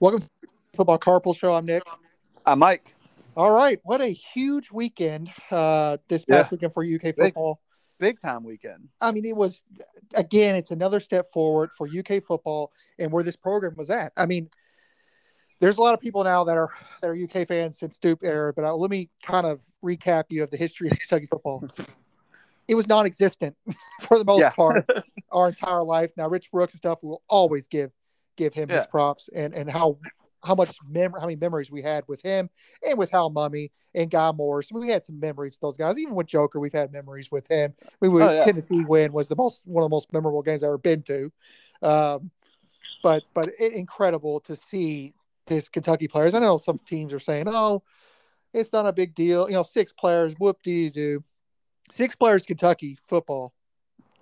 Welcome 0.00 0.20
to 0.20 0.28
the 0.42 0.76
Football 0.76 0.98
Carpool 0.98 1.36
Show. 1.36 1.54
I'm 1.54 1.64
Nick. 1.64 1.82
I'm 2.44 2.58
Mike. 2.58 2.94
All 3.36 3.50
right, 3.50 3.78
what 3.82 4.00
a 4.00 4.06
huge 4.08 4.70
weekend 4.70 5.30
uh, 5.50 5.98
this 6.08 6.24
past 6.24 6.46
Yeah. 6.46 6.48
weekend 6.52 6.72
for 6.74 6.84
UK 6.84 7.14
football. 7.14 7.60
Big 7.98 8.20
time 8.20 8.44
weekend. 8.44 8.88
I 9.00 9.12
mean, 9.12 9.24
it 9.24 9.36
was 9.36 9.62
again, 10.14 10.54
it's 10.54 10.70
another 10.70 11.00
step 11.00 11.32
forward 11.32 11.70
for 11.76 11.86
UK 11.88 12.22
football 12.22 12.72
and 12.98 13.10
where 13.10 13.22
this 13.24 13.36
program 13.36 13.74
was 13.76 13.88
at. 13.90 14.12
I 14.16 14.26
mean, 14.26 14.50
there's 15.60 15.78
a 15.78 15.80
lot 15.80 15.94
of 15.94 16.00
people 16.00 16.24
now 16.24 16.44
that 16.44 16.56
are 16.58 16.68
that 17.00 17.10
are 17.10 17.14
UK 17.16 17.48
fans 17.48 17.78
since 17.78 17.96
Stoop 17.96 18.20
era, 18.22 18.52
but 18.52 18.64
uh, 18.64 18.74
let 18.74 18.90
me 18.90 19.08
kind 19.22 19.46
of 19.46 19.60
recap 19.82 20.24
you 20.28 20.42
of 20.42 20.50
the 20.50 20.58
history 20.58 20.88
of 20.88 20.98
Kentucky 20.98 21.26
football. 21.26 21.66
It 22.68 22.74
was 22.74 22.86
non-existent 22.86 23.56
for 24.02 24.18
the 24.18 24.24
most 24.24 24.40
Yeah. 24.40 24.50
part 24.50 24.86
our 25.32 25.48
entire 25.48 25.82
life. 25.82 26.10
Now, 26.16 26.28
Rich 26.28 26.50
Brooks 26.50 26.74
and 26.74 26.78
stuff 26.78 27.02
will 27.02 27.22
always 27.28 27.66
give 27.66 27.92
give 28.36 28.54
him 28.54 28.68
his 28.68 28.86
props 28.86 29.28
and 29.34 29.54
and 29.54 29.70
how 29.70 29.98
how 30.44 30.54
much 30.54 30.76
mem- 30.88 31.12
how 31.12 31.26
many 31.26 31.36
memories 31.36 31.70
we 31.70 31.82
had 31.82 32.04
with 32.06 32.22
him 32.22 32.48
and 32.86 32.98
with 32.98 33.10
Hal 33.10 33.30
Mumme 33.32 33.70
and 33.94 34.10
Guy 34.10 34.30
Morriss. 34.32 34.70
We 34.70 34.88
had 34.88 35.04
some 35.04 35.18
memories 35.18 35.52
with 35.54 35.60
those 35.60 35.76
guys. 35.76 35.98
Even 35.98 36.14
with 36.14 36.26
Joker, 36.26 36.60
we've 36.60 36.72
had 36.72 36.92
memories 36.92 37.30
with 37.32 37.48
him. 37.50 37.74
We 38.00 38.08
were 38.08 38.22
Oh, 38.22 38.32
yeah. 38.32 38.44
Tennessee 38.44 38.84
win 38.84 39.12
was 39.12 39.28
the 39.28 39.36
most 39.36 39.62
one 39.66 39.82
of 39.82 39.90
the 39.90 39.94
most 39.94 40.12
memorable 40.12 40.42
games 40.42 40.62
I've 40.62 40.68
ever 40.68 40.78
been 40.78 41.02
to. 41.04 41.32
Um, 41.82 42.30
but 43.02 43.24
but 43.34 43.48
it, 43.58 43.72
incredible 43.74 44.40
to 44.40 44.54
see 44.54 45.14
this 45.46 45.68
Kentucky 45.68 46.08
players. 46.08 46.34
I 46.34 46.38
know 46.40 46.58
some 46.58 46.78
teams 46.86 47.12
are 47.14 47.18
saying, 47.18 47.44
"Oh, 47.48 47.82
it's 48.52 48.72
not 48.72 48.86
a 48.86 48.92
big 48.92 49.14
deal." 49.14 49.48
You 49.48 49.54
know, 49.54 49.62
six 49.62 49.92
players, 49.92 50.34
whoop 50.38 50.62
dee 50.62 50.90
doo. 50.90 51.24
Six 51.90 52.14
players, 52.16 52.44
Kentucky 52.44 52.98
football 53.06 53.52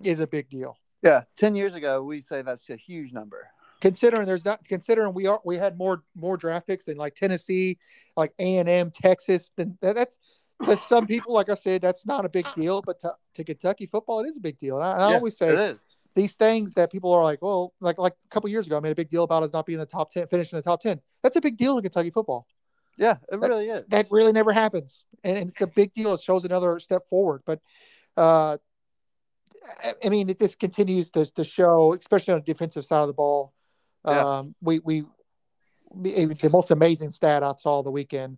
is 0.03 0.19
a 0.19 0.27
big 0.27 0.49
deal. 0.49 0.77
Yeah. 1.01 1.21
Ten 1.35 1.55
years 1.55 1.73
ago, 1.75 2.03
we 2.03 2.21
say 2.21 2.41
that's 2.41 2.69
a 2.69 2.75
huge 2.75 3.11
number. 3.11 3.47
Considering 3.81 4.25
there's 4.25 4.45
not 4.45 4.59
considering 4.67 5.13
we 5.13 5.27
are 5.27 5.41
we 5.43 5.57
had 5.57 5.77
more 5.77 6.03
more 6.15 6.37
draft 6.37 6.67
picks 6.67 6.85
than 6.85 6.97
like 6.97 7.15
Tennessee, 7.15 7.77
like 8.15 8.33
A 8.39 8.57
and 8.57 8.69
M, 8.69 8.91
Texas. 8.91 9.51
Then 9.55 9.77
that, 9.81 9.95
that's 9.95 10.17
to 10.65 10.77
some 10.77 11.05
people, 11.07 11.33
like 11.33 11.49
I 11.49 11.53
said, 11.55 11.81
that's 11.81 12.05
not 12.05 12.25
a 12.25 12.29
big 12.29 12.47
deal, 12.55 12.81
but 12.81 12.99
to, 13.01 13.13
to 13.35 13.43
Kentucky 13.43 13.85
football, 13.85 14.21
it 14.21 14.27
is 14.27 14.37
a 14.37 14.41
big 14.41 14.57
deal. 14.57 14.75
And 14.77 14.85
I, 14.85 14.93
and 14.93 15.01
I 15.03 15.09
Yeah, 15.09 15.15
always 15.15 15.37
say 15.37 15.49
these 16.15 16.35
things 16.35 16.73
that 16.75 16.91
people 16.91 17.11
are 17.13 17.23
like, 17.23 17.41
well, 17.41 17.73
like 17.81 17.97
like 17.99 18.13
a 18.23 18.27
couple 18.29 18.49
years 18.49 18.67
ago, 18.67 18.77
I 18.77 18.79
made 18.79 18.91
a 18.91 18.95
big 18.95 19.09
deal 19.09 19.23
about 19.23 19.43
us 19.43 19.51
not 19.53 19.65
being 19.65 19.75
in 19.75 19.81
the 19.81 19.85
top 19.85 20.11
ten, 20.11 20.27
finishing 20.27 20.57
the 20.57 20.63
top 20.63 20.81
ten. 20.81 21.01
That's 21.23 21.35
a 21.35 21.41
big 21.41 21.57
deal 21.57 21.77
in 21.77 21.83
Kentucky 21.83 22.09
football. 22.09 22.47
Yeah, 22.97 23.17
it 23.31 23.39
really 23.39 23.67
is. 23.67 23.85
That 23.89 24.07
really 24.09 24.31
never 24.31 24.53
happens, 24.53 25.05
and, 25.23 25.37
and 25.37 25.49
it's 25.49 25.61
a 25.61 25.67
big 25.67 25.91
deal. 25.91 26.13
It 26.13 26.21
shows 26.21 26.45
another 26.45 26.79
step 26.79 27.07
forward. 27.07 27.41
But 27.45 27.59
uh, 28.15 28.57
I- 29.83 29.93
I 30.05 30.09
mean, 30.09 30.29
it 30.29 30.39
just 30.39 30.59
continues 30.59 31.11
to, 31.11 31.25
to 31.25 31.43
show, 31.43 31.93
especially 31.93 32.33
on 32.35 32.39
the 32.39 32.45
defensive 32.45 32.85
side 32.85 33.01
of 33.01 33.07
the 33.07 33.13
ball. 33.13 33.53
Yeah. 34.05 34.37
Um, 34.37 34.55
we 34.61 34.79
we 34.79 35.03
it- 36.03 36.39
the 36.39 36.49
most 36.49 36.71
amazing 36.71 37.11
stat 37.11 37.43
I 37.43 37.53
saw 37.53 37.81
the 37.81 37.91
weekend 37.91 38.37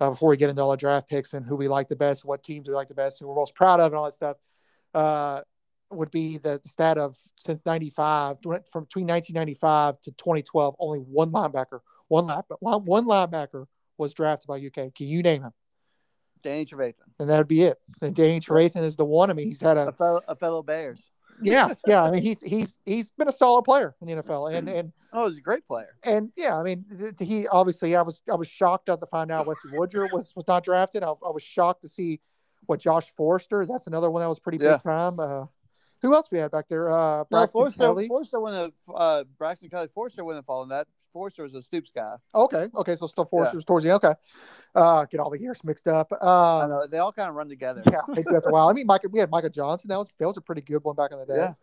uh, 0.00 0.10
before 0.10 0.30
we 0.30 0.36
get 0.36 0.50
into 0.50 0.62
all 0.62 0.70
the 0.70 0.76
draft 0.76 1.08
picks 1.08 1.32
and 1.34 1.44
who 1.44 1.56
we 1.56 1.68
like 1.68 1.88
the 1.88 1.96
best, 1.96 2.24
what 2.24 2.42
teams 2.42 2.68
we 2.68 2.74
like 2.74 2.88
the 2.88 2.94
best, 2.94 3.18
who 3.18 3.28
we're 3.28 3.34
most 3.34 3.54
proud 3.54 3.80
of, 3.80 3.92
and 3.92 3.98
all 3.98 4.04
that 4.04 4.12
stuff. 4.12 4.36
Uh, 4.94 5.40
would 5.90 6.10
be 6.10 6.36
the 6.36 6.60
stat 6.66 6.98
of 6.98 7.16
since 7.38 7.64
95 7.64 8.36
from 8.42 8.84
between 8.84 9.06
1995 9.06 9.98
to 10.02 10.12
2012 10.12 10.76
only 10.78 10.98
one 10.98 11.30
linebacker 11.32 11.80
one 12.08 12.26
line, 12.26 12.42
one 12.60 13.06
linebacker 13.06 13.66
was 13.96 14.14
drafted 14.14 14.46
by 14.48 14.56
UK. 14.56 14.94
Can 14.94 15.06
you 15.06 15.22
name 15.22 15.42
him? 15.42 15.52
Danny 16.42 16.64
Trevathan, 16.64 16.94
And 17.18 17.28
that'd 17.28 17.48
be 17.48 17.62
it. 17.62 17.78
And 18.00 18.14
Danny 18.14 18.40
Trevathan 18.40 18.82
is 18.82 18.96
the 18.96 19.04
one. 19.04 19.30
I 19.30 19.34
mean, 19.34 19.46
he's 19.46 19.60
had 19.60 19.76
a 19.76 19.88
a 19.88 19.92
fellow, 19.92 20.20
a 20.28 20.36
fellow 20.36 20.62
Bears. 20.62 21.10
Yeah, 21.42 21.74
yeah. 21.86 22.02
I 22.04 22.10
mean, 22.10 22.22
he's 22.22 22.40
he's 22.40 22.78
he's 22.84 23.10
been 23.12 23.28
a 23.28 23.32
solid 23.32 23.62
player 23.64 23.94
in 24.00 24.06
the 24.08 24.14
NFL, 24.22 24.52
and 24.54 24.68
and 24.68 24.92
Oh, 25.12 25.26
he's 25.28 25.38
a 25.38 25.42
great 25.42 25.66
player. 25.66 25.96
and 26.04 26.30
yeah, 26.36 26.58
I 26.58 26.62
mean, 26.62 26.84
he 27.18 27.46
obviously 27.48 27.96
I 27.96 28.02
was 28.02 28.22
I 28.30 28.34
was 28.36 28.46
shocked 28.48 28.86
to 28.86 28.98
find 29.10 29.30
out 29.30 29.46
Wesley 29.46 29.70
Woodyard 29.72 30.10
was 30.12 30.32
was 30.36 30.46
not 30.46 30.64
drafted. 30.64 31.02
I, 31.02 31.08
I 31.08 31.30
was 31.30 31.42
shocked 31.42 31.82
to 31.82 31.88
see 31.88 32.20
what 32.66 32.80
Josh 32.80 33.10
Forrest 33.16 33.48
is. 33.52 33.68
That's 33.68 33.86
another 33.86 34.10
one 34.10 34.20
that 34.20 34.28
was 34.28 34.38
pretty 34.38 34.58
Yeah. 34.62 34.72
big 34.74 34.82
time. 34.82 35.18
Uh, 35.20 35.46
who 36.02 36.14
else 36.14 36.28
we 36.30 36.38
had 36.38 36.50
back 36.50 36.68
there? 36.68 36.88
Uh, 36.90 37.18
No, 37.18 37.26
Braxton 37.30 37.58
Forrest, 37.60 37.78
Kelley. 37.78 38.06
Forrest 38.08 38.30
wouldn't 38.34 38.74
have, 38.86 38.94
uh, 38.94 39.24
Braxton 39.38 39.70
Kelley 39.70 39.88
Forrest 39.94 40.16
wouldn't 40.18 40.36
have 40.36 40.44
fallen 40.46 40.68
that. 40.68 40.86
Forrest 41.12 41.38
was 41.38 41.54
a 41.54 41.62
Stoops 41.62 41.90
guy. 41.94 42.14
Okay, 42.34 42.68
okay, 42.74 42.94
so 42.94 43.06
still 43.06 43.24
Forrest 43.24 43.54
was 43.54 43.64
towards 43.64 43.84
the 43.84 43.90
end. 43.90 43.96
Okay, 44.04 44.14
uh, 44.74 45.04
get 45.06 45.20
all 45.20 45.30
the 45.30 45.40
years 45.40 45.62
mixed 45.64 45.88
up. 45.88 46.12
I 46.12 46.16
Uh, 46.62 46.66
know 46.68 46.86
they 46.86 46.98
all 46.98 47.12
kind 47.12 47.28
of 47.28 47.34
run 47.34 47.48
together. 47.48 47.82
yeah, 47.90 48.00
they 48.14 48.22
do 48.22 48.36
after 48.36 48.50
a 48.50 48.52
while. 48.52 48.68
I 48.68 48.72
mean, 48.72 48.86
Micah, 48.86 49.08
we 49.08 49.18
had 49.20 49.30
Micah 49.30 49.50
Johnson. 49.50 49.88
That 49.88 49.98
was 49.98 50.08
that 50.18 50.26
was 50.26 50.36
a 50.36 50.40
pretty 50.42 50.62
good 50.62 50.82
one 50.84 50.94
back 50.96 51.12
in 51.12 51.18
the 51.18 51.26
day. 51.26 51.36
Yeah. 51.36 51.54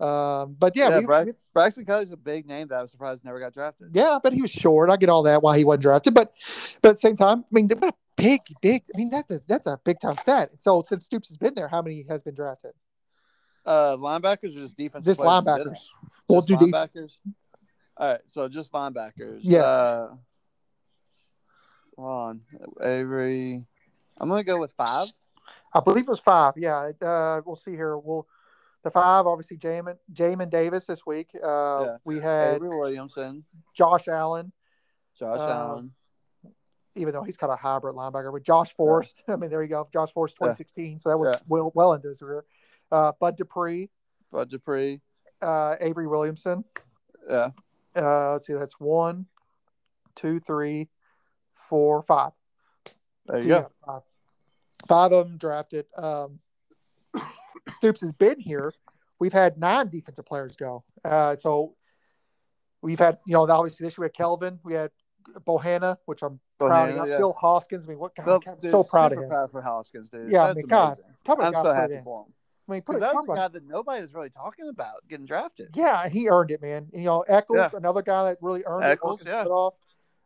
Um, 0.00 0.56
but 0.58 0.74
yeah, 0.76 0.88
Yeah, 0.88 0.98
we, 1.00 1.04
Brax- 1.06 1.52
Braxton 1.52 1.84
Kelley's 1.84 2.10
a 2.10 2.16
big 2.16 2.46
name 2.46 2.66
that 2.68 2.76
I 2.76 2.82
was 2.82 2.90
surprised 2.90 3.24
never 3.24 3.38
got 3.38 3.52
drafted. 3.54 3.90
yeah, 3.94 4.18
but 4.20 4.32
he 4.32 4.42
was 4.42 4.50
short. 4.50 4.90
I 4.90 4.96
get 4.96 5.08
all 5.08 5.22
that 5.24 5.42
why 5.42 5.56
he 5.58 5.64
wasn't 5.64 5.82
drafted, 5.82 6.14
but 6.14 6.34
but 6.80 6.88
at 6.90 6.94
the 6.94 6.98
same 6.98 7.14
time, 7.16 7.40
I 7.44 7.46
mean, 7.52 7.68
what 7.78 7.94
a 7.94 7.96
big, 8.16 8.40
big. 8.60 8.82
I 8.94 8.98
mean, 8.98 9.10
that's 9.10 9.30
a 9.30 9.40
that's 9.46 9.66
a 9.68 9.78
big 9.84 10.00
time 10.00 10.16
stat. 10.18 10.50
So 10.56 10.82
since 10.84 11.04
Stoops 11.04 11.28
has 11.28 11.36
been 11.36 11.54
there, 11.54 11.68
how 11.68 11.82
many 11.82 12.04
has 12.08 12.22
been 12.22 12.34
drafted? 12.34 12.72
Uh, 13.64 13.96
linebackers 13.96 14.56
or 14.56 14.62
just 14.62 14.76
defensive 14.76 15.06
Just 15.06 15.20
linebackers. 15.20 15.76
Well, 16.28 16.40
do 16.40 16.56
linebackers. 16.56 17.18
All 17.96 18.08
right, 18.12 18.20
so 18.26 18.48
just 18.48 18.72
linebackers. 18.72 19.40
Yes. 19.42 19.64
Uh, 19.64 20.14
on, 21.98 22.40
Avery. 22.82 23.66
I'm 24.18 24.28
gonna 24.28 24.44
go 24.44 24.58
with 24.58 24.72
five. 24.72 25.08
I 25.74 25.80
believe 25.80 26.04
it 26.04 26.08
was 26.10 26.20
five. 26.20 26.54
Yeah, 26.56 26.90
uh, 27.00 27.40
we'll 27.44 27.56
see 27.56 27.72
here. 27.72 27.96
We'll 27.98 28.26
the 28.82 28.90
five 28.90 29.26
obviously 29.26 29.58
Jamin 29.58 29.96
Jamin 30.12 30.50
Davis 30.50 30.86
this 30.86 31.06
week. 31.06 31.30
Uh, 31.34 31.82
Yeah. 31.84 31.96
We 32.04 32.18
had 32.18 32.56
Avery 32.56 32.68
Williamson, 32.70 33.44
Josh 33.74 34.08
Allen, 34.08 34.52
Josh 35.14 35.38
Uh, 35.38 35.48
Allen. 35.48 35.92
even 36.94 37.12
though 37.12 37.22
he's 37.22 37.36
kind 37.36 37.52
of 37.52 37.58
a 37.58 37.62
hybrid 37.62 37.94
linebacker, 37.94 38.32
but 38.32 38.42
Josh 38.42 38.74
Forrest. 38.74 39.22
I 39.28 39.36
mean, 39.36 39.50
there 39.50 39.62
you 39.62 39.68
go, 39.68 39.88
Josh 39.92 40.12
Forrest, 40.12 40.36
Yeah. 40.40 40.46
2016. 40.48 40.98
So 41.00 41.10
that 41.10 41.18
was 41.18 41.30
Yeah. 41.30 41.38
well 41.46 41.70
well 41.74 41.92
into 41.92 42.08
his 42.08 42.20
career. 42.20 42.44
Uh, 42.90 43.12
Bud 43.20 43.36
Dupree, 43.36 43.90
Bud 44.30 44.50
Dupree. 44.50 45.00
uh, 45.42 45.76
Avery 45.80 46.06
Williamson. 46.06 46.64
Yeah. 47.28 47.50
Uh, 47.94 48.32
let's 48.32 48.46
see, 48.46 48.54
that's 48.54 48.78
one, 48.80 49.26
two, 50.14 50.40
three, 50.40 50.88
four, 51.52 52.02
five. 52.02 52.32
There 53.26 53.42
you 53.42 53.48
Yeah, 53.48 53.60
go. 53.62 53.72
Five. 53.86 54.02
Five 54.88 55.12
of 55.12 55.28
them 55.28 55.38
drafted. 55.38 55.86
Um, 55.96 56.40
Stoops 57.68 58.00
has 58.00 58.12
been 58.12 58.40
here. 58.40 58.72
We've 59.20 59.32
had 59.32 59.58
nine 59.58 59.88
defensive 59.88 60.26
players 60.26 60.56
go. 60.56 60.84
Uh, 61.04 61.36
so 61.36 61.74
we've 62.80 62.98
had, 62.98 63.18
you 63.26 63.34
know, 63.34 63.48
obviously 63.48 63.84
this 63.86 63.96
year 63.96 64.02
we 64.02 64.06
had 64.06 64.14
Kelvin, 64.14 64.58
we 64.64 64.74
had 64.74 64.90
Bohanna, 65.46 65.98
which 66.06 66.22
I'm 66.22 66.40
proud 66.58 66.90
of. 66.90 66.96
Bohanna, 66.96 67.08
yeah. 67.08 67.16
Phil 67.18 67.32
Hoskins. 67.40 67.86
I 67.86 67.90
mean, 67.90 67.98
what 67.98 68.14
God, 68.16 68.24
Phil- 68.24 68.42
I'm 68.52 68.58
dude, 68.58 68.70
so 68.70 68.82
proud 68.82 69.12
of 69.12 69.18
him. 69.18 69.28
proud 69.28 69.50
for 69.52 69.62
Hoskins, 69.62 70.08
dude. 70.10 70.30
Yeah, 70.30 70.42
I 70.42 70.46
That's 70.48 70.56
mean, 70.56 70.66
God, 70.66 70.86
amazing. 70.98 71.04
Talk 71.24 71.38
about 71.38 71.54
a 71.54 71.58
I'm 71.58 71.64
so 71.64 71.72
happy 71.72 71.94
in. 71.94 72.02
for 72.02 72.24
him. 72.26 72.32
I 72.72 72.76
mean, 72.76 72.82
put 72.82 72.96
it, 72.96 73.00
that 73.00 73.14
was 73.14 73.24
a 73.28 73.34
guy 73.34 73.48
that 73.48 73.66
nobody 73.66 74.00
was 74.00 74.14
really 74.14 74.30
talking 74.30 74.68
about 74.68 75.06
getting 75.08 75.26
drafted. 75.26 75.68
Yeah, 75.74 76.08
he 76.08 76.28
earned 76.28 76.50
it, 76.50 76.62
man. 76.62 76.88
And, 76.92 77.02
You 77.02 77.06
know, 77.06 77.20
Echols, 77.28 77.58
Yeah. 77.58 77.70
another 77.74 78.02
guy 78.02 78.24
that 78.30 78.38
really 78.40 78.62
earned 78.66 78.84
it. 78.84 78.88
Echols, 78.88 79.20
his 79.20 79.28
yeah. 79.28 79.44
off. 79.44 79.76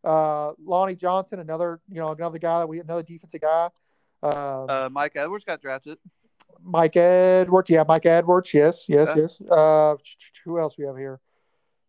Uh, 0.05 0.53
Lonnie 0.63 0.95
Johnson, 0.95 1.41
another, 1.41 1.81
you 1.89 2.01
know, 2.01 2.13
another 2.13 2.39
guy 2.39 2.61
that 2.61 2.69
we 2.69 2.79
another 2.81 3.03
defensive 3.03 3.41
guy. 3.41 3.71
Uh, 4.23 4.65
Uh, 4.65 4.89
Mike 4.93 5.13
Edwards 5.17 5.45
got 5.45 5.61
drafted. 5.61 5.99
Mike 6.63 6.97
Edwards, 6.97 7.69
yeah, 7.71 7.85
Mike 7.87 8.07
Edwards, 8.07 8.55
yes, 8.55 8.89
yes, 8.89 9.09
Yeah. 9.09 9.23
yes. 9.23 9.41
Uh, 9.41 9.97
who 10.45 10.61
else 10.61 10.79
we 10.79 10.85
have 10.85 10.97
here? 10.97 11.21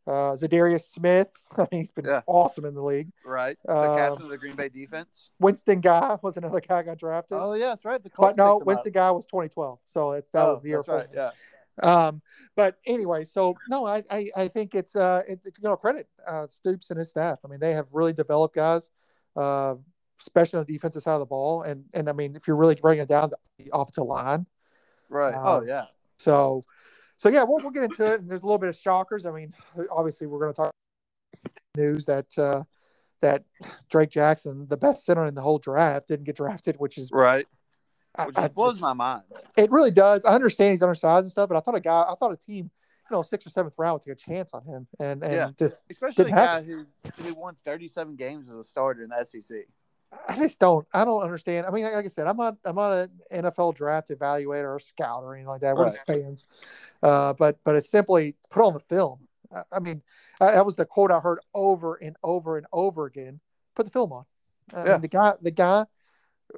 Uh, 0.07 0.31
Za'Darius 0.35 0.85
Smith, 0.85 1.29
he's 1.72 1.91
been 1.91 2.06
Yeah. 2.06 2.22
awesome 2.28 2.63
in 2.66 2.73
the 2.73 2.81
league. 2.81 3.12
Right. 3.25 3.57
The 3.66 3.75
Um, 3.75 3.97
captain 3.97 4.23
of 4.23 4.29
the 4.29 4.38
Green 4.38 4.56
Bay 4.56 4.69
defense. 4.69 5.29
Winston 5.40 5.81
Guy 5.81 6.18
was 6.22 6.38
another 6.38 6.62
guy 6.62 6.81
got 6.84 6.97
drafted, 6.97 7.38
Oh, 7.41 7.53
yeah, 7.53 7.69
that's 7.69 7.84
right. 7.84 8.01
The 8.01 8.09
Colts 8.09 8.34
but 8.34 8.38
no. 8.38 8.57
Winston 8.66 8.94
Guy 8.94 9.12
was 9.12 9.25
2012, 9.25 9.79
so 9.85 10.12
it's, 10.13 10.31
that 10.31 10.44
Oh, 10.45 10.53
was 10.53 10.63
the 10.63 10.69
year 10.69 10.78
that's 10.78 10.88
right. 10.88 11.07
Yeah. 11.13 11.31
Um, 11.84 12.22
but 12.56 12.78
anyway, 12.88 13.23
so 13.25 13.56
no, 13.69 13.85
I, 13.85 14.01
I, 14.09 14.28
I 14.35 14.47
think 14.47 14.73
it's 14.73 14.95
uh, 14.95 15.22
it's 15.28 15.45
you 15.45 15.51
know 15.62 15.75
credit 15.75 16.07
uh, 16.25 16.47
Stoops 16.47 16.89
and 16.89 16.97
his 16.97 17.09
staff. 17.09 17.38
I 17.45 17.50
mean, 17.50 17.59
they 17.59 17.74
have 17.74 17.88
really 17.92 18.13
developed 18.13 18.56
guys, 18.56 18.89
uh, 19.36 19.75
especially 20.19 20.57
on 20.57 20.65
the 20.65 20.74
defensive 20.74 21.04
side 21.04 21.13
of 21.13 21.19
the 21.19 21.27
ball. 21.27 21.62
And 21.62 21.83
and 21.94 22.09
I 22.09 22.13
mean, 22.13 22.36
if 22.36 22.48
you're 22.48 22.56
really 22.56 22.74
bringing 22.74 23.04
it 23.04 23.09
down 23.09 23.30
to 23.30 23.38
the 23.59 23.69
offensive 23.74 24.06
line, 24.06 24.48
Right. 25.09 25.36
Um, 25.36 25.44
oh, 25.45 25.63
yeah. 25.68 25.86
so 26.18 26.63
so 27.18 27.30
yeah, 27.30 27.44
we'll 27.44 27.60
we'll 27.60 27.72
get 27.72 27.84
into 27.84 28.06
it. 28.14 28.22
And 28.22 28.30
there's 28.30 28.42
a 28.42 28.46
little 28.46 28.58
bit 28.60 28.69
of 28.69 28.75
shockers. 28.78 29.25
I 29.25 29.31
mean, 29.31 29.54
obviously 29.92 30.28
we're 30.28 30.40
going 30.40 30.54
to 30.54 30.62
talk 30.62 30.72
news 31.75 32.06
that 32.06 32.38
uh, 32.38 32.64
that 33.22 33.44
Drake 33.90 34.10
Jackson, 34.10 34.68
the 34.69 34.78
best 34.78 35.06
center 35.06 35.25
in 35.25 35.36
the 35.36 35.42
whole 35.42 35.60
draft, 35.60 36.08
didn't 36.08 36.25
get 36.25 36.36
drafted, 36.38 36.75
which 36.78 36.98
is 36.98 37.10
Right. 37.12 37.48
I- 38.18 38.25
Which 38.28 38.38
I 38.38 38.42
just 38.44 38.56
blows 38.56 38.74
just- 38.74 38.81
my 38.81 38.94
mind. 38.94 39.24
it 39.58 39.69
really 39.72 39.92
does. 39.92 40.25
I 40.25 40.34
understand 40.34 40.72
he's 40.72 40.81
undersized 40.81 41.24
and 41.25 41.31
stuff, 41.31 41.50
but 41.50 41.58
I 41.58 41.60
thought 41.60 41.75
a 41.75 41.80
guy, 41.80 42.02
I 42.08 42.16
thought 42.16 42.31
a 42.31 42.38
team, 42.38 42.66
you 43.10 43.16
know, 43.16 43.22
sixth 43.22 43.46
or 43.46 43.52
seventh 43.52 43.75
round 43.78 43.94
would 43.94 44.02
take 44.02 44.14
a 44.14 44.16
chance 44.16 44.54
on 44.54 44.64
him, 44.66 44.88
and 45.00 45.24
and 45.24 45.31
Yeah. 45.34 45.50
just 45.58 45.81
Especially 45.90 46.25
a 46.31 46.36
guy 46.36 46.64
who, 46.64 46.86
who 47.18 47.34
won 47.36 47.56
37 47.66 48.16
games 48.16 48.50
as 48.50 48.56
a 48.56 48.64
starter 48.64 49.04
in 49.04 49.10
the 49.10 49.24
SEC. 49.24 49.66
I 50.27 50.36
just 50.36 50.59
don't, 50.59 50.88
I 50.94 51.04
don't 51.06 51.21
understand. 51.21 51.65
I 51.65 51.71
mean, 51.71 51.83
like 51.83 52.06
I 52.06 52.07
said, 52.07 52.27
I'm 52.27 52.38
not, 52.38 52.57
I'm 52.65 52.75
not 52.75 52.94
an 52.94 53.09
NFL 53.44 53.75
draft 53.75 54.09
evaluator 54.09 54.75
or 54.75 54.80
scout 54.80 55.24
or 55.24 55.33
anything 55.33 55.50
like 55.50 55.62
that. 55.62 55.75
We're 55.75 55.86
just 55.86 56.06
fans, 56.06 56.45
uh, 57.04 57.33
but 57.33 57.59
but 57.63 57.75
it's 57.75 57.89
simply 57.89 58.36
put 58.50 58.65
on 58.65 58.74
the 58.74 58.80
film. 58.80 59.27
I 59.71 59.80
mean, 59.80 60.01
uh, 60.42 60.51
that 60.51 60.65
was 60.65 60.75
the 60.75 60.86
quote 60.86 61.12
I 61.12 61.19
heard 61.19 61.39
over 61.54 61.95
and 61.95 62.15
over 62.24 62.57
and 62.57 62.68
over 62.74 63.06
again. 63.06 63.39
Put 63.75 63.86
the 63.86 63.92
film 63.92 64.12
on. 64.12 64.25
I 64.74 64.86
Yeah. 64.86 64.92
mean, 64.94 65.01
the 65.01 65.07
guy, 65.07 65.33
the 65.42 65.51
guy 65.51 65.86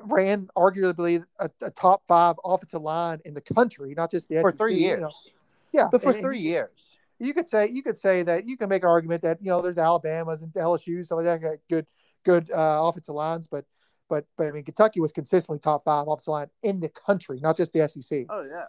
ran 0.02 0.48
arguably 0.56 1.24
a, 1.40 1.50
a 1.62 1.72
top 1.72 2.04
five 2.08 2.36
offensive 2.44 2.82
line 2.82 3.20
in 3.26 3.34
the 3.34 3.42
country, 3.42 3.94
not 3.96 4.12
just 4.12 4.30
the 4.30 4.42
for 4.42 4.52
SEC, 4.52 4.58
three 4.58 4.74
you 4.76 4.80
years. 4.82 5.02
know. 5.02 5.12
Yeah, 5.72 5.88
But 5.92 6.02
for 6.02 6.12
and 6.12 6.20
three 6.20 6.40
years. 6.40 6.98
you 7.20 7.34
could 7.34 7.48
say 7.48 7.70
you 7.70 7.84
could 7.84 7.98
say 7.98 8.24
that 8.24 8.48
you 8.48 8.58
can 8.58 8.70
make 8.70 8.84
an 8.84 8.90
argument 8.90 9.22
that 9.22 9.38
you 9.42 9.50
know 9.50 9.62
there's 9.62 9.78
Alabama's 9.78 10.42
and 10.42 10.52
LSU 10.54 11.06
stuff 11.06 11.18
like 11.18 11.26
that 11.26 11.42
got 11.42 11.58
good 11.70 11.86
good 12.26 12.50
uh, 12.52 12.82
offensive 12.84 13.16
lines, 13.16 13.48
but 13.48 13.66
but 14.10 14.26
but 14.38 14.48
I 14.48 14.52
mean 14.52 14.64
Kentucky 14.64 15.00
was 15.00 15.12
consistently 15.12 15.60
top 15.60 15.84
five 15.86 16.08
offensive 16.08 16.28
line 16.32 16.48
in 16.64 16.80
the 16.80 16.90
country, 16.90 17.40
not 17.42 17.56
just 17.58 17.74
the 17.74 17.88
SEC, 17.88 18.26
Oh 18.30 18.44
yeah. 18.50 18.66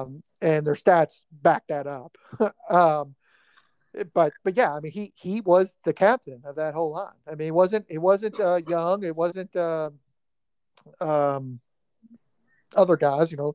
um, 0.00 0.22
and 0.40 0.66
their 0.66 0.74
stats 0.74 1.22
back 1.30 1.64
that 1.68 1.86
up. 1.86 2.16
um, 2.70 3.14
but 4.14 4.32
but 4.44 4.56
yeah, 4.56 4.72
I 4.74 4.80
mean 4.80 4.92
he 4.92 5.12
he 5.16 5.40
was 5.40 5.76
the 5.84 5.92
captain 5.92 6.42
of 6.44 6.56
that 6.56 6.74
whole 6.74 6.92
line. 6.92 7.12
I 7.30 7.34
mean 7.34 7.48
it 7.48 7.54
wasn't 7.54 7.86
it 7.88 7.98
wasn't 7.98 8.38
uh, 8.40 8.60
young, 8.68 9.02
it 9.04 9.14
wasn't 9.16 9.54
uh, 9.56 9.90
um, 11.00 11.60
other 12.76 12.96
guys, 12.96 13.30
you 13.30 13.36
know, 13.36 13.54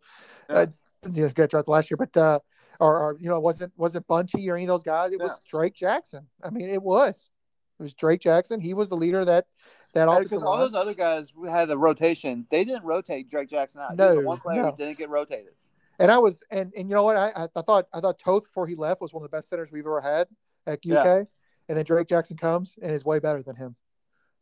Yeah. 0.49 0.55
uh, 0.57 0.65
you 1.11 1.23
know, 1.23 1.29
got 1.29 1.49
drafted 1.49 1.67
last 1.71 1.89
year, 1.89 1.97
but 1.97 2.15
uh, 2.17 2.39
or, 2.79 2.99
or 2.99 3.17
you 3.19 3.29
know, 3.29 3.37
it 3.37 3.43
wasn't 3.43 3.71
wasn't 3.77 4.05
Bunchy 4.07 4.49
or 4.49 4.55
any 4.55 4.65
of 4.65 4.67
those 4.69 4.83
guys. 4.83 5.13
It 5.13 5.21
was 5.21 5.39
Drake 5.47 5.73
Jackson. 5.73 6.27
I 6.43 6.49
mean, 6.49 6.69
it 6.69 6.81
was 6.83 7.31
it 7.79 7.83
was 7.83 7.93
Drake 7.93 8.21
Jackson. 8.21 8.59
He 8.61 8.73
was 8.73 8.89
the 8.89 8.95
leader 8.97 9.19
of 9.19 9.25
that 9.27 9.47
that 9.93 10.07
offensive 10.09 10.29
Because 10.29 10.43
all 10.43 10.51
line. 10.51 10.59
those 10.61 10.75
other 10.75 10.93
guys 10.93 11.31
had 11.47 11.65
the 11.67 11.77
rotation. 11.77 12.45
They 12.51 12.63
didn't 12.65 12.83
rotate 12.83 13.29
Drake 13.29 13.49
Jackson 13.49 13.81
out. 13.81 13.91
he 13.91 13.97
was 13.97 14.15
the 14.15 14.21
No, 14.21 14.27
one 14.27 14.39
player 14.39 14.61
no. 14.61 14.75
didn't 14.77 14.97
get 14.97 15.09
rotated. 15.09 15.53
And 15.99 16.11
I 16.11 16.17
was 16.17 16.43
and 16.51 16.73
and 16.77 16.89
you 16.89 16.95
know 16.95 17.03
what? 17.03 17.15
I 17.17 17.47
I, 17.55 17.61
thought 17.61 17.87
I 17.93 17.99
thought 18.01 18.19
Toth 18.19 18.43
before 18.43 18.67
he 18.67 18.75
left 18.75 18.99
was 19.01 19.13
one 19.13 19.23
of 19.23 19.31
the 19.31 19.35
best 19.35 19.47
centers 19.49 19.71
we've 19.71 19.85
ever 19.85 20.01
had 20.01 20.27
at 20.67 20.79
UK. 20.79 20.83
Yeah. 20.85 21.23
And 21.67 21.77
then 21.77 21.85
Drake 21.85 22.07
Jackson 22.07 22.37
comes 22.37 22.77
and 22.81 22.91
is 22.91 23.03
way 23.05 23.19
better 23.19 23.41
than 23.41 23.55
him. 23.55 23.75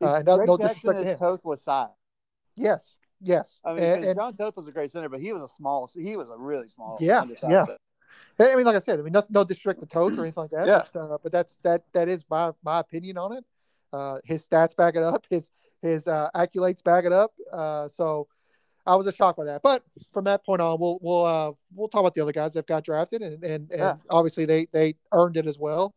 Uh, 0.02 0.16
and 0.16 0.26
no, 0.26 0.36
Drake 0.38 0.48
no 0.48 0.58
Jackson 0.58 0.96
is 0.98 1.10
him. 1.10 1.18
Toth 1.18 1.46
was 1.46 1.62
size. 1.64 1.90
Yes, 2.56 3.00
yes. 3.22 3.62
I 3.64 3.74
mean, 3.74 3.84
and, 3.84 4.04
and- 4.06 4.16
Jon 4.16 4.36
Toth 4.36 4.56
was 4.56 4.68
a 4.68 4.72
great 4.72 4.92
center, 4.92 5.10
but 5.10 5.20
he 5.22 5.32
was 5.34 5.44
a 5.44 5.48
small. 5.48 5.90
He 5.96 6.18
was 6.18 6.30
a 6.30 6.38
really 6.38 6.68
small. 6.68 6.98
Yeah, 7.00 7.24
yeah. 7.48 7.66
center. 7.66 7.78
I 8.40 8.56
mean, 8.56 8.66
like 8.66 8.76
I 8.76 8.80
said, 8.80 9.00
I 9.00 9.02
mean, 9.04 9.14
no, 9.14 9.24
no 9.30 9.44
disrespect 9.44 9.80
to 9.82 9.86
Toth 9.86 10.18
or 10.18 10.22
anything 10.24 10.42
like 10.44 10.52
that. 10.52 10.68
Yeah. 10.68 10.84
But, 10.92 11.00
uh, 11.00 11.18
but 11.22 11.32
that's 11.32 11.58
that 11.64 11.84
that 11.94 12.10
is 12.10 12.26
my 12.30 12.52
my 12.64 12.80
opinion 12.80 13.18
on 13.18 13.34
it. 13.34 13.46
Uh, 13.92 14.18
his 14.24 14.48
stats 14.48 14.76
back 14.76 14.96
it 14.96 15.04
up. 15.04 15.26
His 15.30 15.52
his 15.82 16.08
uh, 16.08 16.30
accolades 16.36 16.84
back 16.84 17.06
it 17.06 17.12
up. 17.12 17.32
Uh, 17.52 17.88
so 17.88 18.28
I 18.86 18.96
was 18.96 19.06
a 19.06 19.14
shock 19.14 19.36
by 19.38 19.46
that. 19.46 19.62
But 19.62 19.84
from 20.12 20.24
that 20.26 20.44
point 20.46 20.62
on, 20.62 20.80
we'll 20.80 20.98
we'll 21.02 21.26
uh, 21.26 21.52
we'll 21.76 21.90
talk 21.90 22.00
about 22.00 22.14
the 22.16 22.22
other 22.22 22.32
guys 22.32 22.54
that 22.54 22.66
got 22.66 22.84
drafted, 22.84 23.22
and 23.22 23.44
and, 23.44 23.72
and 23.72 23.80
Yeah. 23.80 23.96
obviously 24.10 24.46
they 24.46 24.66
they 24.72 24.96
earned 25.12 25.38
it 25.38 25.46
as 25.46 25.60
well. 25.60 25.94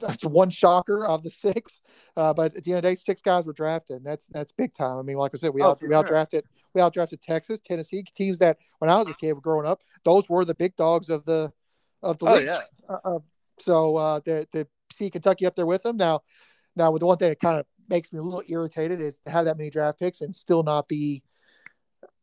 That's 0.00 0.24
one 0.24 0.50
shocker 0.50 1.06
of 1.06 1.22
the 1.22 1.30
six. 1.30 1.80
Uh, 2.16 2.34
but 2.34 2.54
at 2.56 2.64
the 2.64 2.72
end 2.72 2.78
of 2.78 2.82
the 2.82 2.90
day, 2.90 2.94
six 2.94 3.22
guys 3.22 3.46
were 3.46 3.52
drafted. 3.52 3.98
And 3.98 4.06
that's 4.06 4.26
that's 4.28 4.52
big 4.52 4.74
time. 4.74 4.98
I 4.98 5.02
mean, 5.02 5.16
like 5.16 5.32
I 5.34 5.38
said, 5.38 5.54
we 5.54 5.62
Oh, 5.62 5.70
out 5.70 5.82
we 5.82 5.88
sure. 5.88 6.02
drafted 6.02 6.44
we 6.74 6.80
out 6.80 6.92
drafted 6.92 7.22
Texas, 7.22 7.60
Tennessee 7.60 8.04
teams 8.14 8.38
that 8.40 8.58
when 8.78 8.90
I 8.90 8.98
was 8.98 9.08
a 9.08 9.14
kid 9.14 9.34
growing 9.42 9.66
up, 9.66 9.80
those 10.04 10.28
were 10.28 10.44
the 10.44 10.54
big 10.54 10.76
dogs 10.76 11.08
of 11.08 11.24
the 11.24 11.52
of 12.02 12.18
the 12.18 12.26
Oh 12.26 12.34
league. 12.34 12.46
yeah. 12.46 12.62
Uh, 12.88 12.98
uh, 13.04 13.18
so 13.58 13.96
uh, 13.96 14.20
to 14.20 14.44
to 14.46 14.66
see 14.92 15.10
Kentucky 15.10 15.46
up 15.46 15.54
there 15.54 15.66
with 15.66 15.82
them 15.82 15.96
now, 15.96 16.20
now 16.76 16.90
with 16.90 17.00
the 17.00 17.06
one 17.06 17.16
thing 17.16 17.30
that 17.30 17.40
kind 17.40 17.58
of 17.58 17.66
makes 17.88 18.12
me 18.12 18.18
a 18.18 18.22
little 18.22 18.42
irritated 18.48 19.00
is 19.00 19.18
to 19.24 19.30
have 19.30 19.46
that 19.46 19.56
many 19.56 19.70
draft 19.70 19.98
picks 19.98 20.20
and 20.20 20.34
still 20.34 20.62
not 20.62 20.88
be, 20.88 21.22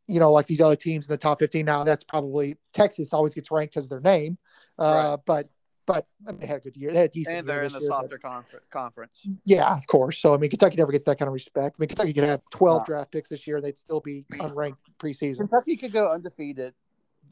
you 0.08 0.20
know, 0.20 0.32
like 0.32 0.46
these 0.46 0.62
other 0.62 0.76
teams 0.76 1.08
in 1.08 1.12
the 1.12 1.18
top 1.18 1.40
fifteen. 1.40 1.66
Now 1.66 1.84
that's 1.84 2.04
probably 2.04 2.56
Texas 2.74 3.14
always 3.14 3.34
gets 3.34 3.52
ranked 3.52 3.74
because 3.74 3.86
of 3.86 3.90
their 3.90 4.00
name, 4.02 4.38
uh, 4.80 5.18
but 5.26 5.50
but 5.88 6.06
I 6.28 6.32
mean, 6.32 6.40
they 6.42 6.46
had 6.46 6.58
a 6.58 6.60
good 6.60 6.78
year. 6.78 6.92
They 6.92 6.98
had 6.98 7.10
a 7.10 7.12
decent 7.12 7.38
And 7.38 7.48
year 7.48 7.56
they're 7.56 7.64
in 7.66 7.72
the 7.74 7.80
year, 7.80 7.88
softer 7.90 8.18
confer- 8.20 8.62
conference. 8.70 9.22
yeah, 9.46 9.74
of 9.76 9.88
course. 9.88 10.20
So 10.20 10.36
I 10.36 10.38
mean, 10.38 10.52
Kentucky 10.52 10.76
never 10.76 10.92
gets 10.92 11.06
that 11.06 11.18
kind 11.18 11.28
of 11.28 11.34
respect. 11.34 11.78
I 11.80 11.82
mean, 11.82 11.88
Kentucky 11.88 12.14
could 12.14 12.26
have 12.26 12.42
twelve 12.52 12.82
No. 12.82 12.86
draft 12.86 13.12
picks 13.12 13.30
this 13.30 13.48
year, 13.48 13.56
and 13.56 13.66
they'd 13.66 13.78
still 13.78 14.02
be 14.02 14.26
unranked 14.34 14.82
preseason. 15.00 15.38
Kentucky 15.50 15.76
could 15.78 15.92
go 15.94 16.12
undefeated 16.12 16.76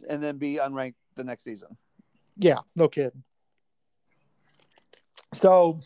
and 0.09 0.23
then 0.23 0.37
be 0.37 0.55
unranked 0.55 0.95
the 1.15 1.23
next 1.23 1.43
season. 1.43 1.77
Yeah, 2.37 2.59
no 2.75 2.87
kidding. 2.87 3.23
So 5.33 5.79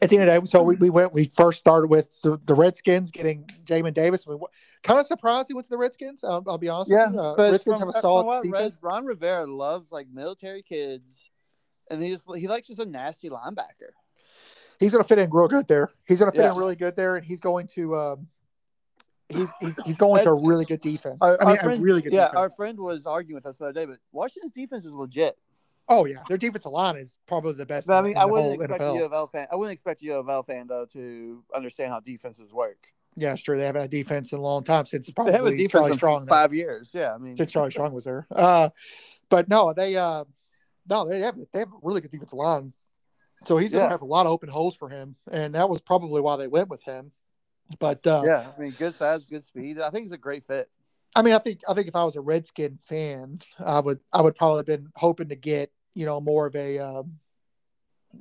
at 0.00 0.10
the 0.10 0.16
end 0.18 0.28
of 0.28 0.34
the 0.34 0.40
day, 0.40 0.46
so 0.46 0.62
we, 0.62 0.76
we 0.76 0.90
went. 0.90 1.12
We 1.12 1.24
first 1.24 1.58
started 1.58 1.88
with 1.88 2.20
the, 2.22 2.38
the 2.44 2.54
Redskins 2.54 3.10
getting 3.10 3.44
Jamin 3.64 3.94
Davis. 3.94 4.26
We 4.26 4.36
kind 4.82 4.98
of 5.00 5.06
surprised 5.06 5.48
he 5.48 5.54
went 5.54 5.66
to 5.66 5.70
the 5.70 5.78
Redskins. 5.78 6.24
I'll, 6.24 6.42
I'll 6.46 6.58
be 6.58 6.68
honest. 6.68 6.90
Yeah, 6.90 7.06
with 7.06 7.14
you. 7.14 7.20
Uh, 7.20 7.36
but 7.36 7.52
Redskins 7.52 7.78
from, 7.78 7.88
have 7.88 7.96
a 7.96 8.00
solid 8.00 8.42
defense. 8.42 8.78
Ron 8.82 9.04
Rivera 9.04 9.46
loves 9.46 9.90
like 9.92 10.06
military 10.12 10.62
kids, 10.62 11.30
and 11.90 12.02
he's 12.02 12.22
he 12.36 12.48
likes 12.48 12.68
just 12.68 12.80
a 12.80 12.86
nasty 12.86 13.28
linebacker. 13.30 13.92
He's 14.80 14.90
going 14.90 15.02
to 15.02 15.08
fit 15.08 15.18
in 15.18 15.30
real 15.30 15.48
good 15.48 15.68
there. 15.68 15.90
He's 16.06 16.18
going 16.18 16.30
to 16.30 16.36
fit 16.36 16.44
Yeah. 16.44 16.52
in 16.52 16.58
really 16.58 16.76
good 16.76 16.96
there, 16.96 17.16
and 17.16 17.24
he's 17.24 17.40
going 17.40 17.66
to. 17.68 17.96
Um, 17.96 18.28
he's 19.28 19.48
he's 19.60 19.78
he's 19.84 19.96
going 19.98 20.22
to 20.24 20.30
a 20.30 20.34
really 20.34 20.64
good 20.64 20.80
defense. 20.80 21.18
Our, 21.22 21.40
I 21.40 21.46
mean, 21.46 21.56
friend, 21.58 21.80
a 21.80 21.82
really 21.82 22.02
good 22.02 22.12
yeah, 22.12 22.26
defense. 22.26 22.38
our 22.38 22.50
friend 22.50 22.78
was 22.78 23.06
arguing 23.06 23.36
with 23.36 23.46
us 23.46 23.58
the 23.58 23.64
other 23.66 23.72
day, 23.72 23.86
but 23.86 23.98
Washington's 24.12 24.52
defense 24.52 24.84
is 24.84 24.92
legit. 24.92 25.38
oh 25.88 26.06
yeah, 26.06 26.22
their 26.28 26.36
defensive 26.38 26.72
line 26.72 26.96
is 26.96 27.18
probably 27.26 27.52
the 27.54 27.66
best. 27.66 27.86
But 27.86 27.98
I 27.98 28.02
mean, 28.02 28.12
in 28.12 28.18
I 28.18 28.24
wouldn't 28.24 28.54
expect 28.54 28.80
NFL. 28.82 28.94
a 28.94 28.98
U 28.98 29.04
of 29.04 29.12
L 29.12 29.26
fan. 29.28 29.46
I 29.52 29.56
wouldn't 29.56 29.72
expect 29.72 30.02
a 30.02 30.04
U 30.06 30.14
of 30.14 30.28
L 30.28 30.42
fan 30.42 30.66
though 30.66 30.86
to 30.92 31.42
understand 31.54 31.92
how 31.92 32.00
defenses 32.00 32.52
work. 32.52 32.88
Yeah, 33.16 33.32
it's 33.32 33.42
true. 33.42 33.56
They 33.56 33.64
haven't 33.64 33.82
had 33.82 33.90
defense 33.90 34.32
in 34.32 34.40
a 34.40 34.42
long 34.42 34.64
time 34.64 34.86
since 34.86 35.06
They 35.06 35.12
probably 35.12 35.34
have 35.34 35.46
a 35.46 35.50
defense 35.50 35.70
Charlie 35.70 35.90
in 35.92 35.96
Strong. 35.98 36.26
five 36.26 36.52
years. 36.52 36.90
Yeah, 36.92 37.14
I 37.14 37.18
mean, 37.18 37.36
Since 37.36 37.52
Charlie 37.52 37.70
Strong 37.70 37.92
was 37.92 38.04
there. 38.04 38.26
Uh, 38.32 38.70
but 39.28 39.48
no, 39.48 39.72
they 39.72 39.94
uh, 39.94 40.24
no, 40.88 41.08
they 41.08 41.20
have 41.20 41.36
they 41.52 41.60
have 41.60 41.68
a 41.72 41.78
really 41.82 42.00
good 42.00 42.10
defensive 42.10 42.38
line. 42.38 42.72
So 43.46 43.58
he's 43.58 43.72
Yeah. 43.72 43.80
to 43.80 43.88
have 43.88 44.02
a 44.02 44.06
lot 44.06 44.26
of 44.26 44.32
open 44.32 44.48
holes 44.48 44.74
for 44.74 44.88
him, 44.88 45.16
and 45.30 45.54
that 45.54 45.68
was 45.68 45.80
probably 45.80 46.20
why 46.20 46.36
they 46.36 46.48
went 46.48 46.68
with 46.68 46.84
him. 46.84 47.12
But 47.78 48.06
uh, 48.06 48.22
yeah, 48.24 48.46
I 48.56 48.60
mean, 48.60 48.72
good 48.72 48.94
size, 48.94 49.26
good 49.26 49.42
speed. 49.42 49.80
I 49.80 49.90
think 49.90 50.04
he's 50.04 50.12
a 50.12 50.18
great 50.18 50.46
fit. 50.46 50.70
I 51.16 51.22
mean, 51.22 51.34
I 51.34 51.38
think 51.38 51.60
I 51.68 51.74
think 51.74 51.88
if 51.88 51.96
I 51.96 52.04
was 52.04 52.16
a 52.16 52.20
Redskin 52.20 52.78
fan, 52.78 53.40
I 53.58 53.80
would 53.80 54.00
I 54.12 54.20
would 54.22 54.34
probably 54.36 54.58
have 54.58 54.66
been 54.66 54.88
hoping 54.94 55.28
to 55.28 55.36
get 55.36 55.72
you 55.94 56.06
know 56.06 56.20
more 56.20 56.46
of 56.46 56.56
a, 56.56 56.78
um, 56.78 57.18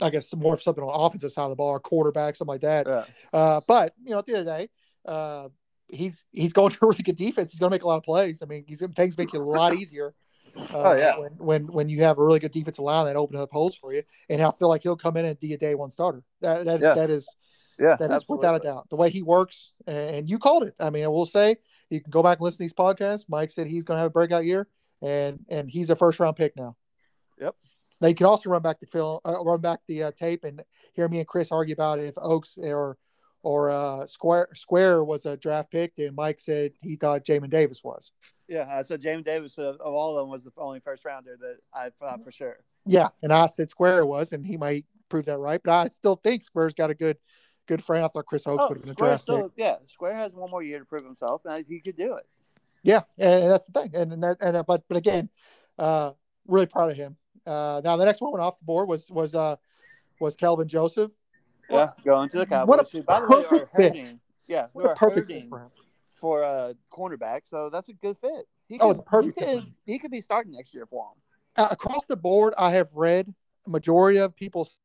I 0.02 0.10
guess 0.10 0.34
more 0.36 0.54
of 0.54 0.62
something 0.62 0.84
on 0.84 0.88
the 0.88 0.94
offensive 0.94 1.32
side 1.32 1.46
of 1.46 1.50
the 1.52 1.56
ball, 1.56 1.70
or 1.70 1.80
quarterback, 1.80 2.36
something 2.36 2.54
like 2.54 2.62
that. 2.62 2.88
Yeah, 2.88 3.06
Uh, 3.32 3.62
but 3.68 3.94
you 4.04 4.12
know, 4.12 4.20
at 4.20 4.26
the 4.26 4.34
end 4.34 4.40
of 4.42 4.46
the 4.46 4.52
day, 4.52 4.70
uh, 5.06 5.50
he's 5.88 6.26
he's 6.32 6.54
going 6.54 6.72
to 6.72 6.78
a 6.82 6.88
really 6.88 7.04
good 7.04 7.16
defense. 7.16 7.52
He's 7.52 7.60
going 7.60 7.70
to 7.70 7.74
make 7.76 7.84
a 7.84 7.88
lot 7.88 7.98
of 7.98 8.04
plays. 8.04 8.42
I 8.42 8.46
mean, 8.46 8.64
he's 8.68 8.80
going 8.80 8.92
to 8.92 8.96
things 8.96 9.18
make 9.18 9.34
you 9.34 9.42
a 9.42 9.44
lot 9.44 9.76
easier. 9.76 10.14
Uh, 10.56 10.66
Oh, 10.74 10.94
yeah. 10.96 11.18
When, 11.18 11.32
when 11.38 11.68
when 11.68 11.90
you 11.90 12.04
have 12.04 12.18
a 12.18 12.24
really 12.24 12.40
good 12.40 12.52
defensive 12.52 12.84
line 12.84 13.06
that 13.08 13.16
opens 13.16 13.40
up 13.40 13.52
holes 13.52 13.76
for 13.76 13.94
you, 13.94 14.04
and 14.30 14.42
I 14.42 14.52
feel 14.52 14.70
like 14.70 14.84
he'll 14.84 14.96
come 14.96 15.18
in 15.18 15.26
and 15.26 15.40
be 15.40 15.54
a 15.54 15.58
day 15.58 15.76
one 15.76 15.92
starter. 15.92 16.24
That 16.42 16.66
that, 16.66 16.82
Yeah. 16.82 16.94
that 16.94 17.10
is 17.10 17.28
yeah, 17.80 17.96
that 17.96 18.12
is 18.12 18.26
without 18.30 18.56
a 18.56 18.60
doubt 18.60 18.90
the 18.90 18.96
way 18.96 19.10
he 19.10 19.24
works, 19.24 19.72
and 19.88 20.30
you 20.30 20.38
called 20.38 20.64
it. 20.64 20.76
I 20.80 20.90
mean, 20.92 21.04
I 21.04 21.08
will 21.08 21.26
say 21.26 21.56
you 21.90 22.02
can 22.02 22.12
go 22.12 22.22
back 22.22 22.38
and 22.38 22.44
listen 22.44 22.58
to 22.58 22.64
these 22.64 22.74
podcasts. 22.74 23.26
Mike 23.28 23.50
said 23.50 23.66
he's 23.68 23.84
going 23.84 23.98
to 23.98 24.02
have 24.02 24.08
a 24.08 24.12
breakout 24.12 24.46
year, 24.46 24.68
and 25.02 25.40
and 25.50 25.70
he's 25.70 25.90
a 25.90 25.96
first 25.96 26.20
round 26.20 26.36
pick 26.36 26.56
now. 26.56 26.76
Yep. 27.40 27.56
Now 28.00 28.08
you 28.10 28.16
can 28.16 28.28
also 28.28 28.50
run 28.50 28.62
back 28.62 28.80
the 28.80 28.86
film, 28.86 29.20
uh, 29.26 29.44
run 29.44 29.62
back 29.62 29.80
the 29.88 30.04
uh, 30.04 30.12
tape, 30.12 30.44
and 30.44 30.64
hear 30.94 31.08
me 31.08 31.18
and 31.20 31.28
Chris 31.28 31.52
argue 31.52 31.74
about 31.74 32.00
if 32.00 32.14
Oats 32.18 32.60
or 32.62 32.98
or 33.42 33.72
uh, 33.72 34.06
Square 34.06 34.50
Square 34.54 35.04
was 35.06 35.26
a 35.26 35.36
draft 35.36 35.72
pick, 35.72 35.94
and 35.98 36.16
Mike 36.16 36.40
said 36.40 36.74
he 36.82 36.96
thought 36.96 37.26
Jamin 37.26 37.50
Davis 37.50 37.84
was. 37.84 38.12
Yeah, 38.48 38.62
uh, 38.62 38.84
so 38.84 38.98
James 38.98 39.24
Davis 39.24 39.58
uh, 39.58 39.74
of 39.80 39.94
all 39.94 40.18
of 40.18 40.24
them 40.24 40.30
was 40.30 40.44
the 40.44 40.52
only 40.58 40.80
first 40.80 41.06
rounder 41.06 41.38
that 41.40 41.58
I 41.74 41.90
thought 41.90 42.24
for 42.24 42.32
sure. 42.32 42.58
Yeah, 42.86 43.10
and 43.22 43.32
I 43.32 43.48
said 43.48 43.70
Square 43.70 44.06
was, 44.06 44.34
and 44.34 44.46
he 44.46 44.58
might 44.58 44.86
prove 45.10 45.26
that 45.26 45.38
right, 45.38 45.62
but 45.64 45.72
I 45.72 45.88
still 45.88 46.16
think 46.16 46.44
Square's 46.44 46.74
got 46.74 46.90
a 46.90 46.94
good 46.96 47.18
good 47.68 47.84
friend. 47.84 48.04
I 48.04 48.10
thought 48.10 48.26
Chris 48.26 48.46
Oats 48.46 48.62
Oh, 48.62 48.68
would 48.70 48.78
have 48.80 48.86
been 48.86 48.96
Square 48.96 49.18
still, 49.20 49.52
yeah, 49.56 49.78
Square 49.86 50.16
has 50.16 50.36
one 50.36 50.52
more 50.52 50.62
year 50.62 50.80
to 50.80 50.86
prove 50.86 51.06
himself, 51.06 51.44
and 51.46 51.66
he 51.66 51.80
could 51.80 51.96
do 51.96 52.16
it. 52.16 52.26
Yeah, 52.84 53.02
and 53.18 53.50
that's 53.50 53.68
the 53.68 53.80
thing. 53.80 53.96
And, 53.96 54.12
and 54.14 54.24
that 54.24 54.38
and 54.42 54.58
uh, 54.58 54.64
but 54.68 54.84
but 54.90 54.98
again, 54.98 55.30
uh, 55.80 56.12
really 56.48 56.66
proud 56.66 56.92
of 56.92 56.98
him. 56.98 57.16
Uh, 57.46 57.82
now 57.84 57.96
the 57.96 58.06
next 58.06 58.22
one 58.22 58.32
went 58.32 58.44
off 58.44 58.60
the 58.60 58.66
board 58.66 58.90
was 58.90 59.10
was 59.10 59.34
uh 59.36 59.56
was 60.20 60.36
Kelvin 60.36 60.68
Joseph. 60.68 61.12
Yeah, 61.70 61.92
going 62.04 62.30
to 62.30 62.40
the 62.40 62.46
Cowboys. 62.46 62.68
What 62.68 62.82
a 62.82 62.98
who, 62.98 63.04
by 63.04 63.20
the 63.22 63.28
way, 63.30 63.46
are 63.46 63.66
perfect 63.66 63.96
fit. 63.96 64.16
Yeah, 64.48 64.68
What 64.74 64.86
a 64.86 64.96
perfect 64.96 65.28
fit 65.28 65.36
hurting 65.36 65.50
for 65.50 65.60
him. 65.60 65.70
For 66.24 66.42
a 66.42 66.74
cornerback. 66.90 67.42
So 67.44 67.70
that's 67.70 67.90
a 67.90 67.94
good 67.94 68.18
fit. 68.18 68.48
He 68.70 68.80
Oh, 68.80 68.88
could, 68.88 69.00
the 69.00 69.04
perfect 69.04 69.38
He 69.38 69.46
could, 69.46 69.74
he 69.86 70.00
could 70.00 70.10
be 70.10 70.22
starting 70.22 70.54
next 70.54 70.74
year 70.74 70.86
for 70.86 71.08
him. 71.08 71.22
Uh, 71.58 71.68
across 71.70 72.06
the 72.06 72.16
board, 72.16 72.54
I 72.58 72.72
have 72.72 72.88
read 72.94 73.28
a 73.68 73.70
majority 73.70 74.20
of 74.20 74.34
people's 74.34 74.78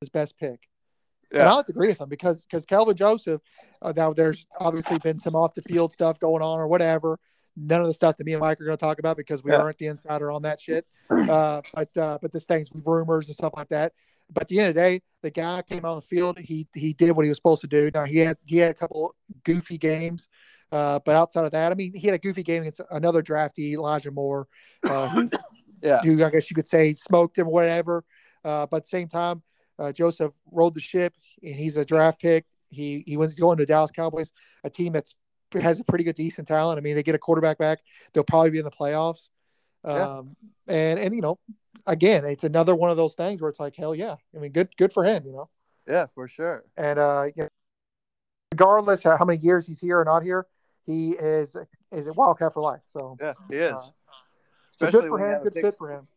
his 0.00 0.08
best 0.08 0.36
pick. 0.36 0.68
And 1.30 1.42
I 1.42 1.54
have 1.54 1.66
to 1.66 1.70
agree 1.72 1.86
with 1.86 2.00
him 2.00 2.08
because 2.08 2.42
because 2.42 2.66
Kelvin 2.66 2.96
Joseph, 2.96 3.40
uh, 3.82 3.92
now 3.96 4.12
there's 4.12 4.44
obviously 4.58 4.98
been 4.98 5.16
some 5.16 5.36
off 5.36 5.54
the 5.54 5.62
field 5.62 5.92
stuff 5.92 6.18
going 6.18 6.42
on 6.42 6.58
or 6.58 6.66
whatever. 6.66 7.20
None 7.56 7.80
of 7.80 7.86
the 7.86 7.94
stuff 7.94 8.16
that 8.16 8.24
me 8.26 8.32
and 8.32 8.40
Mike 8.40 8.60
are 8.60 8.64
going 8.64 8.76
to 8.76 8.80
talk 8.80 8.98
about 8.98 9.16
because 9.16 9.44
we 9.44 9.52
Yeah. 9.52 9.58
aren't 9.58 9.78
the 9.78 9.86
insider 9.86 10.32
on 10.32 10.42
that 10.42 10.60
shit. 10.60 10.86
Uh, 11.30 11.62
but 11.72 11.96
uh, 11.96 12.18
but 12.20 12.32
this 12.32 12.46
thing's 12.46 12.68
rumors 12.84 13.28
and 13.28 13.36
stuff 13.36 13.52
like 13.56 13.68
that. 13.68 13.92
But 14.32 14.42
at 14.44 14.48
the 14.48 14.60
end 14.60 14.68
of 14.70 14.74
the 14.74 14.80
day, 14.80 15.02
the 15.22 15.30
guy 15.30 15.62
came 15.62 15.84
on 15.84 15.96
the 15.96 16.02
field. 16.02 16.38
He 16.38 16.66
he 16.74 16.92
did 16.92 17.12
what 17.12 17.24
he 17.24 17.28
was 17.28 17.38
supposed 17.38 17.60
to 17.62 17.66
do. 17.66 17.90
Now 17.92 18.04
he 18.04 18.18
had 18.18 18.36
he 18.44 18.58
had 18.58 18.70
a 18.70 18.74
couple 18.74 19.14
goofy 19.44 19.78
games, 19.78 20.28
uh, 20.70 21.00
but 21.04 21.14
outside 21.14 21.44
of 21.44 21.50
that, 21.52 21.72
I 21.72 21.74
mean, 21.74 21.92
he 21.94 22.06
had 22.06 22.14
a 22.14 22.18
goofy 22.18 22.42
game 22.42 22.62
against 22.62 22.80
another 22.90 23.22
draftee, 23.22 23.72
Elijah 23.72 24.10
Moore, 24.10 24.48
uh, 24.84 25.08
who, 25.08 25.30
Yeah. 25.82 26.00
who 26.00 26.24
I 26.24 26.30
guess 26.30 26.48
you 26.48 26.54
could 26.54 26.68
say 26.68 26.92
smoked 26.92 27.36
him 27.36 27.48
or 27.48 27.52
whatever. 27.52 28.04
Uh, 28.44 28.66
but 28.66 28.78
at 28.78 28.82
the 28.84 28.88
same 28.88 29.08
time, 29.08 29.42
uh, 29.78 29.90
Joseph 29.92 30.32
rode 30.50 30.74
the 30.74 30.80
ship, 30.80 31.14
and 31.42 31.54
he's 31.54 31.76
a 31.76 31.84
draft 31.84 32.20
pick. 32.20 32.46
He 32.68 33.02
he 33.06 33.16
was 33.16 33.38
going 33.38 33.58
to 33.58 33.66
Dallas 33.66 33.90
Cowboys, 33.90 34.32
a 34.64 34.70
team 34.70 34.92
that's 34.92 35.14
has 35.60 35.80
a 35.80 35.84
pretty 35.84 36.04
good 36.04 36.14
decent 36.14 36.48
talent. 36.48 36.78
I 36.78 36.80
mean, 36.80 36.94
they 36.94 37.02
get 37.02 37.14
a 37.14 37.18
quarterback 37.18 37.58
back, 37.58 37.80
they'll 38.12 38.24
probably 38.24 38.50
be 38.50 38.58
in 38.58 38.64
the 38.64 38.70
playoffs. 38.70 39.28
Yeah. 39.86 40.18
Um, 40.18 40.36
and 40.68 40.98
and 40.98 41.14
you 41.14 41.20
know, 41.20 41.38
again, 41.86 42.24
it's 42.24 42.44
another 42.44 42.74
one 42.74 42.90
of 42.90 42.96
those 42.96 43.14
things 43.14 43.40
where 43.40 43.48
it's 43.48 43.60
like, 43.60 43.76
hell 43.76 43.94
yeah. 43.94 44.16
I 44.34 44.38
mean, 44.38 44.52
good 44.52 44.76
good 44.76 44.92
for 44.92 45.04
him, 45.04 45.24
you 45.26 45.32
know. 45.32 45.48
Yeah, 45.86 46.06
for 46.06 46.28
sure. 46.28 46.64
And 46.76 46.98
uh, 46.98 47.28
you 47.34 47.42
know, 47.44 47.48
regardless 48.52 49.04
of 49.06 49.18
how 49.18 49.24
many 49.24 49.40
years 49.40 49.66
he's 49.66 49.80
here 49.80 49.98
or 49.98 50.04
not 50.04 50.22
here, 50.22 50.46
he 50.86 51.10
is 51.12 51.56
is 51.90 52.06
a 52.06 52.12
Wildcat 52.12 52.54
for 52.54 52.62
life. 52.62 52.82
So 52.86 53.16
Yeah, 53.20 53.32
he 53.50 53.56
is. 53.56 53.74
Uh, 53.74 53.80
so 54.76 54.90
good 54.90 55.08
for 55.08 55.18
him. 55.18 55.42
Good 55.42 55.54
fit 55.54 55.74
for 55.76 55.90
him. 55.90 56.08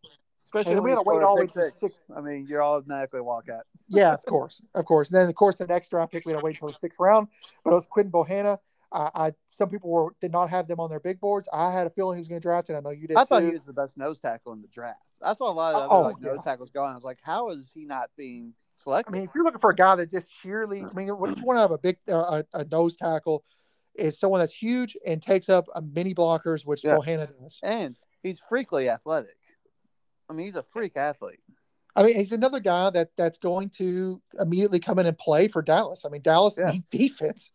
Especially 0.46 0.74
And 0.74 0.84
we 0.84 0.92
had 0.92 0.98
to 0.98 1.04
wait 1.06 1.24
all 1.24 1.36
the 1.36 1.42
way 1.42 1.48
to 1.48 1.72
six. 1.72 2.06
I 2.16 2.22
mean, 2.22 2.46
you're 2.48 2.64
automatically 2.64 3.20
a 3.20 3.24
Wildcat. 3.24 3.64
Yeah, 3.88 4.14
of 4.14 4.26
course, 4.26 4.64
of 4.74 4.84
course. 4.86 5.12
And 5.12 5.22
then 5.22 5.30
of 5.30 5.36
course 5.36 5.58
the 5.58 5.68
next 5.68 5.90
draft 5.90 6.12
pick 6.12 6.26
we 6.26 6.32
had 6.32 6.40
to 6.40 6.44
wait 6.44 6.56
until 6.56 6.70
the 6.70 6.74
sixth 6.74 7.00
round, 7.00 7.28
but 7.64 7.70
it 7.70 7.76
was 7.76 7.86
Quentin 7.86 8.12
Bohanna. 8.12 8.58
I, 8.92 9.10
I 9.14 9.34
some 9.52 9.70
people 9.70 9.92
were 9.92 10.16
did 10.22 10.32
not 10.32 10.50
have 10.50 10.68
them 10.68 10.80
on 10.80 10.90
their 10.90 11.00
big 11.00 11.20
boards. 11.20 11.48
I 11.54 11.72
had 11.72 11.86
a 11.86 11.92
feeling 11.92 12.18
he 12.18 12.22
was 12.22 12.28
going 12.28 12.42
to 12.42 12.44
draft 12.44 12.72
it. 12.72 12.76
I 12.76 12.80
know 12.80 12.90
you 12.90 13.08
did 13.08 13.16
I 13.16 13.26
thought 13.26 13.44
he 13.44 13.52
was 13.52 13.64
the 13.64 13.74
best 13.74 13.96
nose 13.96 14.20
tackle 14.20 14.54
in 14.54 14.62
the 14.64 14.68
draft. 14.70 15.02
I 15.26 15.34
saw 15.34 15.50
a 15.50 15.54
lot 15.54 15.76
of 15.76 15.88
Oh, 15.92 16.02
like 16.02 16.18
yeah. 16.22 16.30
nose 16.34 16.42
tackles 16.44 16.70
going. 16.70 16.92
I 16.92 16.96
was 16.96 17.04
like, 17.04 17.20
how 17.22 17.50
is 17.50 17.72
he 17.74 17.86
not 17.86 18.10
being 18.16 18.54
selected? 18.76 19.12
I 19.12 19.18
mean, 19.18 19.24
if 19.26 19.32
you're 19.36 19.44
looking 19.44 19.60
for 19.60 19.72
a 19.72 19.76
guy 19.76 19.96
that 19.96 20.12
just 20.12 20.32
sheerly, 20.34 20.82
I 20.84 20.94
mean, 20.94 21.08
what 21.10 21.38
you 21.38 21.44
want 21.44 21.58
to 21.58 21.62
have 21.62 21.72
a 21.72 21.78
big 21.78 21.98
uh, 22.10 22.44
a, 22.54 22.60
a 22.60 22.66
nose 22.66 22.96
tackle 22.96 23.44
is 23.96 24.20
someone 24.20 24.40
that's 24.42 24.54
huge 24.54 24.96
and 25.06 25.22
takes 25.22 25.50
up 25.50 25.66
a 25.76 25.82
mini 25.82 26.14
blockers, 26.14 26.66
which 26.66 26.84
Yeah. 26.84 26.98
Bohanna 26.98 27.28
does. 27.40 27.60
and 27.64 27.98
he's 28.22 28.40
freakily 28.40 28.88
athletic. 28.88 29.38
I 30.30 30.34
mean, 30.34 30.46
he's 30.46 30.56
a 30.56 30.64
freak 30.64 30.98
athlete. 30.98 31.40
I 31.96 32.04
mean, 32.04 32.16
he's 32.16 32.32
another 32.34 32.60
guy 32.60 32.90
that 32.90 33.10
that's 33.16 33.38
going 33.38 33.70
to 33.78 34.22
immediately 34.40 34.80
come 34.80 35.00
in 35.00 35.06
and 35.06 35.18
play 35.18 35.48
for 35.48 35.62
Dallas. 35.62 36.04
I 36.06 36.10
mean, 36.10 36.22
Dallas 36.22 36.58
Yeah. 36.58 36.72
needs 36.72 36.84
defense. 36.92 37.52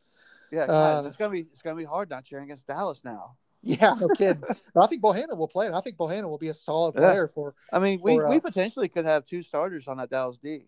Yeah, 0.51 0.67
God, 0.67 1.05
Uh, 1.05 1.07
it's 1.09 1.17
gonna 1.17 1.31
be 1.31 1.41
it's 1.43 1.63
gonna 1.63 1.77
be 1.77 1.85
hard 1.85 2.11
not 2.11 2.25
cheering 2.25 2.45
against 2.45 2.67
Dallas 2.67 3.05
now. 3.05 3.37
Yeah, 3.63 3.95
no 4.01 4.09
kidding. 4.09 4.43
I 4.75 4.87
think 4.87 5.03
Bohanna 5.03 5.37
will 5.37 5.49
play, 5.49 5.67
and 5.67 5.75
I 5.77 5.81
think 5.81 5.97
Bohanna 5.97 6.25
will 6.29 6.39
be 6.39 6.49
a 6.49 6.55
solid 6.55 6.95
Yeah. 6.95 7.01
player 7.03 7.29
for. 7.29 7.55
I 7.73 7.79
mean, 7.79 8.01
we, 8.03 8.15
For, 8.15 8.27
uh, 8.27 8.31
we 8.31 8.41
potentially 8.41 8.89
could 8.89 9.05
have 9.05 9.25
two 9.25 9.43
starters 9.43 9.87
on 9.87 9.99
that 9.99 10.11
Dallas 10.11 10.39
D. 10.39 10.67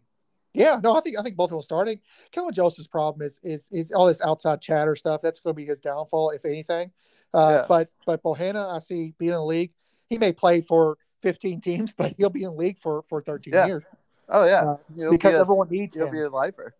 Yeah, 0.54 0.78
no, 0.82 0.94
I 0.94 1.00
think 1.00 1.18
I 1.18 1.22
think 1.22 1.37
both 1.37 1.46
of 1.46 1.52
them 1.52 1.62
starting. 1.62 2.00
Kellen 2.30 2.52
Joseph's 2.52 2.87
problem 2.87 3.25
is 3.25 3.40
is 3.42 3.68
is 3.72 3.92
all 3.92 4.06
this 4.06 4.20
outside 4.20 4.61
chatter 4.61 4.94
stuff. 4.94 5.22
That's 5.22 5.40
going 5.40 5.54
to 5.54 5.56
be 5.56 5.64
his 5.64 5.80
downfall, 5.80 6.30
if 6.30 6.44
anything. 6.44 6.90
Uh, 7.32 7.61
Yeah. 7.61 7.64
But 7.66 7.88
but 8.04 8.22
Bohanna, 8.22 8.70
I 8.70 8.78
see 8.80 9.14
being 9.18 9.30
in 9.30 9.37
the 9.38 9.44
league. 9.44 9.72
He 10.11 10.18
may 10.18 10.32
play 10.34 10.61
for 10.61 10.99
15 11.22 11.62
teams, 11.62 11.94
but 11.96 12.12
he'll 12.18 12.28
be 12.28 12.42
in 12.42 12.50
the 12.50 12.56
league 12.56 12.78
for 12.78 13.02
for 13.08 13.22
13 13.22 13.54
Yeah. 13.54 13.66
years 13.66 13.84
Oh 14.28 14.44
yeah, 14.46 14.62
Uh, 14.64 15.11
because 15.11 15.32
be 15.32 15.37
a, 15.37 15.40
everyone 15.40 15.68
needs 15.70 15.96
he'll 15.96 16.06
him. 16.08 16.12
be 16.12 16.20
a 16.20 16.28
lifer. 16.30 16.75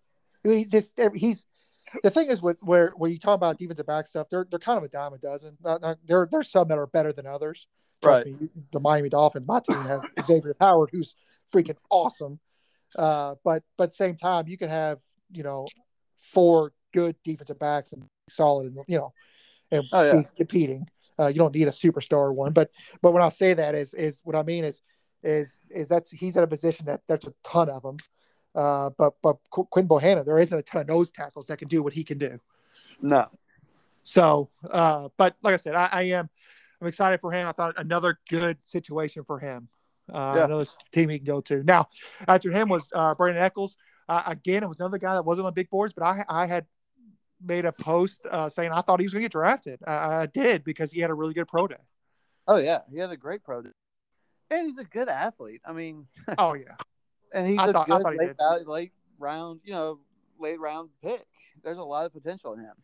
He, 0.45 0.65
this 0.65 0.93
he's 1.15 1.47
the 2.03 2.11
thing 2.11 2.31
is 2.31 2.41
with 2.43 2.63
where 2.63 2.93
where 2.97 3.11
you 3.11 3.19
talk 3.19 3.35
about 3.35 3.59
defensive 3.59 3.87
back 3.87 4.07
stuff, 4.07 4.29
they're 4.31 4.47
they're 4.51 4.59
kind 4.59 4.79
of 4.79 4.85
a 4.85 4.89
dime 4.89 5.13
a 5.13 5.19
dozen. 5.19 5.57
Not, 5.63 5.81
not, 5.83 5.99
there 6.05 6.29
there's 6.31 6.51
some 6.51 6.69
that 6.69 6.79
are 6.79 6.87
better 6.87 7.13
than 7.13 7.27
others. 7.27 7.67
Trust 8.03 8.27
Right. 8.27 8.41
me, 8.41 8.49
the 8.73 8.81
Miami 8.81 9.09
Dolphins, 9.09 9.47
my 9.47 9.61
team 9.61 9.85
has 9.85 10.01
Xavier 10.25 10.57
Howard, 10.61 10.91
who's 10.93 11.15
freaking 11.53 11.77
awesome. 11.91 12.41
Uh, 12.97 13.37
but 13.45 13.63
but 13.77 13.95
same 13.95 14.17
time, 14.17 14.49
you 14.49 14.57
can 14.57 14.69
have 14.69 14.99
you 15.31 15.43
know 15.43 15.69
four 16.21 16.73
good 16.93 17.17
defensive 17.25 17.59
backs 17.59 17.93
and 17.93 18.05
solid, 18.29 18.67
and 18.67 18.85
you 18.87 18.99
know, 18.99 19.13
and 19.71 19.89
Oh, 19.93 20.03
yeah. 20.05 20.23
be 20.23 20.29
competing. 20.37 20.87
Uh, 21.19 21.29
you 21.29 21.35
don't 21.37 21.55
need 21.55 21.69
a 21.69 21.73
superstar 21.73 22.35
one, 22.35 22.53
but 22.53 22.71
but 23.03 23.13
when 23.13 23.23
I 23.23 23.29
say 23.29 23.55
that 23.55 23.75
is 23.75 23.95
is 23.95 24.21
what 24.25 24.35
I 24.37 24.43
mean 24.43 24.65
is 24.65 24.83
is 25.23 25.61
is 25.71 25.89
that's 25.89 26.11
he's 26.11 26.37
at 26.37 26.43
a 26.43 26.47
position 26.49 26.87
that 26.87 27.03
there's 27.07 27.25
a 27.25 27.35
ton 27.45 27.69
of 27.69 27.83
them. 27.83 27.99
Uh, 28.55 28.91
but 28.99 29.15
but 29.23 29.39
Quinn 29.51 29.89
Bohanna, 29.89 30.25
there 30.25 30.39
isn't 30.39 30.59
a 30.59 30.63
ton 30.63 30.83
of 30.83 30.89
nose 30.89 31.11
tackles 31.11 31.47
that 31.47 31.59
can 31.59 31.69
do 31.69 31.83
what 31.83 31.93
he 31.95 32.05
can 32.05 32.19
do. 32.19 32.39
No, 33.01 33.29
So, 34.03 34.49
uh, 34.71 35.09
but 35.17 35.37
like 35.43 35.55
I 35.55 35.57
said, 35.57 35.75
I, 35.75 35.89
I 35.93 36.03
am 36.03 36.29
I'm 36.81 36.87
excited 36.89 37.21
for 37.21 37.33
him. 37.33 37.49
I 37.49 37.53
thought 37.53 37.75
another 37.79 38.19
good 38.29 38.59
situation 38.63 39.25
for 39.25 39.39
him. 39.39 39.69
Uh, 40.13 40.35
Yeah. 40.37 40.45
Another 40.47 40.67
team 40.93 41.09
he 41.09 41.19
can 41.19 41.27
go 41.27 41.41
to. 41.43 41.63
Now, 41.63 41.89
after 42.29 42.51
him 42.51 42.69
was 42.69 42.89
uh, 42.93 43.15
Brandin 43.15 43.41
Echols. 43.41 43.77
Uh, 44.09 44.23
again, 44.27 44.63
it 44.63 44.69
was 44.69 44.81
another 44.81 44.99
guy 44.99 45.15
that 45.15 45.25
wasn't 45.25 45.47
on 45.47 45.55
big 45.55 45.71
boards, 45.71 45.93
but 45.95 46.05
I 46.05 46.25
I 46.29 46.47
had 46.47 46.67
made 47.41 47.65
a 47.65 47.73
post 47.73 48.21
uh, 48.31 48.49
saying 48.49 48.71
I 48.73 48.81
thought 48.83 49.01
he 49.01 49.07
was 49.07 49.13
going 49.13 49.23
to 49.23 49.25
get 49.25 49.33
drafted. 49.33 49.81
I, 49.87 50.23
I 50.23 50.27
did 50.27 50.65
because 50.65 50.93
he 50.93 51.01
had 51.01 51.11
a 51.11 51.15
really 51.15 51.35
good 51.35 51.49
pro 51.49 51.67
day. 51.67 51.77
oh 52.47 52.57
yeah, 52.57 52.81
he 52.91 52.99
had 52.99 53.11
a 53.11 53.17
great 53.17 53.43
pro, 53.43 53.63
day. 53.63 53.71
and 54.51 54.67
he's 54.67 54.79
a 54.79 54.85
good 54.85 55.09
athlete. 55.09 55.63
I 55.65 55.73
mean, 55.73 56.07
Oh 56.39 56.55
yeah, 56.55 56.75
and 57.35 57.47
he's 57.47 57.59
I 57.59 57.69
a 57.69 57.73
thought- 57.73 57.91
I 57.91 57.99
good 58.03 58.37
late, 58.39 58.67
late 58.67 58.93
round, 59.19 59.61
you 59.65 59.73
know, 59.73 60.01
late 60.39 60.61
round 60.61 60.91
pick. 61.03 61.25
There's 61.63 61.79
a 61.79 61.83
lot 61.83 62.07
of 62.07 62.13
potential 62.13 62.53
in 62.55 62.61
him. 62.61 62.75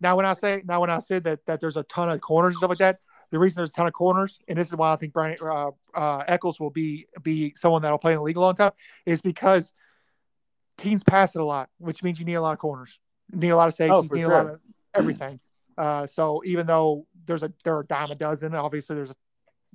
Now, 0.00 0.16
when 0.16 0.26
I 0.26 0.34
say 0.34 0.62
now 0.64 0.80
when 0.80 0.90
I 0.90 0.98
said 0.98 1.24
that 1.24 1.44
that 1.46 1.60
there's 1.60 1.76
a 1.76 1.82
ton 1.84 2.08
of 2.08 2.20
corners 2.20 2.54
and 2.54 2.58
stuff 2.58 2.70
like 2.70 2.78
that, 2.78 3.00
the 3.30 3.38
reason 3.38 3.56
there's 3.56 3.70
a 3.70 3.74
ton 3.74 3.86
of 3.86 3.92
corners, 3.92 4.38
and 4.48 4.56
this 4.58 4.68
is 4.68 4.74
why 4.74 4.92
I 4.92 4.96
think 4.96 5.12
Brian 5.12 5.36
uh, 5.42 5.70
uh, 5.94 6.24
Echols 6.26 6.58
will 6.58 6.70
be 6.70 7.06
be 7.22 7.52
someone 7.56 7.82
that'll 7.82 7.98
play 7.98 8.12
in 8.12 8.18
the 8.18 8.22
league 8.22 8.36
a 8.36 8.40
long 8.40 8.54
time, 8.54 8.72
is 9.06 9.20
because 9.20 9.72
teams 10.78 11.04
pass 11.04 11.34
it 11.34 11.40
a 11.40 11.44
lot, 11.44 11.68
which 11.78 12.02
means 12.02 12.18
you 12.18 12.24
need 12.24 12.34
a 12.34 12.40
lot 12.42 12.52
of 12.52 12.58
corners, 12.58 12.98
you 13.32 13.38
need 13.38 13.50
a 13.50 13.56
lot 13.56 13.68
of 13.68 13.74
safeties, 13.74 14.08
Oh, 14.10 14.14
need 14.14 14.22
a 14.22 14.28
lot 14.28 14.46
of 14.46 14.60
everything. 14.94 15.38
Uh, 15.76 16.06
so 16.06 16.42
even 16.44 16.66
though 16.66 17.06
there's 17.26 17.42
a 17.42 17.52
there 17.64 17.76
are 17.76 17.80
a 17.80 17.86
dime 17.86 18.10
a 18.10 18.14
dozen, 18.14 18.54
obviously 18.54 18.96
there's 18.96 19.12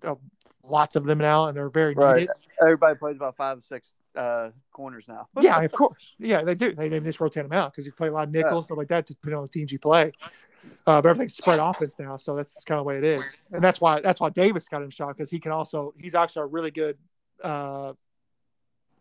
a, 0.03 0.11
a, 0.13 0.17
lots 0.63 0.95
of 0.95 1.03
them 1.05 1.19
now, 1.19 1.47
and 1.47 1.55
they're 1.57 1.69
very 1.69 1.93
Right. 1.93 2.21
needed. 2.21 2.29
Everybody 2.61 2.97
plays 2.97 3.17
about 3.17 3.35
five, 3.37 3.63
six 3.63 3.89
uh, 4.15 4.49
corners 4.71 5.05
now. 5.07 5.27
Yeah, 5.39 5.59
of 5.61 5.71
course. 5.73 6.13
Yeah, 6.19 6.43
they 6.43 6.55
do. 6.55 6.73
They, 6.73 6.89
they 6.89 6.99
just 6.99 7.19
rotate 7.19 7.43
them 7.43 7.57
out 7.57 7.71
because 7.71 7.85
you 7.85 7.91
play 7.91 8.07
a 8.07 8.11
lot 8.11 8.27
of 8.27 8.33
nickel 8.33 8.57
and 8.57 8.65
stuff 8.65 8.77
like 8.77 8.87
that, 8.89 9.05
depending 9.05 9.37
on 9.37 9.43
the 9.43 9.49
teams 9.49 9.71
you 9.71 9.79
play. 9.79 10.11
Uh, 10.87 11.01
but 11.01 11.09
everything's 11.09 11.35
spread 11.35 11.59
offense 11.59 11.99
now, 11.99 12.15
so 12.15 12.35
that's 12.35 12.63
kind 12.63 12.79
of 12.79 12.85
the 12.85 12.87
way 12.87 12.97
it 12.97 13.03
is, 13.03 13.41
and 13.51 13.63
that's 13.63 13.79
why 13.79 14.01
that's 14.01 14.19
why 14.19 14.29
Davis 14.29 14.67
got 14.67 14.81
him 14.81 14.89
shot 14.89 15.15
because 15.15 15.29
he 15.29 15.39
can 15.39 15.51
also 15.51 15.93
he's 15.99 16.15
actually 16.15 16.43
a 16.43 16.47
really 16.47 16.71
good 16.71 16.97
uh, 17.43 17.93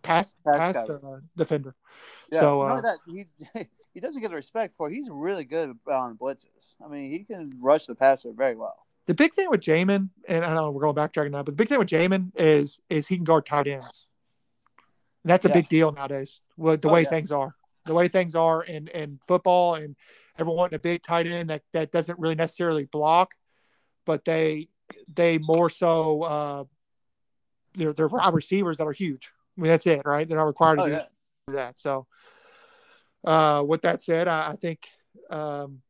pass 0.03 0.35
Pass 0.47 0.75
pass 0.75 0.89
uh, 0.91 1.21
defender. 1.37 1.75
Yeah, 2.31 2.41
So, 2.41 2.63
uh, 2.63 2.81
that 2.81 2.99
he 3.07 3.27
he 3.95 4.01
doesn't 4.01 4.21
get 4.21 4.29
the 4.29 4.37
respect 4.37 4.75
for. 4.77 4.91
He's 4.91 5.09
really 5.11 5.45
good 5.45 5.77
on 5.91 6.17
blitzes. 6.17 6.75
I 6.85 6.89
mean, 6.89 7.11
he 7.11 7.21
can 7.21 7.51
rush 7.61 7.87
the 7.87 7.95
passer 7.95 8.33
very 8.33 8.55
well. 8.55 8.77
The 9.07 9.15
big 9.15 9.35
thing 9.35 9.51
with 9.51 9.61
Jamin, 9.61 10.09
and 10.29 10.45
I 10.45 10.55
know 10.55 10.71
we're 10.71 10.83
going 10.83 10.95
backtracking 10.95 11.31
now, 11.31 11.43
but 11.43 11.53
the 11.53 11.57
big 11.57 11.69
thing 11.69 11.79
with 11.79 11.89
Jamin 11.89 12.31
is 12.37 12.81
is 12.89 13.09
he 13.09 13.17
can 13.17 13.25
guard 13.25 13.47
tight 13.47 13.67
ends. 13.67 14.07
And 15.25 15.31
that's 15.31 15.45
a 15.45 15.49
Yeah. 15.49 15.55
big 15.55 15.69
deal 15.69 15.91
nowadays. 15.91 16.41
With 16.57 16.83
the 16.83 16.89
Oh, 16.89 16.93
way 16.93 17.03
yeah. 17.03 17.09
things 17.09 17.33
are, 17.33 17.55
the 17.87 17.95
way 17.95 18.09
things 18.09 18.35
are 18.35 18.63
in 18.63 18.89
in 18.89 19.19
football, 19.27 19.75
and 19.75 19.97
everyone 20.39 20.59
wanting 20.59 20.77
a 20.77 20.81
big 20.81 21.03
tight 21.03 21.27
end 21.27 21.51
that 21.51 21.63
that 21.73 21.91
doesn't 21.91 22.19
really 22.19 22.35
necessarily 22.35 22.85
block, 22.85 23.35
but 24.05 24.25
they 24.25 24.69
they 25.13 25.39
more 25.39 25.71
so 25.71 26.23
uh, 26.23 26.65
they're 27.75 27.93
they're 27.93 28.09
wide 28.09 28.35
receivers 28.35 28.77
that 28.77 28.87
are 28.87 28.93
huge. 28.93 29.33
I 29.57 29.61
mean 29.61 29.71
that's 29.71 29.87
it, 29.87 30.03
right? 30.05 30.29
They're 30.29 30.37
not 30.39 30.47
required 30.47 30.77
to 30.77 30.83
Oh 30.83 30.87
do 30.87 30.93
yeah, 30.93 31.05
that. 31.49 31.79
So, 31.79 32.07
uh, 33.25 33.65
with 33.67 33.83
that 33.83 34.03
said, 34.03 34.29
I, 34.29 34.53
I 34.53 34.57
think 34.57 34.87
um, 35.31 35.81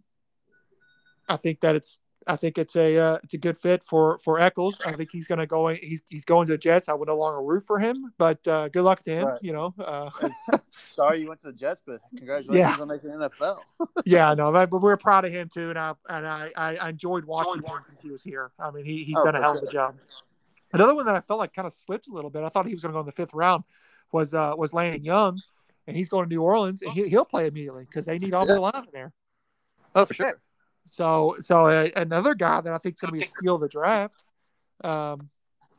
I 1.28 1.36
think 1.36 1.60
that 1.60 1.74
it's 1.74 1.98
I 2.26 2.36
think 2.36 2.58
it's 2.58 2.76
a 2.76 2.96
uh, 2.98 3.18
it's 3.22 3.34
a 3.34 3.38
good 3.38 3.58
fit 3.58 3.84
for 3.84 4.18
for 4.24 4.40
Echols. 4.40 4.78
I 4.84 4.92
think 4.92 5.10
he's 5.12 5.26
going 5.26 5.38
to 5.38 5.46
go. 5.46 5.68
He's 5.68 6.02
he's 6.08 6.24
going 6.24 6.46
to 6.46 6.52
the 6.54 6.58
Jets. 6.58 6.88
I 6.88 6.94
would 6.94 7.08
no 7.08 7.16
longer 7.16 7.42
root 7.42 7.64
for 7.66 7.78
him, 7.78 8.12
but 8.18 8.46
uh, 8.48 8.68
good 8.68 8.82
luck 8.82 9.02
to 9.04 9.10
him. 9.10 9.26
Right. 9.28 9.38
You 9.42 9.52
know, 9.52 9.74
uh, 9.78 10.10
sorry 10.70 11.20
you 11.20 11.28
went 11.28 11.40
to 11.42 11.48
the 11.48 11.52
Jets, 11.52 11.80
but 11.86 12.00
congratulations 12.16 12.76
Yeah. 12.76 12.82
on 12.82 12.88
making 12.88 13.10
NFL. 13.10 13.58
yeah, 14.04 14.34
no, 14.34 14.52
but, 14.52 14.70
but 14.70 14.80
we're 14.80 14.96
proud 14.96 15.24
of 15.24 15.32
him 15.32 15.48
too, 15.52 15.70
and 15.70 15.78
I 15.78 15.94
and 16.08 16.26
I, 16.26 16.50
I 16.56 16.76
I 16.76 16.88
enjoyed 16.90 17.24
watching 17.24 17.62
him 17.62 17.80
since 17.84 18.00
he 18.02 18.10
was 18.10 18.22
here. 18.22 18.50
I 18.58 18.70
mean, 18.70 18.84
he 18.84 19.04
he's 19.04 19.16
Oh, 19.18 19.24
done 19.24 19.36
a 19.36 19.40
hell 19.40 19.56
of 19.56 19.62
a 19.62 19.70
job. 19.72 19.96
Another 20.72 20.94
one 20.94 21.06
that 21.06 21.14
I 21.14 21.20
felt 21.20 21.38
like 21.38 21.52
kind 21.52 21.66
of 21.66 21.72
slipped 21.72 22.08
a 22.08 22.12
little 22.12 22.30
bit. 22.30 22.42
I 22.42 22.48
thought 22.48 22.66
he 22.66 22.72
was 22.72 22.82
going 22.82 22.92
to 22.92 22.96
go 22.96 23.00
in 23.00 23.06
the 23.06 23.12
fifth 23.12 23.34
round. 23.34 23.64
Was 24.12 24.34
uh 24.34 24.54
was 24.56 24.72
Landon 24.72 25.04
Young, 25.04 25.40
and 25.86 25.96
he's 25.96 26.08
going 26.08 26.24
to 26.24 26.28
New 26.28 26.42
Orleans, 26.42 26.82
and 26.82 26.92
he, 26.92 27.08
he'll 27.08 27.24
play 27.24 27.46
immediately 27.46 27.84
because 27.84 28.04
they 28.04 28.18
need 28.18 28.34
offensive 28.34 28.60
line 28.60 28.86
there. 28.92 29.12
Oh, 29.94 30.04
for 30.04 30.14
sure. 30.14 30.40
So, 30.90 31.36
so 31.40 31.66
uh, 31.66 31.88
another 31.96 32.34
guy 32.34 32.60
that 32.60 32.72
I 32.72 32.78
think 32.78 32.94
is 32.96 33.00
going 33.00 33.08
to 33.14 33.18
be 33.18 33.24
a 33.24 33.28
steal 33.38 33.56
of 33.56 33.60
the 33.60 33.68
draft, 33.68 34.22
um, 34.82 35.28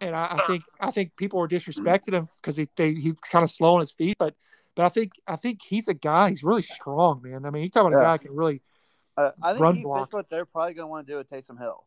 and 0.02 0.16
I, 0.16 0.38
I 0.40 0.44
think 0.48 0.64
I 0.80 0.92
think 0.92 1.16
people 1.16 1.40
are 1.42 1.48
disrespecting 1.48 2.14
him 2.14 2.28
because 2.42 2.58
he 2.58 2.68
they, 2.76 2.94
he's 2.94 3.16
kind 3.22 3.44
of 3.44 3.50
slow 3.52 3.76
on 3.76 3.80
his 3.80 3.92
feet, 3.92 4.18
but 4.20 4.34
but 4.76 4.86
I 4.86 4.90
think 4.90 5.14
I 5.28 5.36
think 5.38 5.62
he's 5.62 5.88
a 5.88 5.94
guy. 5.94 6.30
He's 6.30 6.44
really 6.44 6.64
strong, 6.64 7.22
man. 7.24 7.46
I 7.46 7.50
mean, 7.50 7.64
you 7.64 7.70
talk 7.70 7.86
about 7.88 7.98
a 7.98 8.02
Yeah. 8.02 8.04
guy 8.04 8.12
who 8.14 8.28
can 8.28 8.36
really, 8.36 8.62
Uh, 9.16 9.32
I 9.42 9.52
think 9.54 9.62
Run 9.64 9.76
he 9.76 9.84
block. 9.84 10.08
fits 10.08 10.14
what 10.14 10.30
they're 10.30 10.46
probably 10.46 10.74
going 10.74 10.84
to 10.84 10.88
want 10.88 11.08
to 11.08 11.14
do 11.14 11.18
with 11.18 11.30
Taysom 11.30 11.58
Hill. 11.60 11.86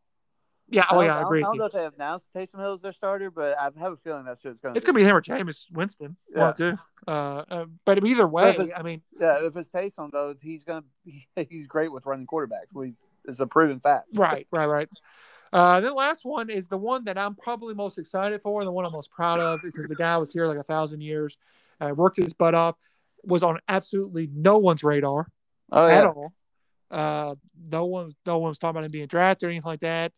yeah. 0.70 0.84
Oh 0.90 1.00
yeah, 1.02 1.16
I 1.16 1.20
don't- 1.20 1.26
agree. 1.26 1.40
I 1.40 1.42
don't 1.48 1.58
know 1.58 1.64
if 1.66 1.72
they 1.72 1.82
have 1.82 1.94
announced 1.96 2.32
Taysom 2.34 2.60
Hill 2.60 2.72
as 2.72 2.80
their 2.80 2.92
starter, 2.92 3.30
but 3.30 3.58
I 3.58 3.64
have 3.78 3.92
a 3.92 3.96
feeling 3.96 4.24
that's 4.24 4.42
who 4.42 4.48
it's 4.48 4.60
going 4.60 4.72
to 4.74 4.78
It's 4.78 4.86
going 4.86 4.94
to 4.94 5.00
be 5.00 5.04
him 5.04 5.14
or 5.16 5.20
Jameis 5.20 5.70
Winston. 5.70 6.16
Yeah. 6.30 6.38
One 6.40 6.48
of 6.50 6.56
the 6.56 6.70
two. 6.72 6.78
Uh, 7.06 7.44
uh, 7.50 7.64
but 7.84 8.02
either 8.06 8.26
way, 8.26 8.56
I 8.74 8.82
mean, 8.82 9.02
Yeah, 9.20 9.44
if 9.44 9.54
it's 9.56 9.68
Taysom 9.70 10.10
though, 10.12 10.34
he's 10.40 10.64
going 10.64 10.84
to 11.36 11.44
he's 11.44 11.66
great 11.66 11.92
with 11.92 12.06
running 12.06 12.26
quarterbacks. 12.26 12.72
We 12.72 12.94
it's 13.28 13.40
a 13.40 13.46
proven 13.46 13.78
fact. 13.80 14.06
right, 14.14 14.46
right, 14.50 14.66
right. 14.68 14.88
Uh, 15.52 15.80
then 15.80 15.90
the 15.90 15.94
last 15.94 16.24
one 16.24 16.50
is 16.50 16.68
the 16.68 16.76
one 16.76 17.04
that 17.04 17.16
I'm 17.16 17.34
probably 17.34 17.74
most 17.74 17.98
excited 17.98 18.42
for, 18.42 18.60
and 18.60 18.68
the 18.68 18.72
one 18.72 18.84
I'm 18.84 18.92
most 18.92 19.10
proud 19.10 19.40
of 19.40 19.60
because 19.62 19.88
the 19.88 19.94
guy 19.94 20.16
was 20.18 20.32
here 20.32 20.46
like 20.46 20.58
a 20.58 20.62
thousand 20.62 21.00
years, 21.00 21.38
uh, 21.80 21.92
worked 21.96 22.16
his 22.18 22.34
butt 22.34 22.54
off, 22.54 22.76
was 23.24 23.42
on 23.42 23.58
absolutely 23.68 24.28
no 24.32 24.58
one's 24.58 24.82
radar 24.84 25.28
Oh 25.72 25.88
at 25.88 26.04
all. 26.04 26.32
Uh, 26.90 27.34
no 27.70 27.86
one, 27.86 28.12
no 28.26 28.38
one 28.38 28.48
was 28.48 28.58
talking 28.58 28.76
about 28.76 28.84
him 28.84 28.90
being 28.90 29.06
drafted 29.06 29.46
or 29.46 29.50
anything 29.50 29.68
like 29.68 29.80
that. 29.80 30.12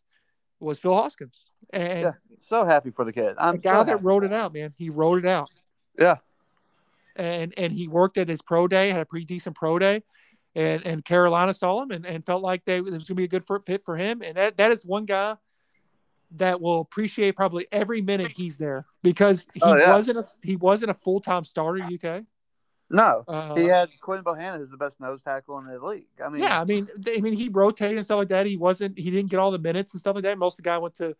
Was 0.59 0.79
Phil 0.79 0.93
Hoskins, 0.93 1.43
and 1.73 2.01
Yeah. 2.01 2.11
So 2.35 2.65
happy 2.65 2.91
for 2.91 3.03
the 3.05 3.13
kid. 3.13 3.35
I'm 3.37 3.55
the 3.55 3.61
guy 3.61 3.79
so 3.79 3.83
that 3.85 4.03
wrote 4.03 4.23
it 4.23 4.33
out, 4.33 4.53
man, 4.53 4.73
he 4.77 4.89
wrote 4.89 5.17
it 5.19 5.27
out. 5.27 5.49
Yeah. 5.97 6.17
and 7.15 7.53
and 7.57 7.73
he 7.73 7.87
worked 7.87 8.17
at 8.17 8.27
his 8.27 8.41
pro 8.41 8.67
day, 8.67 8.89
had 8.89 9.01
a 9.01 9.05
pretty 9.05 9.25
decent 9.25 9.55
pro 9.55 9.79
day, 9.79 10.03
and 10.55 10.85
and 10.85 11.03
Carolina 11.05 11.53
saw 11.53 11.81
him 11.81 11.91
and, 11.91 12.05
and 12.05 12.25
felt 12.25 12.41
like 12.43 12.65
they 12.65 12.77
it 12.77 12.83
was 12.83 12.91
going 12.93 13.05
to 13.05 13.15
be 13.15 13.23
a 13.23 13.27
good 13.27 13.45
fit 13.65 13.83
for 13.83 13.95
him, 13.95 14.21
and 14.21 14.37
that 14.37 14.57
that 14.57 14.71
is 14.71 14.83
one 14.85 15.05
guy 15.05 15.37
that 16.37 16.61
will 16.61 16.79
appreciate 16.79 17.35
probably 17.35 17.67
every 17.71 18.01
minute 18.01 18.29
he's 18.29 18.57
there 18.57 18.85
because 19.03 19.47
he 19.53 19.59
Oh, 19.63 19.75
yeah. 19.75 19.89
wasn't 19.89 20.17
a 20.17 20.23
he 20.43 20.55
wasn't 20.55 20.91
a 20.91 20.93
full 20.93 21.19
time 21.19 21.43
starter 21.43 21.83
UK. 21.83 22.23
No, 22.93 23.23
Uh, 23.25 23.55
he 23.55 23.65
had 23.67 23.89
Quentin 24.01 24.25
Bohanna, 24.25 24.57
who's 24.57 24.69
the 24.71 24.75
best 24.77 24.99
nose 24.99 25.21
tackle 25.21 25.57
in 25.59 25.65
the 25.67 25.79
league. 25.79 26.07
I 26.23 26.27
mean, 26.27 26.41
yeah, 26.41 26.59
I 26.59 26.65
mean, 26.65 26.89
I 27.07 27.21
mean, 27.21 27.31
he 27.31 27.47
rotated 27.47 27.95
and 27.95 28.03
stuff 28.03 28.17
like 28.17 28.27
that. 28.27 28.45
He 28.45 28.57
wasn't, 28.57 28.97
he 28.99 29.09
didn't 29.09 29.31
get 29.31 29.39
all 29.39 29.49
the 29.51 29.59
minutes 29.59 29.93
and 29.93 29.99
stuff 30.01 30.15
like 30.15 30.25
that. 30.25 30.37
Most 30.37 30.55
of 30.59 30.63
the 30.63 30.69
guy 30.69 30.77
went 30.77 30.95
to, 30.95 31.15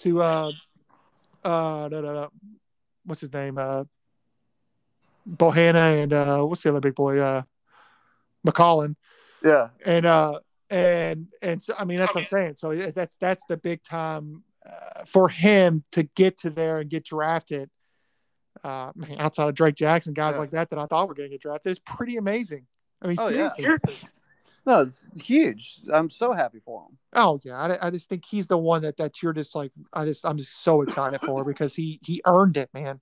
to, 0.00 0.22
uh, 0.22 0.52
uh, 1.42 1.88
no, 1.90 2.00
no, 2.02 2.12
no. 2.12 2.30
what's 3.06 3.22
his 3.22 3.32
name? 3.32 3.56
Uh, 3.56 3.84
Bohanna 5.28 6.02
and 6.02 6.12
uh, 6.12 6.42
what's 6.42 6.62
the 6.62 6.68
other 6.70 6.80
big 6.80 6.94
boy? 6.94 7.18
Uh, 7.18 7.42
McCollin. 8.46 8.96
yeah, 9.42 9.68
And 9.84 10.06
uh, 10.06 10.40
and 10.70 11.28
and 11.42 11.62
so 11.62 11.74
I 11.78 11.84
mean, 11.84 11.98
that's 11.98 12.14
what 12.14 12.22
I'm 12.22 12.26
saying. 12.26 12.54
So 12.56 12.74
that's 12.74 13.16
that's 13.16 13.44
the 13.48 13.56
big 13.56 13.82
time 13.82 14.42
uh, 14.66 15.04
for 15.06 15.28
him 15.28 15.84
to 15.92 16.02
get 16.04 16.38
to 16.38 16.50
there 16.50 16.78
and 16.78 16.88
get 16.90 17.04
drafted. 17.04 17.70
Uh, 18.62 18.92
man, 18.94 19.16
outside 19.18 19.48
of 19.48 19.54
Drake 19.54 19.74
Jackson, 19.74 20.14
guys 20.14 20.34
Yeah. 20.34 20.40
like 20.40 20.50
that 20.52 20.70
that 20.70 20.78
I 20.78 20.86
thought 20.86 21.08
were 21.08 21.14
going 21.14 21.28
to 21.28 21.34
get 21.34 21.42
drafted 21.42 21.70
is 21.72 21.78
pretty 21.80 22.16
amazing. 22.16 22.66
I 23.02 23.08
mean, 23.08 23.16
Oh, 23.20 23.28
yeah. 23.28 23.50
no, 24.66 24.80
it's 24.80 25.06
huge. 25.16 25.80
I'm 25.92 26.08
so 26.08 26.32
happy 26.32 26.60
for 26.60 26.86
him. 26.88 26.96
Oh 27.12 27.38
yeah, 27.44 27.58
I, 27.58 27.88
I 27.88 27.90
just 27.90 28.08
think 28.08 28.24
he's 28.24 28.46
the 28.46 28.56
one 28.56 28.80
that 28.82 28.96
that 28.96 29.22
you're 29.22 29.34
just 29.34 29.54
like 29.54 29.72
I 29.92 30.06
just 30.06 30.24
I'm 30.24 30.38
just 30.38 30.62
so 30.64 30.80
excited 30.80 31.20
for 31.20 31.44
because 31.44 31.74
he 31.74 32.00
he 32.02 32.22
earned 32.26 32.56
it, 32.56 32.70
man. 32.72 33.00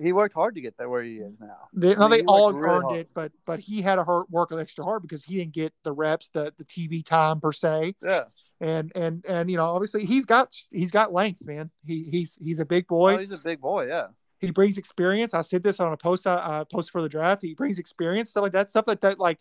He 0.00 0.12
worked 0.12 0.34
hard 0.34 0.54
to 0.54 0.60
get 0.60 0.76
there 0.78 0.88
where 0.88 1.02
he 1.02 1.16
is 1.16 1.40
now. 1.40 1.68
They, 1.74 1.96
I 1.96 2.00
mean, 2.00 2.10
they 2.10 2.22
all 2.22 2.54
earned 2.54 2.84
hard. 2.84 2.96
it, 2.98 3.08
but 3.14 3.32
but 3.44 3.58
he 3.58 3.82
had 3.82 3.96
to 3.96 4.04
hurt, 4.04 4.30
work 4.30 4.52
extra 4.52 4.84
hard 4.84 5.02
because 5.02 5.24
he 5.24 5.36
didn't 5.36 5.54
get 5.54 5.72
the 5.82 5.92
reps, 5.92 6.28
the 6.28 6.52
the 6.56 6.64
TV 6.64 7.04
time 7.04 7.40
per 7.40 7.50
se, 7.52 7.96
Yeah, 8.02 8.24
and 8.60 8.92
and 8.94 9.24
and 9.26 9.50
you 9.50 9.56
know 9.56 9.64
obviously 9.64 10.04
he's 10.04 10.24
got 10.24 10.54
he's 10.70 10.92
got 10.92 11.12
length, 11.12 11.44
man. 11.46 11.70
He 11.84 12.04
he's 12.04 12.38
he's 12.40 12.60
a 12.60 12.64
big 12.64 12.86
boy. 12.86 13.16
oh, 13.16 13.18
he's 13.18 13.32
a 13.32 13.38
big 13.38 13.60
boy. 13.60 13.88
Yeah, 13.88 14.08
he 14.38 14.52
brings 14.52 14.78
experience. 14.78 15.34
I 15.34 15.40
said 15.40 15.62
this 15.62 15.80
on 15.80 15.92
a 15.92 15.96
post 15.96 16.26
I 16.26 16.34
uh, 16.34 16.64
post 16.64 16.90
for 16.90 17.02
the 17.02 17.08
draft. 17.08 17.42
He 17.42 17.54
brings 17.54 17.78
experience, 17.78 18.30
stuff 18.30 18.42
like 18.42 18.52
that, 18.52 18.70
stuff 18.70 18.86
like 18.86 19.00
that. 19.00 19.18
Like 19.18 19.40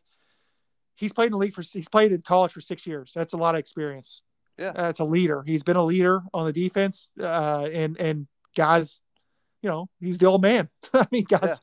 he's 0.95 1.13
played 1.13 1.27
in 1.27 1.33
the 1.33 1.37
league 1.37 1.53
for 1.53 1.61
he's 1.61 1.89
played 1.89 2.11
in 2.11 2.21
college 2.21 2.51
for 2.51 2.61
six 2.61 2.87
years. 2.87 3.11
That's 3.13 3.33
a 3.33 3.37
lot 3.37 3.55
of 3.55 3.59
experience. 3.59 4.23
Yeah. 4.57 4.71
that's 4.71 4.99
a 4.99 5.05
leader. 5.05 5.43
He's 5.45 5.61
been 5.61 5.75
a 5.75 5.83
leader 5.83 6.23
on 6.33 6.47
the 6.47 6.53
defense, 6.53 7.11
uh, 7.21 7.69
and 7.71 7.95
and 7.99 8.27
guys, 8.55 9.01
you 9.67 9.74
know, 9.74 9.89
he's 10.00 10.17
the 10.17 10.25
old 10.27 10.41
man. 10.41 10.69
I 10.93 11.05
mean, 11.12 11.25
guys, 11.25 11.41
Yeah. 11.43 11.55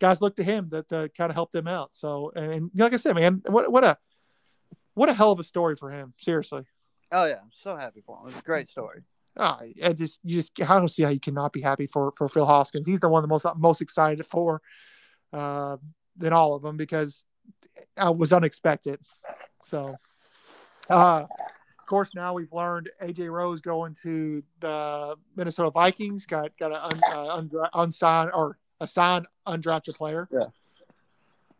guys 0.00 0.20
look 0.20 0.34
to 0.36 0.42
him 0.42 0.68
that 0.70 0.92
uh, 0.92 1.06
kind 1.16 1.30
of 1.30 1.34
helped 1.36 1.54
him 1.54 1.68
out. 1.68 1.90
So, 1.92 2.32
and, 2.34 2.52
and 2.52 2.70
like 2.74 2.92
I 2.92 2.96
said, 2.96 3.14
man, 3.14 3.40
what 3.46 3.70
what 3.70 3.84
a 3.84 3.96
what 4.94 5.08
a 5.08 5.12
hell 5.14 5.30
of 5.30 5.38
a 5.38 5.44
story 5.44 5.76
for 5.76 5.90
him. 5.90 6.12
Seriously. 6.18 6.64
oh 7.12 7.24
yeah, 7.26 7.38
I'm 7.40 7.52
so 7.52 7.76
happy 7.76 8.02
for 8.04 8.18
him. 8.18 8.26
It's 8.28 8.40
a 8.40 8.42
great 8.42 8.68
story. 8.68 9.02
Ah, 9.38 9.60
I 9.84 9.92
just 9.92 10.18
you 10.24 10.36
just 10.40 10.52
I 10.60 10.76
don't 10.78 10.88
see 10.88 11.04
how 11.04 11.10
you 11.10 11.20
cannot 11.20 11.52
be 11.52 11.60
happy 11.60 11.86
for 11.86 12.12
for 12.18 12.28
Phil 12.28 12.46
Hoskins. 12.46 12.86
He's 12.86 12.98
the 13.00 13.08
one 13.08 13.22
the 13.22 13.28
most 13.28 13.46
most 13.56 13.80
excited 13.80 14.26
for 14.26 14.60
uh, 15.32 15.76
than 16.16 16.32
all 16.32 16.54
of 16.54 16.62
them 16.62 16.76
because 16.76 17.22
I 17.96 18.10
was 18.10 18.32
unexpected. 18.32 18.98
So, 19.64 19.96
uh, 20.90 21.26
of 21.86 21.88
course, 21.88 22.10
now 22.16 22.34
we've 22.34 22.52
learned 22.52 22.90
AJ 23.00 23.30
Rose 23.30 23.60
going 23.60 23.94
to 24.02 24.42
the 24.58 25.14
Minnesota 25.36 25.70
Vikings. 25.70 26.26
Got 26.26 26.58
got 26.58 26.72
an 26.72 26.78
un, 26.78 27.00
uh, 27.12 27.36
undra- 27.40 27.68
unsigned 27.74 28.32
or 28.34 28.58
assigned 28.80 29.28
undrafted 29.46 29.94
player. 29.94 30.28
Yeah. 30.32 30.46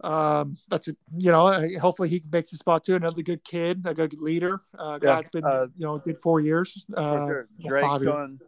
Um, 0.01 0.59
that's 0.69 0.89
it. 0.89 0.97
You 1.17 1.31
know, 1.31 1.47
uh, 1.47 1.69
hopefully 1.81 2.09
he 2.09 2.25
makes 2.33 2.51
the 2.51 2.57
spot 2.57 2.83
too. 2.83 2.97
Another 2.97 3.23
good 3.23 3.45
kid, 3.45 3.83
a 3.85 3.95
good 3.95 4.15
leader. 4.15 4.63
Uh, 4.77 4.99
Yeah, 5.01 5.21
guy's 5.21 5.31
been, 5.31 5.45
uh, 5.45 5.69
you 5.77 5.87
know, 5.87 5.99
did 5.99 6.19
four 6.19 6.41
years. 6.41 6.85
Uh, 6.93 7.27
sure. 7.29 7.49
Drake's 7.65 7.99
going. 8.01 8.41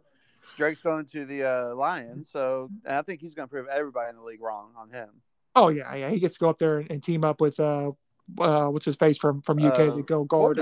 Drake's 0.57 0.81
going 0.81 1.05
to 1.05 1.25
the 1.25 1.45
uh, 1.45 1.75
Lions, 1.75 2.29
so 2.29 2.69
I 2.85 3.01
think 3.03 3.21
he's 3.21 3.35
going 3.35 3.47
to 3.47 3.49
prove 3.49 3.67
everybody 3.71 4.09
in 4.09 4.17
the 4.17 4.21
league 4.23 4.41
wrong 4.41 4.71
on 4.77 4.89
him. 4.89 5.07
Oh 5.55 5.69
yeah, 5.69 5.95
yeah. 5.95 6.09
He 6.09 6.19
gets 6.19 6.33
to 6.33 6.39
go 6.41 6.49
up 6.49 6.59
there 6.59 6.79
and, 6.79 6.91
and 6.91 7.01
team 7.01 7.23
up 7.23 7.39
with 7.39 7.57
uh, 7.57 7.91
uh, 8.37 8.65
what's 8.65 8.83
his 8.83 8.97
face 8.97 9.17
from 9.17 9.41
from 9.43 9.59
UK 9.59 9.79
Uh, 9.79 9.95
to 9.95 10.03
go 10.03 10.25
guard. 10.25 10.59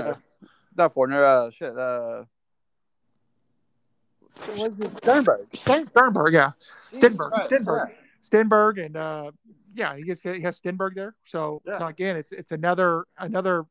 Not 0.78 0.94
Fortner. 0.94 1.22
Uh, 1.22 1.50
shit. 1.50 1.76
Uh, 1.76 2.24
what 4.54 4.70
is 4.72 4.78
it? 4.78 4.92
Stenberg. 5.02 5.50
Stenberg, 5.50 6.32
yeah, 6.32 6.50
Stenberg, 6.92 7.30
Right, 7.32 7.50
Stenberg, 7.50 7.90
Stenberg, 8.22 8.84
and 8.86 8.96
uh, 8.96 9.32
yeah, 9.74 9.96
he 9.96 10.02
gets 10.02 10.20
he 10.22 10.40
has 10.42 10.60
Stenberg 10.60 10.94
there. 10.94 11.16
So, 11.26 11.60
Yeah. 11.66 11.78
so 11.78 11.86
again, 11.86 12.16
it's 12.16 12.30
it's 12.32 12.52
another 12.52 13.04
another 13.18 13.64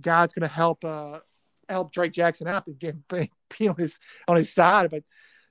guy 0.00 0.22
that's 0.22 0.32
going 0.34 0.48
to 0.48 0.54
help 0.54 0.84
uh 0.84 1.20
help 1.68 1.92
Drake 1.92 2.12
Jackson 2.12 2.48
out 2.48 2.66
again, 2.68 3.04
be 3.10 3.30
be 3.58 3.68
on 3.68 3.76
his 3.76 3.98
on 4.26 4.36
his 4.36 4.52
side. 4.52 4.90
But 4.90 5.04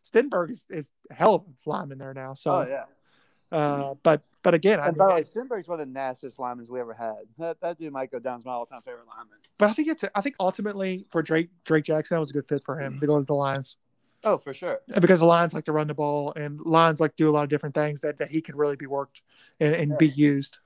Stenberg 0.04 0.50
is, 0.50 0.66
is 0.72 0.92
hell 1.12 1.36
of 1.36 1.44
a 1.66 1.70
lineman 1.70 2.00
there 2.00 2.14
now. 2.16 2.34
So, 2.34 2.52
Oh 2.52 2.68
yeah. 2.68 3.58
uh, 3.58 3.94
but 4.02 4.24
but 4.46 4.54
again, 4.54 4.80
I 4.80 4.88
And 4.88 4.96
mean, 4.96 5.00
by 5.08 5.08
the 5.10 5.16
way, 5.16 5.24
Stenberg's 5.24 5.68
one 5.68 5.80
of 5.82 5.88
the 5.88 5.92
nastiest 5.92 6.38
linemen 6.38 6.68
we 6.70 6.80
ever 6.80 6.94
had. 6.94 7.16
That, 7.40 7.60
that 7.62 7.80
dude 7.80 7.92
might 7.92 8.12
go 8.12 8.20
down 8.20 8.38
as 8.38 8.46
my 8.46 8.54
all-time 8.54 8.82
favorite 8.84 9.08
lineman. 9.12 9.40
but 9.58 9.70
I 9.72 9.74
think 9.74 9.88
it's 9.90 10.04
I 10.14 10.22
think 10.22 10.36
ultimately 10.40 11.06
for 11.10 11.22
Drake 11.24 11.50
Drake 11.66 11.84
Jackson 11.84 12.16
that 12.16 12.20
was 12.20 12.30
a 12.30 12.34
good 12.34 12.48
fit 12.48 12.64
for 12.64 12.80
him 12.80 13.00
to 13.00 13.08
go 13.08 13.18
to 13.20 13.26
the 13.26 13.34
Lions. 13.34 13.78
Oh, 14.24 14.38
for 14.38 14.54
sure. 14.54 14.80
Because 15.02 15.20
the 15.20 15.26
Lions 15.26 15.54
like 15.56 15.66
to 15.66 15.72
run 15.72 15.88
the 15.88 15.94
ball 15.96 16.32
and 16.36 16.60
Lions 16.62 17.00
like 17.00 17.12
to 17.12 17.24
do 17.24 17.30
a 17.30 17.32
lot 17.32 17.44
of 17.44 17.50
different 17.50 17.74
things 17.76 18.02
that, 18.02 18.18
that 18.20 18.30
he 18.32 18.40
can 18.42 18.56
really 18.56 18.76
be 18.76 18.86
worked 18.88 19.22
and, 19.60 19.74
and 19.76 19.98
be 19.98 20.08
used. 20.08 20.60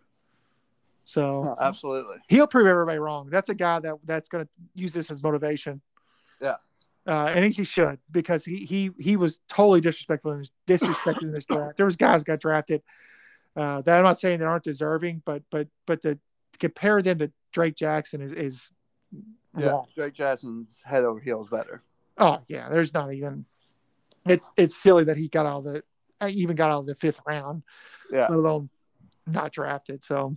So 1.05 1.23
Oh, 1.23 1.57
absolutely. 1.59 2.17
he'll 2.27 2.47
prove 2.47 2.67
everybody 2.67 2.99
wrong. 2.99 3.29
That's 3.29 3.49
a 3.49 3.55
guy 3.55 3.79
that 3.79 3.95
that's 4.03 4.29
going 4.29 4.45
to 4.45 4.51
use 4.75 4.93
this 4.93 5.09
as 5.09 5.23
motivation. 5.23 5.81
Yeah. 6.41 6.55
Uh, 7.07 7.31
and 7.33 7.51
he 7.51 7.63
should 7.63 7.99
because 8.11 8.45
he 8.45 8.65
he 8.65 8.91
he 8.99 9.15
was 9.15 9.39
totally 9.47 9.81
disrespectful 9.81 10.31
and 10.31 10.49
disrespected 10.67 11.23
in 11.23 11.31
this 11.31 11.45
draft. 11.51 11.77
There 11.77 11.85
was 11.85 11.95
guys 11.95 12.23
got 12.23 12.39
drafted 12.39 12.83
uh, 13.55 13.81
that 13.81 13.97
I'm 13.97 14.03
not 14.03 14.19
saying 14.19 14.39
they 14.39 14.45
aren't 14.45 14.63
deserving, 14.63 15.21
but 15.25 15.43
but 15.51 15.67
but 15.87 16.01
to, 16.01 16.15
to 16.15 16.59
compare 16.59 17.01
them 17.01 17.17
to 17.19 17.31
Drake 17.51 17.75
Jackson 17.75 18.21
is 18.21 18.31
is 18.33 18.69
Yeah. 19.57 19.67
wrong. 19.67 19.85
Drake 19.95 20.13
Jackson's 20.13 20.81
head 20.85 21.03
over 21.03 21.19
heels 21.19 21.49
better. 21.49 21.83
Oh 22.17 22.39
yeah, 22.47 22.69
there's 22.69 22.93
not 22.93 23.13
even. 23.13 23.45
It's 24.27 24.49
it's 24.57 24.75
silly 24.75 25.05
that 25.05 25.17
he 25.17 25.27
got 25.29 25.45
out 25.45 25.59
of 25.59 25.63
the 25.65 25.83
I 26.21 26.29
even 26.29 26.55
got 26.55 26.69
out 26.69 26.79
of 26.81 26.85
the 26.85 26.95
fifth 26.95 27.19
round, 27.25 27.63
Yeah. 28.11 28.27
let 28.29 28.37
alone 28.37 28.69
not 29.25 29.51
drafted. 29.51 30.03
So 30.03 30.35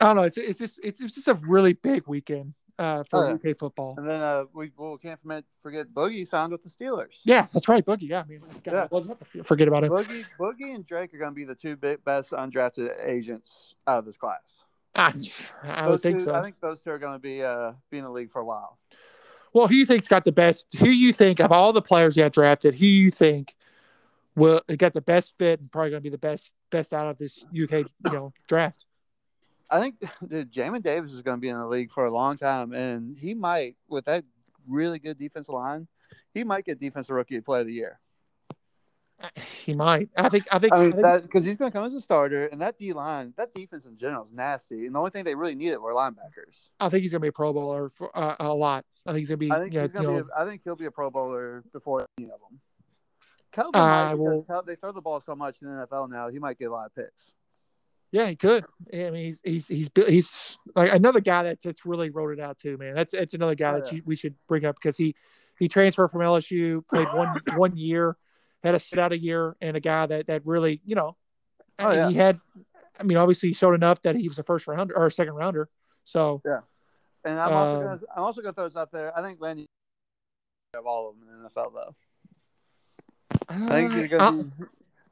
I 0.00 0.06
don't 0.06 0.16
know. 0.16 0.22
It's 0.22 0.36
it's 0.38 0.58
just 0.58 0.80
it's, 0.82 1.00
it's 1.00 1.14
just 1.14 1.28
a 1.28 1.34
really 1.34 1.74
big 1.74 2.06
weekend 2.06 2.54
uh, 2.78 3.02
for 3.04 3.24
Oh, 3.24 3.28
yeah. 3.28 3.50
UK 3.50 3.58
football. 3.58 3.94
And 3.96 4.06
then 4.06 4.20
uh, 4.20 4.44
we 4.52 4.70
well, 4.76 4.98
can't 4.98 5.18
forget, 5.62 5.88
Boogie 5.94 6.26
signed 6.26 6.52
with 6.52 6.62
the 6.62 6.68
Steelers. 6.68 7.20
Yeah, 7.24 7.46
that's 7.52 7.68
right, 7.68 7.84
Boogie. 7.84 8.08
Yeah, 8.08 8.20
I 8.20 8.24
mean, 8.24 8.40
God, 8.62 8.72
Yeah. 8.72 8.82
I 8.82 8.88
wasn't 8.90 9.12
about 9.20 9.30
to 9.32 9.44
forget 9.44 9.68
about 9.68 9.84
him. 9.84 9.90
Boogie, 9.92 10.24
Boogie, 10.38 10.74
and 10.74 10.84
Drake 10.84 11.14
are 11.14 11.18
going 11.18 11.30
to 11.32 11.34
be 11.34 11.44
the 11.44 11.54
two 11.54 11.76
big, 11.76 12.04
best 12.04 12.32
undrafted 12.32 12.94
agents 13.06 13.74
out 13.86 13.98
of 14.00 14.04
this 14.04 14.16
class. 14.16 14.64
I 14.94 15.12
Those 15.86 16.00
think 16.00 16.18
two, 16.18 16.24
so. 16.24 16.34
I 16.34 16.42
think 16.42 16.56
those 16.60 16.80
two 16.80 16.90
are 16.90 16.98
going 16.98 17.12
to 17.12 17.18
be 17.18 17.42
uh, 17.42 17.72
be 17.90 17.98
in 17.98 18.04
the 18.04 18.10
league 18.10 18.30
for 18.30 18.40
a 18.40 18.44
while. 18.44 18.78
well, 19.52 19.68
who 19.68 19.74
you 19.74 19.84
think's 19.84 20.08
got 20.08 20.24
the 20.24 20.32
best? 20.32 20.66
Who 20.78 20.88
you 20.88 21.12
think 21.12 21.38
of 21.40 21.52
all 21.52 21.72
the 21.74 21.82
players 21.82 22.16
you 22.16 22.22
got 22.22 22.32
drafted? 22.32 22.74
Who 22.76 22.86
you 22.86 23.10
think 23.10 23.54
will 24.34 24.62
got 24.78 24.94
the 24.94 25.02
best 25.02 25.34
fit 25.38 25.60
and 25.60 25.70
probably 25.70 25.90
going 25.90 26.00
to 26.00 26.02
be 26.02 26.08
the 26.10 26.18
best 26.18 26.50
best 26.70 26.92
out 26.94 27.08
of 27.08 27.18
this 27.18 27.42
UK 27.44 27.72
you 27.72 27.86
know 28.04 28.32
draft? 28.48 28.86
I 29.70 29.80
think 29.80 29.96
dude, 30.26 30.52
Jamin 30.52 30.82
Davis 30.82 31.12
is 31.12 31.22
going 31.22 31.36
to 31.36 31.40
be 31.40 31.48
in 31.48 31.58
the 31.58 31.66
league 31.66 31.92
for 31.92 32.04
a 32.04 32.10
long 32.10 32.36
time, 32.36 32.72
and 32.72 33.16
he 33.16 33.34
might, 33.34 33.76
with 33.88 34.04
that 34.06 34.24
really 34.68 34.98
good 34.98 35.18
defensive 35.18 35.54
line, 35.54 35.86
he 36.34 36.44
might 36.44 36.64
get 36.64 36.80
defensive 36.80 37.14
rookie 37.14 37.40
player 37.40 37.60
of 37.62 37.66
the 37.66 37.72
year. 37.72 38.00
He 39.64 39.74
might. 39.74 40.10
I 40.16 40.28
think. 40.28 40.44
I 40.52 40.60
think. 40.60 40.72
I 40.72 40.86
mean, 40.86 40.92
because 41.22 41.44
he's 41.44 41.56
going 41.56 41.72
to 41.72 41.76
come 41.76 41.84
as 41.84 41.94
a 41.94 42.00
starter, 42.00 42.46
and 42.46 42.60
that 42.60 42.78
D 42.78 42.92
line, 42.92 43.34
that 43.36 43.52
defense 43.52 43.84
in 43.84 43.96
general 43.96 44.22
is 44.24 44.32
nasty. 44.32 44.86
And 44.86 44.94
the 44.94 44.98
only 45.00 45.10
thing 45.10 45.24
they 45.24 45.34
really 45.34 45.56
needed 45.56 45.78
were 45.78 45.92
linebackers. 45.92 46.68
I 46.78 46.88
think 46.88 47.02
he's 47.02 47.10
gonna 47.10 47.20
be 47.22 47.28
a 47.28 47.32
Pro 47.32 47.52
Bowler 47.52 47.90
for 47.94 48.16
uh, 48.16 48.36
a 48.38 48.54
lot. 48.54 48.84
I 49.04 49.10
think 49.10 49.20
he's 49.20 49.28
gonna 49.28 49.38
be. 49.38 49.50
I 49.50 49.58
think 49.58 49.72
yeah, 49.72 49.82
he's 49.82 49.92
going 49.92 50.04
to 50.04 50.24
be. 50.24 50.30
A, 50.30 50.40
I 50.40 50.48
think 50.48 50.60
he'll 50.62 50.76
be 50.76 50.84
a 50.84 50.90
Pro 50.92 51.10
Bowler 51.10 51.64
before 51.72 52.06
any 52.18 52.26
of 52.26 52.38
them. 52.38 52.60
Kelvin 53.50 53.80
Uh, 53.80 53.86
might 53.86 54.10
because 54.12 54.44
well- 54.46 54.60
Kel- 54.60 54.62
they 54.64 54.76
throw 54.76 54.92
the 54.92 55.00
ball 55.00 55.20
so 55.20 55.34
much 55.34 55.62
in 55.62 55.68
the 55.68 55.86
NFL 55.86 56.10
now. 56.10 56.28
He 56.28 56.38
might 56.38 56.58
get 56.58 56.66
a 56.66 56.72
lot 56.72 56.86
of 56.86 56.94
picks. 56.94 57.32
Yeah, 58.12 58.26
he 58.26 58.36
could. 58.36 58.64
I 58.92 59.10
mean, 59.10 59.24
he's 59.26 59.40
he's 59.44 59.68
he's 59.68 59.90
he's 60.06 60.58
like 60.74 60.92
another 60.92 61.20
guy 61.20 61.42
that's 61.44 61.64
that's 61.64 61.84
really 61.84 62.10
wrote 62.10 62.38
it 62.38 62.40
out 62.40 62.58
too, 62.58 62.76
man. 62.78 62.94
That's 62.94 63.14
it's 63.14 63.34
another 63.34 63.54
guy 63.54 63.78
that 63.80 63.92
you, 63.92 64.02
we 64.04 64.16
should 64.16 64.34
bring 64.48 64.64
up 64.64 64.76
because 64.76 64.96
he 64.96 65.14
he 65.58 65.68
transferred 65.68 66.08
from 66.08 66.20
LSU, 66.20 66.86
played 66.88 67.08
one 67.08 67.40
one 67.56 67.76
year, 67.76 68.16
had 68.62 68.74
a 68.74 68.78
sit 68.78 68.98
out 68.98 69.12
a 69.12 69.18
year, 69.18 69.56
and 69.60 69.76
a 69.76 69.80
guy 69.80 70.06
that 70.06 70.26
that 70.28 70.46
really, 70.46 70.80
you 70.84 70.94
know, 70.94 71.16
Oh, 71.78 71.92
yeah. 71.92 72.08
he 72.08 72.14
had. 72.14 72.40
I 72.98 73.02
mean, 73.02 73.18
obviously, 73.18 73.50
he 73.50 73.54
showed 73.54 73.74
enough 73.74 74.00
that 74.02 74.16
he 74.16 74.26
was 74.28 74.38
a 74.38 74.42
first 74.42 74.66
rounder 74.66 74.96
or 74.96 75.06
a 75.06 75.12
second 75.12 75.34
rounder. 75.34 75.68
So 76.04 76.40
yeah, 76.46 76.60
And 77.24 77.38
I'm 77.38 77.52
also 77.52 77.74
Um, 77.76 77.82
gonna 77.82 78.00
I'm 78.16 78.22
also 78.22 78.40
gonna 78.40 78.54
throw 78.54 78.64
this 78.64 78.76
out 78.76 78.90
there. 78.92 79.16
I 79.18 79.20
think 79.20 79.40
Lanny 79.40 79.66
of 80.74 80.86
all 80.86 81.10
of 81.10 81.16
them 81.18 81.28
in 81.28 81.42
the 81.42 81.48
NFL 81.50 81.74
though. 81.74 81.94
I 83.48 83.68
think 83.68 83.92
you're 83.94 84.08
gonna 84.08 84.44
be. 84.44 84.50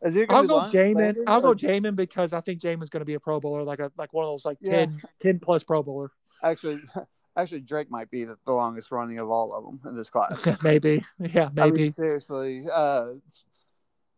Is 0.05 0.15
gonna 0.15 0.27
I'll 0.31 0.47
go 0.47 0.61
Jamin. 0.71 1.17
I'll 1.27 1.41
go 1.41 1.55
Jamin 1.55 1.97
because 1.97 2.33
I 2.33 2.41
think 2.41 2.61
Jamin's 2.61 2.91
going 2.91 3.01
to 3.01 3.07
be 3.07 3.15
a 3.15 3.21
Pro 3.21 3.41
Bowler, 3.41 3.63
like 3.65 3.79
a 3.81 3.91
like 3.97 4.13
one 4.13 4.25
of 4.27 4.33
those 4.33 4.45
like 4.45 4.59
Yeah. 4.61 4.87
10, 4.87 5.03
10 5.21 5.39
plus 5.41 5.63
Pro 5.65 5.83
Bowler. 5.83 6.11
Actually, 6.43 6.81
actually, 7.37 7.61
Drake 7.61 7.91
might 7.91 8.11
be 8.11 8.25
the, 8.25 8.37
the 8.45 8.53
longest 8.53 8.91
running 8.93 9.19
of 9.19 9.31
all 9.31 9.53
of 9.55 9.65
them 9.65 9.81
in 9.91 9.97
this 9.97 10.11
class. 10.11 10.47
maybe, 10.63 11.03
yeah, 11.19 11.49
I 11.57 11.65
mean, 11.67 11.75
maybe. 11.75 11.91
seriously. 11.91 12.65
Uh, 12.71 13.13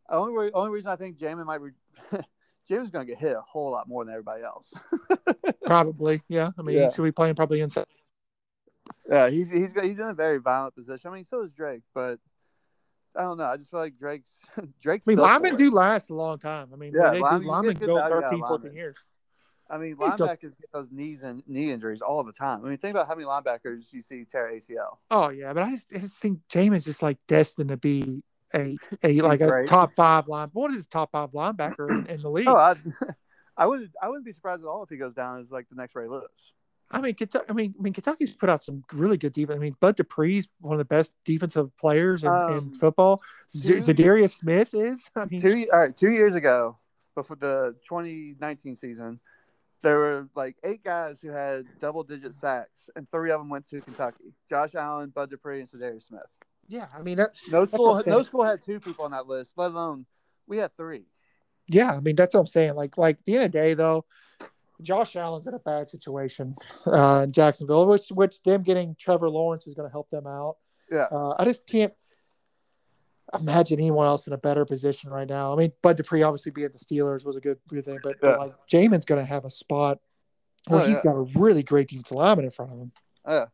only 0.08 0.32
re- 0.46 0.50
only 0.54 0.70
reason 0.70 0.90
I 0.90 0.96
think 0.96 1.18
Jamin 1.18 1.46
might 1.46 1.58
be. 1.58 1.70
Jamin's 2.68 2.90
gonna 2.90 3.04
get 3.04 3.18
hit 3.18 3.36
a 3.36 3.40
whole 3.42 3.70
lot 3.70 3.86
more 3.86 4.04
than 4.04 4.12
everybody 4.12 4.42
else. 4.42 4.74
Probably, 5.64 6.22
yeah. 6.28 6.50
I 6.58 6.62
mean, 6.62 6.76
Yeah. 6.76 6.84
he's 6.86 6.96
going 6.96 7.06
to 7.06 7.12
be 7.12 7.12
playing 7.12 7.34
probably 7.36 7.60
inside. 7.60 7.86
Yeah, 9.08 9.28
he's 9.30 9.50
he's 9.50 9.72
he's 9.72 9.98
in 10.00 10.08
a 10.08 10.14
very 10.14 10.38
violent 10.38 10.74
position. 10.74 11.10
I 11.10 11.14
mean, 11.14 11.24
so 11.24 11.42
is 11.42 11.52
Drake, 11.52 11.82
but 11.94 12.18
I 13.18 13.22
don't 13.22 13.38
know. 13.38 13.44
I 13.44 13.56
just 13.56 13.70
feel 13.70 13.80
like 13.80 13.96
Drake's 13.96 14.32
Drake's. 14.80 15.06
I 15.08 15.10
mean, 15.12 15.18
linemen 15.18 15.56
do 15.56 15.70
last 15.70 16.10
a 16.10 16.14
long 16.14 16.38
time. 16.38 16.70
I 16.72 16.76
mean, 16.76 16.92
Yeah, 16.94 17.10
they 17.10 17.20
linemen- 17.20 17.42
do, 17.42 17.48
linemen 17.48 17.74
go 17.76 17.94
value 17.96 18.20
13, 18.22 18.40
14 18.40 18.74
years. 18.74 18.96
I 19.68 19.78
mean, 19.78 19.96
He's 19.98 20.12
still- 20.12 20.26
linebackers 20.26 20.58
get 20.60 20.72
those 20.72 20.92
knees 20.92 21.22
and 21.22 21.42
knee 21.46 21.72
injuries 21.72 22.00
all 22.00 22.22
the 22.22 22.32
time. 22.32 22.64
I 22.64 22.68
mean, 22.68 22.78
think 22.78 22.94
about 22.94 23.08
how 23.08 23.14
many 23.14 23.26
linebackers 23.26 23.92
you 23.92 24.02
see 24.02 24.24
tear 24.24 24.50
ACL. 24.52 24.98
Oh 25.10 25.30
yeah, 25.30 25.52
but 25.52 25.64
I 25.64 25.70
just 25.70 25.92
I 25.94 25.98
just 25.98 26.20
think 26.20 26.40
Jamin's 26.48 26.84
just 26.84 27.02
like 27.02 27.18
destined 27.26 27.70
to 27.70 27.76
be 27.76 28.22
a 28.54 28.76
a 29.02 29.20
like 29.22 29.40
a 29.40 29.64
top 29.66 29.92
five 29.92 30.28
line. 30.28 30.50
What 30.52 30.72
is 30.72 30.86
top 30.86 31.12
five 31.12 31.32
linebacker 31.32 31.90
in, 31.90 32.06
in 32.06 32.22
the 32.22 32.28
oh, 32.28 32.32
league? 32.32 32.48
Oh, 32.48 32.54
I, 32.56 32.76
I 33.56 33.66
would 33.66 33.90
I 34.00 34.08
wouldn't 34.08 34.24
be 34.24 34.32
surprised 34.32 34.62
at 34.62 34.68
all 34.68 34.82
if 34.84 34.88
he 34.88 34.98
goes 34.98 35.14
down 35.14 35.40
as 35.40 35.50
like 35.50 35.68
the 35.68 35.76
next 35.76 35.96
Ray 35.96 36.06
Lewis. 36.06 36.52
I 36.90 37.00
mean, 37.00 37.14
Kentucky. 37.14 37.46
I 37.48 37.52
mean, 37.52 37.74
I 37.78 37.82
mean, 37.82 37.92
Kentucky's 37.92 38.34
put 38.36 38.48
out 38.48 38.62
some 38.62 38.84
really 38.92 39.16
good 39.16 39.32
defense. 39.32 39.56
I 39.56 39.60
mean, 39.60 39.76
Bud 39.80 39.96
Dupree's 39.96 40.48
one 40.60 40.74
of 40.74 40.78
the 40.78 40.84
best 40.84 41.16
defensive 41.24 41.76
players 41.76 42.22
in, 42.22 42.30
in 42.30 42.34
Um, 42.58 42.74
football. 42.74 43.20
Z- 43.54 43.68
two- 43.68 43.78
Za'Darius 43.78 44.38
Smith 44.38 44.72
is. 44.74 45.08
I 45.16 45.24
mean, 45.26 45.40
Two 45.40 45.66
all 45.72 45.80
right, 45.80 45.96
two 45.96 46.10
years 46.10 46.34
ago, 46.36 46.78
before 47.14 47.36
the 47.36 47.74
2019 47.88 48.74
season, 48.76 49.18
there 49.82 49.98
were 49.98 50.28
like 50.36 50.56
eight 50.64 50.84
guys 50.84 51.20
who 51.20 51.30
had 51.30 51.64
double 51.80 52.04
digit 52.04 52.34
sacks, 52.34 52.88
and 52.94 53.10
three 53.10 53.30
of 53.32 53.40
them 53.40 53.48
went 53.48 53.66
to 53.70 53.80
Kentucky: 53.80 54.32
Josh 54.48 54.74
Allen, 54.76 55.10
Bud 55.10 55.30
Dupree, 55.30 55.60
and 55.60 55.68
Za'Darius 55.68 56.04
Smith. 56.04 56.22
yeah. 56.68 56.86
I 56.96 57.02
mean, 57.02 57.16
that, 57.18 57.30
No 57.50 57.64
school, 57.64 58.00
no 58.06 58.22
school 58.22 58.44
had 58.44 58.62
two 58.62 58.78
people 58.80 59.04
on 59.04 59.10
that 59.10 59.26
list, 59.26 59.52
let 59.56 59.72
alone 59.72 60.06
we 60.46 60.58
had 60.58 60.76
three. 60.76 61.06
yeah. 61.68 61.96
I 61.96 62.00
mean, 62.00 62.14
that's 62.14 62.34
what 62.34 62.40
I'm 62.40 62.46
saying. 62.46 62.74
Like, 62.76 62.96
like 62.96 63.18
the 63.24 63.34
end 63.36 63.44
of 63.46 63.52
the 63.52 63.58
day, 63.58 63.74
though, 63.74 64.04
Josh 64.82 65.16
Allen's 65.16 65.46
in 65.46 65.54
a 65.54 65.58
bad 65.58 65.88
situation 65.90 66.54
uh, 66.86 67.22
in 67.24 67.32
Jacksonville, 67.32 67.86
which 67.86 68.08
which 68.10 68.42
them 68.42 68.62
getting 68.62 68.94
Trevor 68.98 69.30
Lawrence 69.30 69.66
is 69.66 69.74
going 69.74 69.88
to 69.88 69.92
help 69.92 70.10
them 70.10 70.26
out. 70.26 70.56
Yeah. 70.90 71.06
Uh, 71.10 71.34
I 71.38 71.44
just 71.44 71.66
can't 71.66 71.92
imagine 73.38 73.78
anyone 73.80 74.06
else 74.06 74.26
in 74.26 74.32
a 74.32 74.38
better 74.38 74.64
position 74.64 75.10
right 75.10 75.28
now. 75.28 75.52
I 75.52 75.56
mean, 75.56 75.72
Bud 75.82 75.96
Dupree 75.96 76.22
obviously 76.22 76.52
being 76.52 76.66
at 76.66 76.72
the 76.72 76.78
Steelers 76.78 77.24
was 77.24 77.36
a 77.36 77.40
good, 77.40 77.58
good 77.68 77.84
thing, 77.84 77.98
but, 78.02 78.16
Yeah. 78.22 78.30
but 78.32 78.38
like 78.38 78.52
Jamin's 78.70 79.04
going 79.04 79.20
to 79.20 79.24
have 79.26 79.44
a 79.44 79.50
spot 79.50 79.98
where 80.68 80.82
Oh, 80.82 80.84
he's 80.86 80.96
yeah. 80.96 81.02
got 81.02 81.16
a 81.16 81.22
really 81.38 81.62
great 81.62 81.88
defensive 81.88 82.16
lineman 82.16 82.44
in 82.44 82.50
front 82.52 82.72
of 82.72 82.78
him. 82.78 82.92
Yeah. 83.28 83.46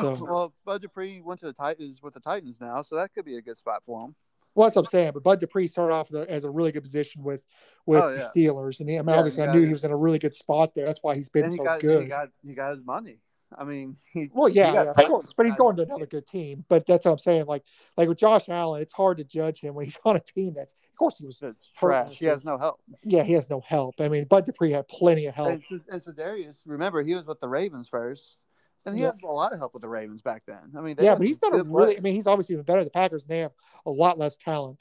So, 0.00 0.14
Well, 0.24 0.54
Bud 0.64 0.80
Dupree 0.80 1.20
went 1.20 1.40
to 1.40 1.46
the 1.46 1.52
Titans 1.52 2.00
with 2.02 2.14
the 2.14 2.20
Titans 2.20 2.60
now, 2.60 2.80
so 2.82 2.96
that 2.96 3.12
could 3.12 3.24
be 3.24 3.36
a 3.36 3.42
good 3.42 3.58
spot 3.58 3.82
for 3.84 4.06
him. 4.06 4.14
Well, 4.56 4.66
that's 4.66 4.74
what 4.76 4.82
I'm 4.82 4.86
saying. 4.86 5.12
But 5.14 5.22
Bud 5.22 5.38
Dupree 5.38 5.66
started 5.68 5.94
off 5.94 6.08
as 6.08 6.14
a, 6.14 6.30
as 6.30 6.44
a 6.44 6.50
really 6.50 6.72
good 6.72 6.82
position 6.82 7.22
with 7.22 7.44
with 7.86 8.02
Oh, 8.02 8.12
the. 8.12 8.28
Steelers, 8.34 8.80
and 8.80 8.88
he, 8.88 8.98
I 8.98 9.02
mean, 9.02 9.12
Yeah, 9.14 9.18
obviously 9.20 9.44
I 9.44 9.52
knew 9.52 9.62
it. 9.62 9.66
he 9.66 9.72
was 9.72 9.84
in 9.84 9.92
a 9.92 9.96
really 9.96 10.18
good 10.18 10.34
spot 10.34 10.74
there. 10.74 10.86
That's 10.86 11.00
why 11.02 11.14
he's 11.14 11.28
been 11.28 11.50
he 11.50 11.56
so 11.56 11.62
got 11.64 11.80
good. 11.80 12.02
he 12.02 12.08
got 12.08 12.28
he 12.44 12.54
got 12.54 12.70
his 12.72 12.84
money. 12.84 13.20
I 13.56 13.62
mean, 13.62 13.96
he 14.12 14.28
Well, 14.34 14.48
yeah, 14.48 14.72
yeah, 14.72 14.82
of 14.90 14.96
course, 14.96 15.32
but 15.36 15.46
he's 15.46 15.54
going 15.56 15.76
to 15.76 15.82
another 15.82 16.06
good 16.06 16.26
team. 16.26 16.64
But 16.68 16.84
that's 16.86 17.04
what 17.04 17.12
I'm 17.12 17.18
saying. 17.18 17.46
Like, 17.46 17.62
like 17.96 18.08
with 18.08 18.18
Josh 18.18 18.48
Allen, 18.48 18.82
it's 18.82 18.92
hard 18.92 19.18
to 19.18 19.24
judge 19.24 19.60
him 19.60 19.74
when 19.74 19.84
he's 19.84 19.98
on 20.04 20.16
a 20.16 20.20
team 20.20 20.54
that's. 20.56 20.72
Of 20.74 20.98
course, 20.98 21.18
he 21.18 21.26
was. 21.26 21.40
It's 21.42 21.60
trash. 21.76 22.18
He 22.18 22.24
has 22.26 22.44
no 22.44 22.58
help. 22.58 22.80
Yeah, 23.04 23.22
he 23.22 23.34
has 23.34 23.48
no 23.48 23.60
help. 23.60 23.94
I 24.00 24.08
mean, 24.08 24.24
Bud 24.24 24.46
Dupree 24.46 24.72
had 24.72 24.88
plenty 24.88 25.26
of 25.26 25.34
help. 25.34 25.50
And, 25.70 25.82
and 25.90 26.02
so 26.02 26.10
Darius, 26.12 26.64
remember, 26.66 27.02
he 27.02 27.14
was 27.14 27.26
with 27.26 27.38
the 27.40 27.48
Ravens 27.48 27.88
first, 27.88 28.40
and 28.86 28.94
he 28.94 29.02
Yeah. 29.02 29.08
had 29.08 29.22
a 29.22 29.26
lot 29.26 29.52
of 29.52 29.58
help 29.58 29.74
with 29.74 29.82
the 29.82 29.88
Ravens 29.88 30.22
back 30.22 30.44
then. 30.46 30.72
I 30.76 30.80
mean, 30.80 30.96
Yeah, 30.98 31.14
but 31.16 31.26
he's 31.26 31.40
not 31.42 31.54
a 31.54 31.62
really. 31.64 31.96
I 31.98 32.00
mean, 32.00 32.14
he's 32.14 32.26
obviously 32.26 32.54
even 32.54 32.64
better 32.64 32.84
the 32.84 32.90
Packers, 32.90 33.24
and 33.24 33.30
they 33.30 33.40
have 33.40 33.52
a 33.84 33.90
lot 33.90 34.18
less 34.18 34.36
talent 34.36 34.78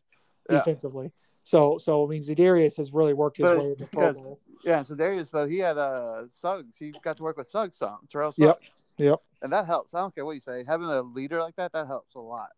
Yeah. 0.50 0.58
defensively. 0.60 1.12
So, 1.44 1.78
so 1.78 2.06
I 2.06 2.08
mean, 2.10 2.22
Za'Darius 2.24 2.78
has 2.78 2.92
really 2.94 3.14
worked 3.14 3.38
his 3.38 3.44
But 3.46 3.58
way 3.60 3.72
into 3.72 3.86
Pro 3.88 4.14
Bowl. 4.14 4.40
yeah. 4.64 4.84
And 4.88 4.98
though, 5.32 5.48
he 5.48 5.60
had 5.60 5.78
uh, 5.78 6.28
Suggs. 6.28 6.78
He 6.78 6.92
got 7.04 7.18
to 7.18 7.24
work 7.24 7.38
with 7.38 7.48
Suggs 7.48 7.78
some, 7.78 8.00
Terrell 8.10 8.32
Suggs. 8.32 8.40
Yep, 8.40 8.60
yep. 8.98 9.20
And 9.42 9.54
that 9.54 9.66
helps. 9.68 9.94
I 9.94 10.00
don't 10.00 10.14
care 10.16 10.26
what 10.26 10.34
you 10.34 10.40
say. 10.40 10.64
Having 10.64 10.88
a 10.90 11.02
leader 11.02 11.40
like 11.40 11.56
that, 11.58 11.72
that 11.74 11.86
helps 11.88 12.16
a 12.16 12.20
lot. 12.20 12.50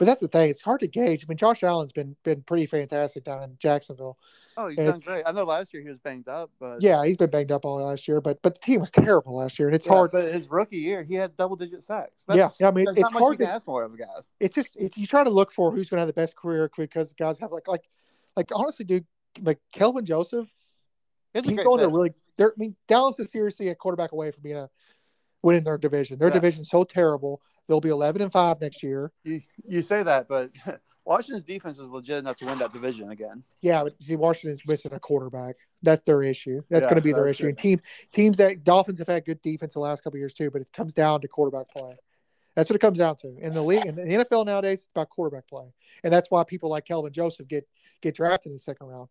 But 0.00 0.06
that's 0.06 0.22
the 0.22 0.28
thing; 0.28 0.48
it's 0.48 0.62
hard 0.62 0.80
to 0.80 0.88
gauge. 0.88 1.22
I 1.22 1.26
mean, 1.28 1.36
Josh 1.36 1.62
Allen's 1.62 1.92
been 1.92 2.16
been 2.24 2.40
pretty 2.40 2.64
fantastic 2.64 3.22
down 3.22 3.42
in 3.42 3.56
Jacksonville. 3.58 4.16
Oh, 4.56 4.68
he's 4.68 4.78
And 4.78 4.86
done 4.86 4.96
it's- 4.96 5.04
great. 5.04 5.24
I 5.26 5.32
know 5.32 5.44
last 5.44 5.74
year 5.74 5.82
he 5.82 5.90
was 5.90 5.98
banged 5.98 6.26
up, 6.26 6.50
but 6.58 6.80
Yeah, 6.80 7.04
he's 7.04 7.18
been 7.18 7.28
banged 7.28 7.52
up 7.52 7.66
all 7.66 7.76
last 7.84 8.08
year, 8.08 8.22
but 8.22 8.40
but 8.40 8.54
the 8.54 8.60
team 8.62 8.80
was 8.80 8.90
terrible 8.90 9.36
last 9.36 9.58
year, 9.58 9.68
and 9.68 9.74
it's 9.74 9.84
Yeah, 9.84 9.92
hard. 9.92 10.10
But 10.10 10.32
his 10.32 10.48
rookie 10.48 10.78
year, 10.78 11.02
he 11.02 11.16
had 11.16 11.36
double 11.36 11.54
digit 11.54 11.82
sacks. 11.82 12.24
Yeah, 12.30 12.48
yeah, 12.58 12.68
I 12.68 12.70
mean, 12.70 12.86
that's 12.86 12.98
it's 12.98 13.12
much 13.12 13.22
hard 13.22 13.38
to- 13.40 13.46
ask 13.50 13.66
more 13.66 13.82
of 13.84 13.92
a 13.92 13.98
guy. 13.98 14.06
It's 14.40 14.54
just 14.54 14.74
it's, 14.76 14.96
you 14.96 15.06
try 15.06 15.22
to 15.22 15.28
look 15.28 15.52
for 15.52 15.70
who's 15.70 15.90
going 15.90 15.98
to 15.98 16.00
have 16.00 16.06
the 16.08 16.14
best 16.14 16.34
career 16.34 16.70
because 16.74 17.12
guys 17.12 17.38
have 17.40 17.52
like 17.52 17.68
like 17.68 17.84
like 18.36 18.48
honestly, 18.54 18.86
dude, 18.86 19.04
like 19.42 19.60
Kelvin 19.70 20.06
Joseph, 20.06 20.48
It's 21.34 21.46
he's 21.46 21.58
going 21.60 21.78
to 21.78 21.84
fit. 21.88 21.92
really. 21.94 22.10
They're, 22.38 22.52
I 22.52 22.54
mean, 22.56 22.74
Dallas 22.88 23.18
is 23.18 23.30
seriously 23.30 23.68
a 23.68 23.74
quarterback 23.74 24.12
away 24.12 24.30
from 24.30 24.42
being 24.42 24.56
a 24.56 24.70
winning 25.42 25.64
their 25.64 25.76
division. 25.76 26.18
Their 26.18 26.28
Yeah. 26.28 26.34
division's 26.34 26.70
so 26.70 26.84
terrible; 26.84 27.42
they'll 27.70 27.80
be 27.80 27.88
eleven 27.88 28.20
and 28.20 28.32
five 28.32 28.60
next 28.60 28.82
year. 28.82 29.12
You, 29.24 29.40
you 29.66 29.80
say 29.80 30.02
that, 30.02 30.28
but 30.28 30.50
Washington's 31.04 31.44
defense 31.44 31.78
is 31.78 31.88
legit 31.88 32.18
enough 32.18 32.36
to 32.38 32.46
win 32.46 32.58
that 32.58 32.72
division 32.72 33.10
again. 33.10 33.42
Yeah, 33.62 33.84
but 33.84 33.94
see, 34.02 34.16
Washington's 34.16 34.66
missing 34.66 34.92
a 34.92 35.00
quarterback. 35.00 35.54
That's 35.82 36.04
their 36.04 36.22
issue. 36.22 36.62
That's 36.68 36.82
Yeah, 36.82 36.90
going 36.90 36.96
to 36.96 37.02
be 37.02 37.12
their 37.12 37.28
issue. 37.28 37.46
it. 37.46 37.50
And 37.50 37.58
team 37.58 37.80
teams 38.12 38.36
that 38.38 38.64
Dolphins 38.64 38.98
have 38.98 39.08
had 39.08 39.24
good 39.24 39.40
defense 39.40 39.74
the 39.74 39.80
last 39.80 40.02
couple 40.02 40.16
of 40.16 40.20
years 40.20 40.34
too, 40.34 40.50
but 40.50 40.60
it 40.60 40.70
comes 40.72 40.92
down 40.92 41.20
to 41.22 41.28
quarterback 41.28 41.70
play. 41.70 41.96
That's 42.56 42.68
what 42.68 42.74
it 42.74 42.80
comes 42.80 42.98
down 42.98 43.14
to 43.16 43.36
in 43.38 43.54
the 43.54 43.62
league. 43.62 43.86
In 43.86 43.94
the 43.94 44.02
NFL 44.02 44.44
nowadays, 44.44 44.80
it's 44.80 44.88
about 44.94 45.08
quarterback 45.08 45.46
play, 45.46 45.72
and 46.02 46.12
that's 46.12 46.30
why 46.30 46.42
people 46.44 46.68
like 46.68 46.84
Kelvin 46.84 47.12
Joseph 47.12 47.46
get 47.48 47.66
get 48.02 48.16
drafted 48.16 48.50
in 48.50 48.54
the 48.54 48.58
second 48.58 48.88
round. 48.88 49.08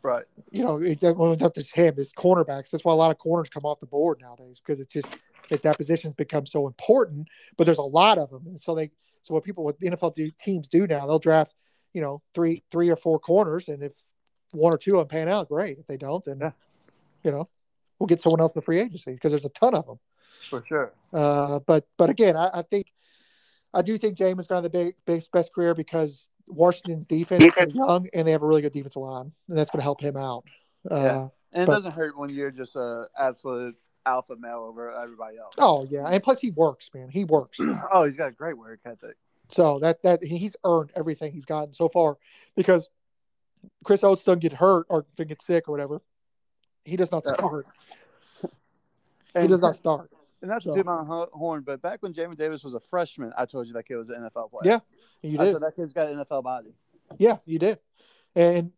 Right. 0.00 0.24
You 0.52 0.62
know, 0.62 0.76
it, 0.80 1.02
well, 1.02 1.32
it's 1.32 1.42
not 1.42 1.54
just 1.54 1.74
him; 1.74 1.94
it's 1.96 2.12
cornerbacks. 2.12 2.70
That's 2.70 2.84
why 2.84 2.92
a 2.92 2.96
lot 2.96 3.10
of 3.10 3.18
corners 3.18 3.48
come 3.48 3.64
off 3.64 3.80
the 3.80 3.86
board 3.86 4.20
nowadays 4.20 4.60
because 4.60 4.80
it's 4.80 4.92
just 4.92 5.12
that 5.48 5.62
that 5.62 5.76
position's 5.76 6.14
become 6.14 6.46
so 6.46 6.66
important. 6.66 7.28
But 7.56 7.64
there's 7.64 7.78
a 7.78 7.82
lot 7.82 8.18
of 8.18 8.30
them, 8.30 8.42
and 8.46 8.60
so 8.60 8.74
they 8.74 8.90
so 9.22 9.34
what 9.34 9.44
people 9.44 9.64
what 9.64 9.78
the 9.80 9.90
NFL 9.90 10.14
do, 10.14 10.30
teams 10.38 10.68
do 10.68 10.86
now, 10.86 11.06
they'll 11.06 11.18
draft 11.18 11.54
you 11.92 12.00
know 12.00 12.22
three 12.34 12.62
three 12.70 12.88
or 12.90 12.96
four 12.96 13.18
corners, 13.18 13.68
and 13.68 13.82
if 13.82 13.92
one 14.52 14.72
or 14.72 14.78
two 14.78 14.94
of 14.98 15.00
them 15.00 15.08
pan 15.08 15.28
out, 15.28 15.48
great. 15.48 15.78
If 15.78 15.86
they 15.86 15.96
don't, 15.96 16.24
then 16.24 16.38
Yeah. 16.40 16.50
you 17.24 17.30
know 17.30 17.48
we'll 17.98 18.06
get 18.06 18.20
someone 18.20 18.40
else 18.40 18.54
in 18.54 18.60
the 18.60 18.64
free 18.64 18.78
agency 18.80 19.12
because 19.12 19.32
there's 19.32 19.44
a 19.44 19.48
ton 19.50 19.74
of 19.74 19.86
them. 19.86 19.98
For 20.50 20.64
sure. 20.64 20.92
Uh, 21.12 21.58
but 21.60 21.86
but 21.96 22.10
again, 22.10 22.36
I, 22.36 22.50
I 22.54 22.62
think 22.62 22.92
I 23.74 23.82
do 23.82 23.98
think 23.98 24.16
James 24.16 24.40
is 24.40 24.46
going 24.46 24.62
to 24.62 24.64
have 24.66 24.72
the 24.72 24.84
big, 24.86 24.94
big 25.04 25.22
best 25.32 25.52
career 25.52 25.74
because 25.74 26.28
Washington's 26.46 27.04
defense 27.06 27.44
is 27.60 27.74
young 27.74 28.08
and 28.14 28.26
they 28.26 28.32
have 28.32 28.42
a 28.42 28.46
really 28.46 28.62
good 28.62 28.72
defensive 28.72 29.02
line, 29.02 29.32
and 29.48 29.58
that's 29.58 29.70
going 29.70 29.80
to 29.80 29.82
help 29.84 30.00
him 30.00 30.16
out. 30.16 30.44
Uh, 30.90 30.94
Yeah. 30.96 31.28
And 31.52 31.62
it 31.62 31.66
But- 31.66 31.74
doesn't 31.74 31.92
hurt 31.92 32.16
when 32.18 32.30
you're 32.30 32.50
just 32.50 32.76
a 32.76 33.04
absolute 33.18 33.76
alpha 34.08 34.36
male 34.36 34.64
over 34.68 34.90
everybody 34.90 35.38
else. 35.38 35.54
Oh 35.58 35.86
yeah, 35.90 36.06
and 36.06 36.22
plus 36.22 36.40
he 36.40 36.50
works, 36.50 36.90
man. 36.94 37.08
He 37.10 37.24
works. 37.24 37.58
Oh, 37.92 38.04
he's 38.04 38.16
got 38.16 38.28
a 38.28 38.32
great 38.32 38.56
work 38.58 38.80
ethic. 38.84 39.16
So 39.50 39.78
that 39.80 40.02
that 40.02 40.22
he's 40.22 40.56
earned 40.64 40.90
everything 40.96 41.32
he's 41.32 41.44
gotten 41.46 41.72
so 41.72 41.88
far 41.88 42.16
because 42.56 42.88
Chris 43.84 44.02
Oats 44.04 44.22
doesn't 44.24 44.40
get 44.40 44.52
hurt 44.52 44.86
or 44.88 45.06
doesn't 45.16 45.28
get 45.28 45.42
sick 45.42 45.68
or 45.68 45.72
whatever. 45.72 46.00
He 46.84 46.96
does 46.96 47.12
not 47.12 47.24
start. 47.24 47.66
And, 49.34 49.42
He 49.44 49.48
does 49.48 49.60
not 49.60 49.76
start. 49.76 50.10
and 50.42 50.50
that's 50.50 50.64
so- 50.64 50.74
to 50.74 50.82
my 50.84 51.04
horn, 51.32 51.62
but 51.64 51.82
back 51.82 52.02
when 52.02 52.12
Jamin 52.14 52.36
Davis 52.36 52.64
was 52.64 52.74
a 52.74 52.80
freshman, 52.80 53.30
I 53.36 53.44
told 53.44 53.66
you 53.66 53.74
that 53.74 53.86
kid 53.86 53.96
was 53.96 54.08
an 54.10 54.22
NFL 54.22 54.50
player. 54.50 54.62
Yeah, 54.64 54.78
You 55.22 55.38
I 55.38 55.44
did. 55.44 55.60
that 55.60 55.76
kid's 55.76 55.92
got 55.92 56.08
an 56.08 56.24
NFL 56.24 56.42
body. 56.42 56.74
Yeah, 57.18 57.36
you 57.44 57.58
did. 57.58 57.78
And 58.34 58.72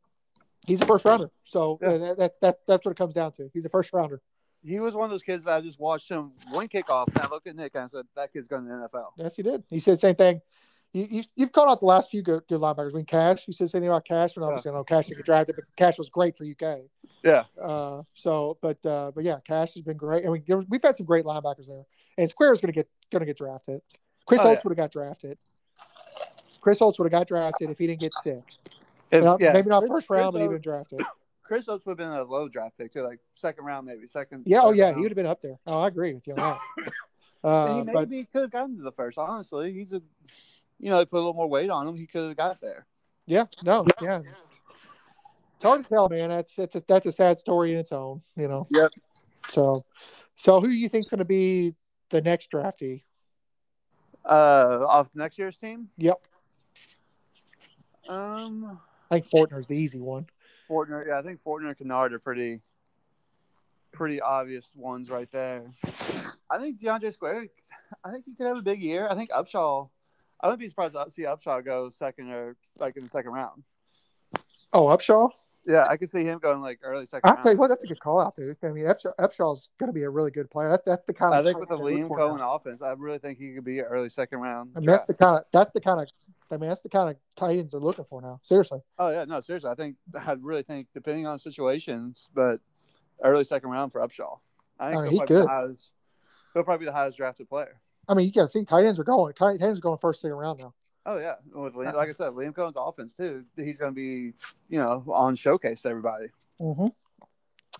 he's 0.66 0.80
a 0.82 0.86
first 0.86 1.04
rounder. 1.04 1.30
So 1.44 1.78
Yeah. 1.80 1.98
that, 1.98 2.18
that's 2.18 2.38
that's 2.38 2.58
that's 2.66 2.84
what 2.84 2.92
it 2.92 2.96
comes 2.98 3.14
down 3.14 3.32
to. 3.32 3.48
He's 3.54 3.64
a 3.64 3.68
first 3.68 3.92
rounder. 3.92 4.20
He 4.64 4.78
was 4.80 4.94
one 4.94 5.04
of 5.04 5.10
those 5.10 5.22
kids 5.22 5.44
that 5.44 5.54
I 5.54 5.60
just 5.60 5.80
watched 5.80 6.08
him 6.10 6.32
one 6.50 6.68
kickoff, 6.68 7.08
and 7.08 7.18
I 7.18 7.28
looked 7.28 7.46
at 7.46 7.56
Nick 7.56 7.72
and 7.74 7.84
I 7.84 7.86
said, 7.86 8.04
"That 8.14 8.32
kid's 8.32 8.46
going 8.48 8.64
to 8.64 8.68
the 8.68 8.88
NFL." 8.88 9.06
Yes, 9.16 9.36
he 9.36 9.42
did. 9.42 9.64
He 9.70 9.78
said 9.78 9.94
the 9.94 9.96
same 9.98 10.14
thing. 10.14 10.40
You, 10.92 11.06
you've, 11.08 11.26
you've 11.36 11.52
caught 11.52 11.68
out 11.68 11.78
the 11.78 11.86
last 11.86 12.10
few 12.10 12.20
good, 12.20 12.42
good 12.48 12.58
linebackers. 12.60 12.92
I 12.92 12.96
mean, 12.96 13.04
Cash, 13.06 13.46
you 13.46 13.52
said 13.54 13.66
the 13.66 13.68
same 13.68 13.82
thing 13.82 13.88
about 13.90 14.04
Cash, 14.04 14.34
and 14.36 14.44
obviously 14.44 14.72
I 14.72 14.74
know 14.74 14.82
Cash 14.84 15.06
didn't 15.06 15.18
get 15.18 15.26
drafted, 15.26 15.54
but 15.56 15.64
Cash 15.76 15.98
was 15.98 16.08
great 16.10 16.36
for 16.36 16.44
UK. 16.44 16.80
Yeah, 17.22 17.44
Uh, 17.60 18.02
so, 18.12 18.58
but 18.60 18.84
uh, 18.84 19.12
but 19.14 19.22
yeah, 19.24 19.36
Cash 19.46 19.74
has 19.74 19.82
been 19.82 19.96
great. 19.96 20.26
I 20.26 20.30
mean, 20.30 20.42
there, 20.46 20.58
we've 20.68 20.82
had 20.82 20.96
some 20.96 21.06
great 21.06 21.24
linebackers 21.24 21.68
there, 21.68 21.84
and 22.18 22.28
Square 22.28 22.54
is 22.54 22.60
going 22.60 22.72
to 22.72 22.76
get 22.76 22.88
going 23.12 23.20
to 23.20 23.26
get 23.26 23.36
drafted. 23.36 23.82
Chris 24.26 24.40
Oh, 24.40 24.44
Holtz 24.44 24.56
yeah. 24.58 24.60
would 24.68 24.70
have 24.78 24.84
got 24.84 24.92
drafted. 24.92 25.38
Chris 26.60 26.78
Holtz 26.78 26.98
would 26.98 27.06
have 27.06 27.18
got 27.18 27.26
drafted 27.28 27.70
if 27.70 27.78
he 27.78 27.86
didn't 27.86 28.00
get 28.00 28.12
sick. 28.22 28.42
If- 29.10 29.24
Not- 29.24 29.40
yeah, 29.40 29.52
maybe 29.52 29.68
not 29.68 29.86
first 29.86 30.10
round, 30.10 30.32
Chris 30.32 30.32
but 30.34 30.42
he 30.42 30.48
would 30.48 30.54
been 30.62 30.70
drafted. 30.72 31.02
Chris 31.50 31.68
Oats 31.68 31.84
would 31.84 31.98
have 31.98 32.08
been 32.08 32.16
a 32.16 32.22
low 32.22 32.46
draft 32.46 32.78
pick 32.78 32.92
too, 32.92 33.02
like 33.02 33.18
second 33.34 33.64
round 33.64 33.84
maybe 33.84 34.06
second. 34.06 34.44
Yeah, 34.46 34.60
oh 34.62 34.70
yeah, 34.70 34.84
round. 34.84 34.96
he 34.98 35.02
would 35.02 35.10
have 35.10 35.16
been 35.16 35.26
up 35.26 35.40
there. 35.40 35.58
Oh, 35.66 35.80
I 35.80 35.88
agree 35.88 36.14
with 36.14 36.24
you 36.28 36.34
on 36.34 36.38
that. 36.38 36.92
Uh, 37.42 37.78
he 37.78 37.82
but 37.84 38.10
maybe 38.10 38.28
could 38.30 38.42
have 38.42 38.50
gotten 38.50 38.76
to 38.76 38.82
the 38.82 38.92
first. 38.92 39.16
Honestly, 39.16 39.72
he's 39.72 39.94
a, 39.94 40.02
you 40.78 40.90
know, 40.90 40.98
they 40.98 41.06
put 41.06 41.16
a 41.16 41.24
little 41.24 41.32
more 41.32 41.48
weight 41.48 41.70
on 41.70 41.88
him. 41.88 41.96
He 41.96 42.06
could 42.06 42.28
have 42.28 42.36
got 42.36 42.60
there. 42.60 42.84
yeah, 43.26 43.46
no, 43.64 43.86
yeah, 44.02 44.18
it's 44.18 45.64
hard 45.64 45.84
to 45.84 45.88
tell, 45.88 46.10
man. 46.10 46.28
That's 46.28 46.54
that's 46.54 46.76
a, 46.76 46.82
that's 46.86 47.06
a 47.06 47.12
sad 47.12 47.38
story 47.38 47.72
in 47.72 47.78
its 47.78 47.92
own, 47.92 48.20
you 48.36 48.46
know. 48.46 48.66
Yep. 48.74 48.90
So, 49.48 49.86
so 50.34 50.60
who 50.60 50.68
do 50.68 50.74
you 50.74 50.90
think's 50.90 51.08
going 51.08 51.20
to 51.20 51.24
be 51.24 51.74
the 52.10 52.20
next 52.20 52.52
draftee? 52.52 53.04
Uh, 54.22 54.84
off 54.86 55.08
next 55.14 55.38
year's 55.38 55.56
team. 55.56 55.88
Yep, 55.96 56.20
Um, 58.06 58.78
I 59.10 59.18
think 59.18 59.30
Fortner's 59.30 59.66
the 59.66 59.78
easy 59.78 59.98
one. 59.98 60.26
Fortner. 60.70 61.06
Yeah, 61.06 61.18
I 61.18 61.22
think 61.22 61.42
Fortner 61.42 61.68
and 61.68 61.76
Kinnard 61.76 62.12
are 62.12 62.18
pretty, 62.18 62.60
pretty 63.92 64.20
obvious 64.20 64.72
ones 64.76 65.10
right 65.10 65.30
there. 65.32 65.64
I 66.48 66.58
think 66.58 66.80
DeAndre 66.80 67.12
Square. 67.12 67.48
I 68.04 68.10
think 68.12 68.24
he 68.24 68.34
could 68.34 68.46
have 68.46 68.56
a 68.56 68.62
big 68.62 68.80
year. 68.80 69.08
I 69.10 69.14
think 69.14 69.30
Upshaw. 69.30 69.88
I 70.40 70.46
wouldn't 70.46 70.60
be 70.60 70.68
surprised 70.68 70.94
to 70.94 71.10
see 71.10 71.22
Upshaw 71.22 71.64
go 71.64 71.90
second 71.90 72.30
or 72.30 72.56
like 72.78 72.96
in 72.96 73.02
the 73.02 73.08
second 73.08 73.32
round. 73.32 73.64
Oh, 74.72 74.86
Upshaw. 74.86 75.30
Yeah, 75.66 75.86
I 75.88 75.96
could 75.98 76.08
see 76.08 76.24
him 76.24 76.38
going 76.38 76.60
like 76.60 76.80
early 76.82 77.04
second 77.04 77.28
I'll 77.28 77.34
round. 77.34 77.42
tell 77.42 77.52
you 77.52 77.58
what, 77.58 77.68
that's 77.68 77.84
a 77.84 77.86
good 77.86 78.00
call 78.00 78.18
out, 78.20 78.34
dude. 78.34 78.56
I 78.62 78.68
mean, 78.68 78.86
Upshaw, 78.86 79.12
Upshaw's 79.20 79.68
going 79.78 79.88
to 79.88 79.92
be 79.92 80.02
a 80.04 80.10
really 80.10 80.30
good 80.30 80.50
player. 80.50 80.70
That's 80.70 80.86
that's 80.86 81.04
the 81.04 81.12
kind 81.12 81.34
of. 81.34 81.44
I 81.44 81.46
think 81.46 81.60
with 81.60 81.68
the 81.68 81.78
Liam 81.78 82.08
Coen 82.08 82.38
now. 82.38 82.54
offense, 82.54 82.80
I 82.82 82.92
really 82.92 83.18
think 83.18 83.38
he 83.38 83.52
could 83.52 83.64
be 83.64 83.78
an 83.78 83.84
early 83.84 84.08
second 84.08 84.40
round. 84.40 84.70
I 84.74 84.80
mean, 84.80 84.86
that's 84.86 85.06
the 85.06 85.14
kind 85.14 85.36
of 85.36 85.44
that's 85.52 85.72
the 85.72 85.80
kind 85.80 86.00
of 86.00 86.08
I 86.50 86.56
mean, 86.56 86.68
that's 86.68 86.82
the 86.82 86.88
kind 86.88 87.10
of 87.10 87.16
tight 87.36 87.58
ends 87.58 87.72
they're 87.72 87.80
looking 87.80 88.04
for 88.04 88.22
now. 88.22 88.40
Seriously. 88.42 88.80
Oh 88.98 89.10
yeah, 89.10 89.24
no, 89.24 89.40
seriously. 89.40 89.70
I 89.70 89.74
think 89.74 89.96
I 90.26 90.32
really 90.40 90.62
think 90.62 90.88
depending 90.94 91.26
on 91.26 91.38
situations, 91.38 92.28
but 92.34 92.60
early 93.22 93.44
second 93.44 93.70
round 93.70 93.92
for 93.92 94.00
Upshaw. 94.00 94.38
I 94.78 94.90
think 94.90 94.98
I 94.98 95.02
mean, 95.02 95.12
he 95.12 95.18
probably 95.18 95.34
be 95.34 95.34
the 95.34 95.40
could. 95.42 95.50
highest, 95.50 95.92
he'll 96.54 96.62
probably 96.64 96.86
be 96.86 96.90
the 96.90 96.96
highest 96.96 97.18
drafted 97.18 97.48
player. 97.48 97.80
I 98.08 98.14
mean, 98.14 98.26
you 98.26 98.32
got 98.32 98.42
to 98.42 98.48
see 98.48 98.64
tight 98.64 98.84
ends 98.84 98.98
are 98.98 99.04
going. 99.04 99.34
Tight 99.34 99.60
ends 99.60 99.78
are 99.78 99.82
going 99.82 99.98
first, 99.98 100.22
second 100.22 100.36
round 100.36 100.58
now. 100.58 100.74
Oh 101.10 101.18
yeah, 101.18 101.34
with 101.52 101.74
Liam, 101.74 101.92
like 101.94 102.08
I 102.08 102.12
said, 102.12 102.32
Liam 102.34 102.54
Coen's 102.54 102.76
offense 102.76 103.14
too. 103.14 103.44
He's 103.56 103.78
going 103.78 103.90
to 103.90 103.94
be, 103.96 104.32
you 104.68 104.78
know, 104.78 105.02
on 105.08 105.34
showcase 105.34 105.82
to 105.82 105.88
everybody. 105.88 106.26
Mm-hmm. 106.60 106.86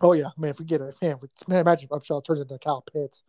Oh 0.01 0.13
yeah, 0.15 0.31
man. 0.37 0.51
If 0.51 0.59
we 0.59 0.65
get 0.65 0.81
a 0.81 0.93
man, 1.01 1.17
man 1.47 1.61
imagine 1.61 1.89
if 1.93 1.97
Upshaw 1.97 2.25
turns 2.25 2.41
into 2.41 2.59
Kyle 2.59 2.83
Pitts. 2.93 3.23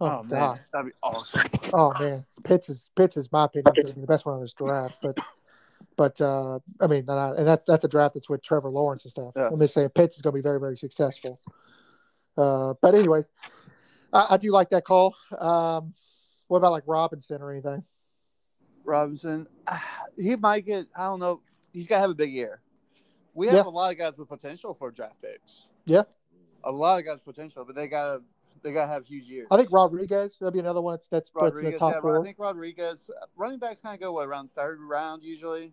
Oh, 0.00 0.06
Oh, 0.06 0.22
man, 0.24 0.28
god. 0.28 0.60
that'd 0.72 0.86
be 0.88 0.92
awesome. 1.04 1.42
Oh 1.72 1.92
man, 2.00 2.26
Pitts 2.42 2.68
is 2.68 2.90
Pitts 2.96 3.16
is 3.16 3.30
my 3.30 3.44
opinion 3.44 3.72
going 3.76 3.86
to 3.86 3.94
be 3.94 4.00
the 4.00 4.08
best 4.08 4.26
one 4.26 4.34
of 4.34 4.40
this 4.40 4.54
draft. 4.54 4.96
But 5.00 5.18
but 5.96 6.20
uh, 6.20 6.58
I 6.80 6.88
mean, 6.88 7.04
and, 7.08 7.46
that's 7.46 7.64
that's 7.64 7.84
a 7.84 7.88
draft 7.88 8.14
that's 8.14 8.28
with 8.28 8.42
Trevor 8.42 8.70
Lawrence 8.70 9.04
and 9.04 9.10
stuff. 9.12 9.34
Yeah. 9.36 9.50
I'm 9.52 9.60
just 9.60 9.74
saying 9.74 9.90
Pitts 9.90 10.16
is 10.16 10.22
going 10.22 10.32
to 10.32 10.38
be 10.38 10.42
very 10.42 10.58
very 10.58 10.76
successful. 10.76 11.38
Uh, 12.36 12.74
but 12.82 12.96
anyway, 12.96 13.22
I, 14.12 14.26
I 14.30 14.36
do 14.36 14.50
like 14.50 14.70
that 14.70 14.82
call. 14.84 15.14
Um, 15.38 15.94
what 16.48 16.58
about 16.58 16.72
like 16.72 16.84
Robinson 16.88 17.40
or 17.40 17.52
anything? 17.52 17.84
Robinson, 18.84 19.46
he 20.16 20.36
might 20.36 20.66
get. 20.66 20.86
I 20.96 21.04
don't 21.04 21.20
know. 21.20 21.40
He's 21.72 21.86
got 21.86 21.96
to 21.96 22.00
have 22.02 22.10
a 22.10 22.14
big 22.14 22.30
year. 22.30 22.60
We 23.34 23.46
have 23.48 23.56
Yeah. 23.56 23.62
a 23.62 23.70
lot 23.70 23.90
of 23.92 23.98
guys 23.98 24.16
with 24.16 24.28
potential 24.28 24.74
for 24.74 24.90
draft 24.90 25.20
picks. 25.20 25.66
Yeah. 25.86 26.02
a 26.62 26.72
lot 26.72 26.98
of 27.00 27.04
guys 27.04 27.18
with 27.24 27.34
potential, 27.36 27.64
but 27.64 27.74
they 27.74 27.88
got 27.88 28.14
to 28.14 28.22
they 28.62 28.72
got 28.72 28.86
to 28.86 28.92
have 28.92 29.04
huge 29.04 29.24
years. 29.24 29.46
I 29.50 29.56
think 29.58 29.70
Rodriguez 29.70 30.38
that'd 30.38 30.54
be 30.54 30.60
another 30.60 30.80
one 30.80 30.94
that's 30.94 31.08
that's 31.08 31.30
puts 31.30 31.58
in 31.60 31.66
the 31.66 31.76
top 31.76 31.94
yeah, 31.94 32.00
four. 32.00 32.20
I 32.20 32.22
think 32.24 32.38
Rodriguez. 32.38 33.10
Running 33.36 33.58
backs 33.58 33.80
kind 33.80 33.94
of 33.94 34.00
go 34.00 34.12
what, 34.12 34.26
around 34.26 34.50
third 34.56 34.80
round 34.80 35.22
usually. 35.22 35.72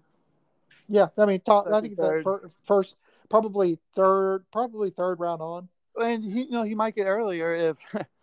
Yeah, 0.88 1.08
I 1.18 1.26
mean, 1.26 1.40
top, 1.40 1.68
I 1.72 1.80
think 1.80 1.96
the 1.96 2.04
third. 2.04 2.24
fir- 2.24 2.50
first, 2.64 2.96
probably 3.30 3.80
third, 3.96 4.44
probably 4.52 4.90
third 4.90 5.20
round 5.22 5.42
on. 5.42 5.70
And 6.02 6.22
he, 6.24 6.44
you 6.44 6.52
know, 6.52 6.64
he 6.64 6.76
might 6.76 6.96
get 6.96 7.06
earlier 7.06 7.54
if 7.54 7.78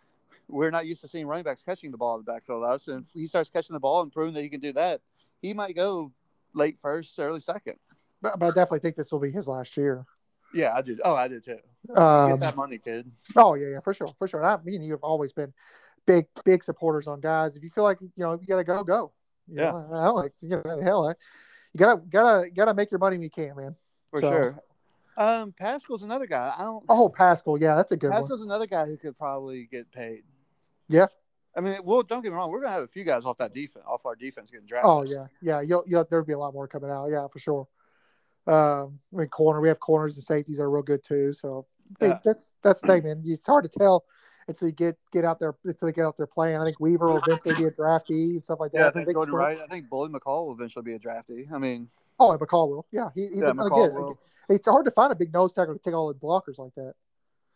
we're 0.49 0.71
not 0.71 0.85
used 0.85 1.01
to 1.01 1.07
seeing 1.07 1.27
running 1.27 1.43
backs 1.43 1.61
catching 1.63 1.91
the 1.91 1.97
ball 1.97 2.15
in 2.17 2.25
the 2.25 2.31
backfield. 2.31 2.63
Us, 2.65 2.87
and 2.87 3.05
if 3.05 3.11
he 3.13 3.25
starts 3.25 3.49
catching 3.49 3.73
the 3.73 3.79
ball 3.79 4.01
and 4.01 4.11
proving 4.11 4.33
that 4.33 4.41
he 4.41 4.49
can 4.49 4.59
do 4.59 4.73
that, 4.73 5.01
he 5.41 5.53
might 5.53 5.75
go 5.75 6.11
late 6.53 6.77
first, 6.81 7.17
early 7.19 7.39
second. 7.39 7.75
But, 8.21 8.37
but 8.39 8.47
I 8.47 8.49
definitely 8.49 8.79
think 8.79 8.95
this 8.95 9.11
will 9.11 9.19
be 9.19 9.31
his 9.31 9.47
last 9.47 9.77
year. 9.77 10.05
Yeah, 10.53 10.73
I 10.75 10.81
did. 10.81 10.99
Oh, 11.05 11.13
I 11.15 11.27
did 11.27 11.45
too. 11.45 11.59
Um, 11.95 12.31
Get 12.31 12.39
that 12.41 12.55
money, 12.55 12.79
kid. 12.79 13.09
oh 13.35 13.53
yeah, 13.53 13.67
yeah, 13.67 13.79
for 13.79 13.93
sure, 13.93 14.13
for 14.17 14.27
sure. 14.27 14.41
And 14.41 14.49
I, 14.49 14.57
me 14.63 14.75
and 14.75 14.83
you 14.83 14.91
have 14.93 15.03
always 15.03 15.31
been 15.31 15.53
big, 16.07 16.25
big 16.43 16.63
supporters 16.63 17.07
on 17.07 17.19
guys. 17.21 17.55
If 17.55 17.63
you 17.63 17.69
feel 17.69 17.83
like 17.83 18.01
you 18.01 18.09
know, 18.17 18.33
if 18.33 18.41
you 18.41 18.47
gotta 18.47 18.63
go, 18.63 18.83
go. 18.83 19.11
You 19.47 19.61
Yeah. 19.61 19.71
know, 19.71 19.89
I 19.93 20.05
don't 20.05 20.15
like 20.15 20.35
to, 20.37 20.47
you 20.47 20.61
know, 20.65 20.81
hell. 20.81 21.07
I, 21.07 21.11
you 21.73 21.77
gotta, 21.77 22.01
gotta, 22.09 22.49
gotta 22.49 22.73
make 22.73 22.89
your 22.91 22.99
money 22.99 23.15
when 23.17 23.21
you 23.23 23.29
can, 23.29 23.55
man. 23.55 23.75
For 24.09 24.21
So- 24.21 24.31
sure. 24.31 24.63
Um, 25.17 25.51
Paschal's 25.51 26.03
another 26.03 26.25
guy. 26.25 26.53
I 26.57 26.63
don't. 26.63 26.85
Oh, 26.87 27.09
Paschal, 27.09 27.59
yeah, 27.61 27.75
that's 27.75 27.91
a 27.91 27.97
good 27.97 28.09
one. 28.09 28.21
Paschal's 28.21 28.41
another 28.41 28.65
guy 28.67 28.85
who 28.85 28.95
could 28.95 29.17
probably 29.17 29.67
get 29.69 29.91
paid. 29.91 30.23
Yeah. 30.89 31.05
I 31.55 31.61
mean, 31.61 31.77
well, 31.83 32.03
don't 32.03 32.21
get 32.21 32.31
me 32.31 32.35
wrong. 32.37 32.51
We're 32.51 32.61
gonna 32.61 32.73
have 32.73 32.83
a 32.83 32.87
few 32.87 33.03
guys 33.03 33.25
off 33.25 33.37
that 33.39 33.53
defense, 33.53 33.83
off 33.87 34.05
our 34.05 34.15
defense, 34.15 34.49
getting 34.51 34.67
drafted. 34.67 34.89
Oh 34.89 35.03
yeah, 35.03 35.25
yeah. 35.41 35.61
You'll, 35.61 35.83
you'll, 35.87 36.05
there'll 36.09 36.25
be 36.25 36.33
a 36.33 36.37
lot 36.37 36.53
more 36.53 36.67
coming 36.67 36.89
out. 36.91 37.07
Yeah, 37.07 37.27
for 37.27 37.39
sure. 37.39 37.67
Um, 38.47 38.99
I 39.13 39.17
mean, 39.17 39.27
corner. 39.27 39.59
We 39.61 39.67
have 39.67 39.79
corners 39.79 40.13
and 40.15 40.23
safeties 40.23 40.57
that 40.57 40.63
are 40.63 40.69
real 40.69 40.83
good 40.83 41.03
too. 41.03 41.33
So 41.33 41.65
I 42.01 42.05
Yeah. 42.05 42.19
that's 42.23 42.53
that's 42.63 42.81
the 42.81 42.87
thing, 42.87 43.03
man. 43.03 43.23
It's 43.25 43.45
hard 43.45 43.69
to 43.69 43.79
tell 43.79 44.05
until 44.47 44.67
you 44.69 44.73
get 44.73 44.97
get 45.11 45.25
out 45.25 45.39
there 45.39 45.55
until 45.65 45.87
they 45.87 45.91
get 45.91 46.05
out 46.05 46.17
there 46.17 46.27
playing. 46.27 46.57
I 46.57 46.63
think 46.65 46.79
Weaver 46.79 47.07
will 47.07 47.17
eventually 47.25 47.55
be 47.55 47.65
a 47.65 47.71
draftee 47.71 48.31
and 48.31 48.43
stuff 48.43 48.59
like 48.59 48.71
that. 48.73 48.77
Yeah, 48.79 48.87
I 48.87 48.91
think 48.91 49.13
Gordon 49.13 49.31
Square- 49.33 49.41
Wright. 49.41 49.59
I 49.61 49.67
think 49.67 49.89
Bully 49.89 50.09
McCall 50.09 50.45
will 50.47 50.53
eventually 50.53 50.83
be 50.83 50.93
a 50.93 50.99
draftee. 50.99 51.51
I 51.51 51.57
mean, 51.57 51.89
Oh, 52.19 52.31
and 52.31 52.39
McCall 52.39 52.69
will. 52.69 52.85
Yeah, 52.91 53.09
he, 53.15 53.27
he's 53.27 53.37
yeah, 53.37 53.47
a, 53.47 53.51
again. 53.51 53.93
will. 53.93 54.19
It's 54.49 54.67
hard 54.67 54.85
to 54.85 54.91
find 54.91 55.11
a 55.11 55.15
big 55.15 55.31
nose 55.33 55.51
tackle 55.53 55.73
to 55.73 55.79
take 55.79 55.93
all 55.93 56.07
the 56.07 56.15
blockers 56.19 56.57
like 56.59 56.73
that. 56.75 56.93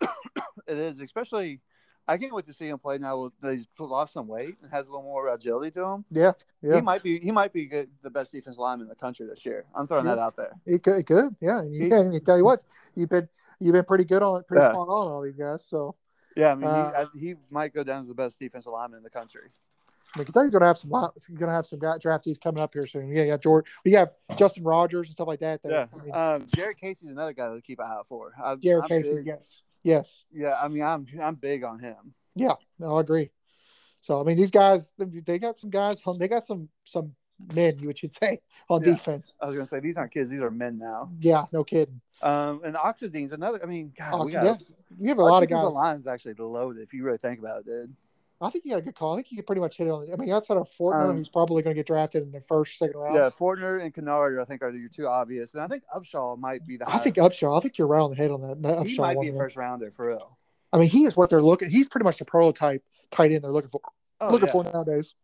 It 0.67 0.77
is, 0.77 0.99
especially. 0.99 1.59
I 2.07 2.17
can't 2.17 2.33
wait 2.33 2.45
to 2.47 2.53
see 2.53 2.67
him 2.67 2.77
play 2.79 2.97
now. 2.97 3.31
That 3.41 3.55
he's 3.55 3.65
lost 3.79 4.13
some 4.13 4.27
weight 4.27 4.55
and 4.61 4.71
has 4.71 4.87
a 4.87 4.91
little 4.91 5.03
more 5.03 5.33
agility 5.33 5.71
to 5.71 5.83
him. 5.85 6.05
Yeah, 6.11 6.33
yeah. 6.61 6.75
He 6.75 6.81
might 6.81 7.01
be. 7.03 7.19
He 7.19 7.31
might 7.31 7.53
be 7.53 7.65
good, 7.65 7.89
the 8.01 8.09
best 8.09 8.31
defense 8.31 8.57
lineman 8.57 8.85
in 8.85 8.89
the 8.89 8.95
country 8.95 9.25
this 9.25 9.45
year. 9.45 9.65
I'm 9.73 9.87
throwing 9.87 10.05
Yeah. 10.05 10.15
that 10.15 10.21
out 10.21 10.35
there. 10.35 10.51
He 10.65 10.79
could, 10.79 10.97
he 10.97 11.03
could. 11.03 11.35
Yeah, 11.39 11.59
and 11.59 11.73
you, 11.73 11.85
He- 11.85 11.91
and 11.91 12.13
you 12.13 12.19
tell 12.19 12.37
you 12.37 12.43
what, 12.45 12.61
you've 12.95 13.09
been 13.09 13.29
you've 13.59 13.73
been 13.73 13.85
pretty 13.85 14.03
good 14.05 14.21
on 14.21 14.43
pretty 14.43 14.61
Yeah. 14.63 14.71
spot 14.71 14.87
on 14.89 15.07
all 15.11 15.21
these 15.21 15.35
guys. 15.37 15.63
So 15.65 15.95
Yeah, 16.35 16.51
I 16.51 16.55
mean, 16.55 16.65
Uh, 16.67 16.89
he, 16.91 16.97
I, 16.97 17.05
he 17.31 17.35
might 17.49 17.73
go 17.73 17.83
down 17.83 18.01
as 18.01 18.07
the 18.07 18.15
best 18.15 18.39
defensive 18.39 18.73
lineman 18.73 18.97
in 18.97 19.03
the 19.03 19.09
country. 19.09 19.49
I 20.15 20.19
mean, 20.19 20.25
Kentucky's 20.25 20.51
gonna 20.51 20.65
have 20.67 20.77
some 20.77 20.89
gonna 20.91 21.51
have 21.53 21.65
some 21.65 21.79
draftees 21.79 22.39
coming 22.39 22.61
up 22.61 22.73
here 22.73 22.85
soon. 22.85 23.07
Yeah, 23.15 23.23
yeah, 23.23 23.37
George. 23.37 23.65
We 23.85 23.93
have 23.93 24.11
Justin 24.35 24.63
Rogers 24.63 25.07
and 25.07 25.13
stuff 25.13 25.27
like 25.27 25.39
that. 25.39 25.63
that 25.63 25.71
Yeah, 25.71 25.85
I 25.93 26.03
mean, 26.03 26.13
um, 26.43 26.47
Jared 26.53 26.77
Casey's 26.77 27.09
another 27.11 27.33
guy 27.33 27.47
to 27.53 27.61
keep 27.61 27.79
an 27.79 27.85
eye 27.87 27.93
out 27.93 28.07
for. 28.09 28.33
I, 28.43 28.55
Jared 28.55 28.83
I'm 28.83 28.89
Casey. 28.89 29.15
big- 29.17 29.27
Yes, 29.27 29.63
yes. 29.83 30.25
Yeah, 30.31 30.55
I 30.61 30.67
mean, 30.67 30.83
I'm 30.83 31.05
I'm 31.21 31.35
big 31.35 31.63
on 31.63 31.79
him. 31.79 32.13
Yeah, 32.35 32.55
no, 32.79 32.95
I 32.97 33.01
agree. 33.01 33.31
So 34.01 34.19
I 34.19 34.23
mean, 34.23 34.35
these 34.37 34.51
guys, 34.51 34.91
they 34.97 35.39
got 35.39 35.57
some 35.57 35.69
guys. 35.69 36.01
They 36.19 36.27
got 36.27 36.43
some 36.43 36.69
some 36.83 37.15
men, 37.53 37.79
you 37.79 37.91
should 37.95 38.13
say, 38.13 38.41
on 38.69 38.81
Yeah. 38.83 38.91
defense. 38.91 39.35
I 39.39 39.47
was 39.47 39.55
gonna 39.55 39.65
say 39.65 39.79
these 39.79 39.97
aren't 39.97 40.11
kids; 40.11 40.29
these 40.29 40.41
are 40.41 40.51
men 40.51 40.77
now. 40.77 41.11
Yeah, 41.19 41.45
no 41.51 41.63
kidding. 41.63 42.01
Um, 42.21 42.61
and 42.63 42.75
Oxendine's 42.75 43.33
another. 43.33 43.61
I 43.61 43.65
mean, 43.65 43.93
God, 43.97 44.11
Oh, 44.13 44.25
we 44.25 44.33
yeah, 44.33 44.55
we 44.97 45.09
have 45.09 45.17
a 45.19 45.23
lot 45.23 45.43
of 45.43 45.49
guys. 45.49 45.61
The 45.61 45.69
line's 45.69 46.07
actually 46.07 46.35
loaded 46.35 46.81
if 46.81 46.93
you 46.93 47.03
really 47.03 47.17
think 47.17 47.39
about 47.39 47.61
it, 47.61 47.65
dude. 47.65 47.95
I 48.43 48.49
think 48.49 48.65
you 48.65 48.71
got 48.71 48.79
a 48.79 48.81
good 48.81 48.95
call. 48.95 49.13
I 49.13 49.17
think 49.17 49.31
you 49.31 49.37
could 49.37 49.47
pretty 49.47 49.61
much 49.61 49.77
hit 49.77 49.87
it 49.87 49.89
on. 49.91 50.05
The, 50.05 50.13
I 50.13 50.15
mean, 50.15 50.31
outside 50.31 50.57
of 50.57 50.69
Fortner, 50.77 51.09
Um, 51.09 51.17
who's 51.17 51.29
probably 51.29 51.63
going 51.63 51.75
to 51.75 51.79
get 51.79 51.87
drafted 51.87 52.23
in 52.23 52.31
the 52.31 52.41
first, 52.41 52.77
second 52.77 52.99
round. 52.99 53.15
Yeah, 53.15 53.29
Fortner 53.29 53.81
and 53.81 53.93
Kinnard, 53.93 54.41
I 54.41 54.45
think, 54.45 54.61
are 54.61 54.69
your 54.69 54.89
two 54.89 55.07
obvious, 55.07 55.53
and 55.53 55.63
I 55.63 55.67
think 55.67 55.83
Upshaw 55.95 56.37
might 56.37 56.65
be 56.67 56.77
the. 56.77 56.89
I 56.89 56.97
think. 56.99 57.15
Upshaw. 57.17 57.57
I 57.57 57.61
think 57.61 57.77
you're 57.77 57.87
right 57.87 58.01
on 58.01 58.09
the 58.11 58.15
head 58.17 58.31
on 58.31 58.41
that. 58.41 58.57
Upshaw 58.61 58.87
He 58.87 58.97
might 58.97 59.21
be 59.21 59.29
a 59.29 59.33
first 59.33 59.55
rounder 59.55 59.91
for 59.91 60.07
real. 60.07 60.37
I 60.71 60.77
mean, 60.77 60.89
he 60.89 61.05
is 61.05 61.15
what 61.15 61.29
they're 61.29 61.41
looking. 61.41 61.69
He's 61.69 61.87
pretty 61.89 62.03
much 62.03 62.17
the 62.17 62.25
prototype 62.25 62.83
tight 63.11 63.31
end 63.31 63.43
they're 63.43 63.51
looking 63.51 63.69
for. 63.69 63.81
Oh, 64.19 64.29
looking 64.31 64.47
yeah. 64.47 64.51
for 64.51 64.63
nowadays. 64.63 65.15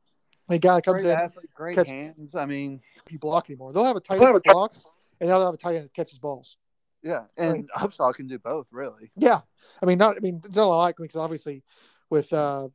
A 0.50 0.58
guy 0.58 0.82
comes 0.82 1.04
Great 1.04 1.12
in, 1.12 1.18
athlete, 1.20 1.50
great 1.54 1.76
catch- 1.76 1.88
hands. 1.88 2.36
I 2.36 2.46
mean, 2.46 2.82
you 3.10 3.20
block 3.20 3.50
anymore. 3.50 3.72
They'll 3.72 3.86
have 3.86 3.96
a 3.96 4.00
tight 4.00 4.20
end 4.20 4.36
that 4.36 4.44
blocks, 4.44 4.82
and 5.20 5.30
they'll 5.30 5.44
have 5.46 5.54
a 5.54 5.58
tight 5.58 5.76
end 5.76 5.86
that 5.86 5.94
catches 5.94 6.20
balls. 6.20 6.58
yeah, 7.04 7.26
and 7.38 7.70
Upshaw 7.72 8.14
can 8.14 8.28
do 8.28 8.40
both, 8.40 8.68
really. 8.72 9.12
Yeah, 9.16 9.42
I 9.82 9.86
mean, 9.86 9.98
not. 10.00 10.18
I 10.18 10.20
mean, 10.22 10.42
it's 10.44 10.56
not 10.56 10.66
lot 10.68 10.96
because 10.98 11.16
obviously, 11.16 11.64
with 12.10 12.34
uh, 12.34 12.70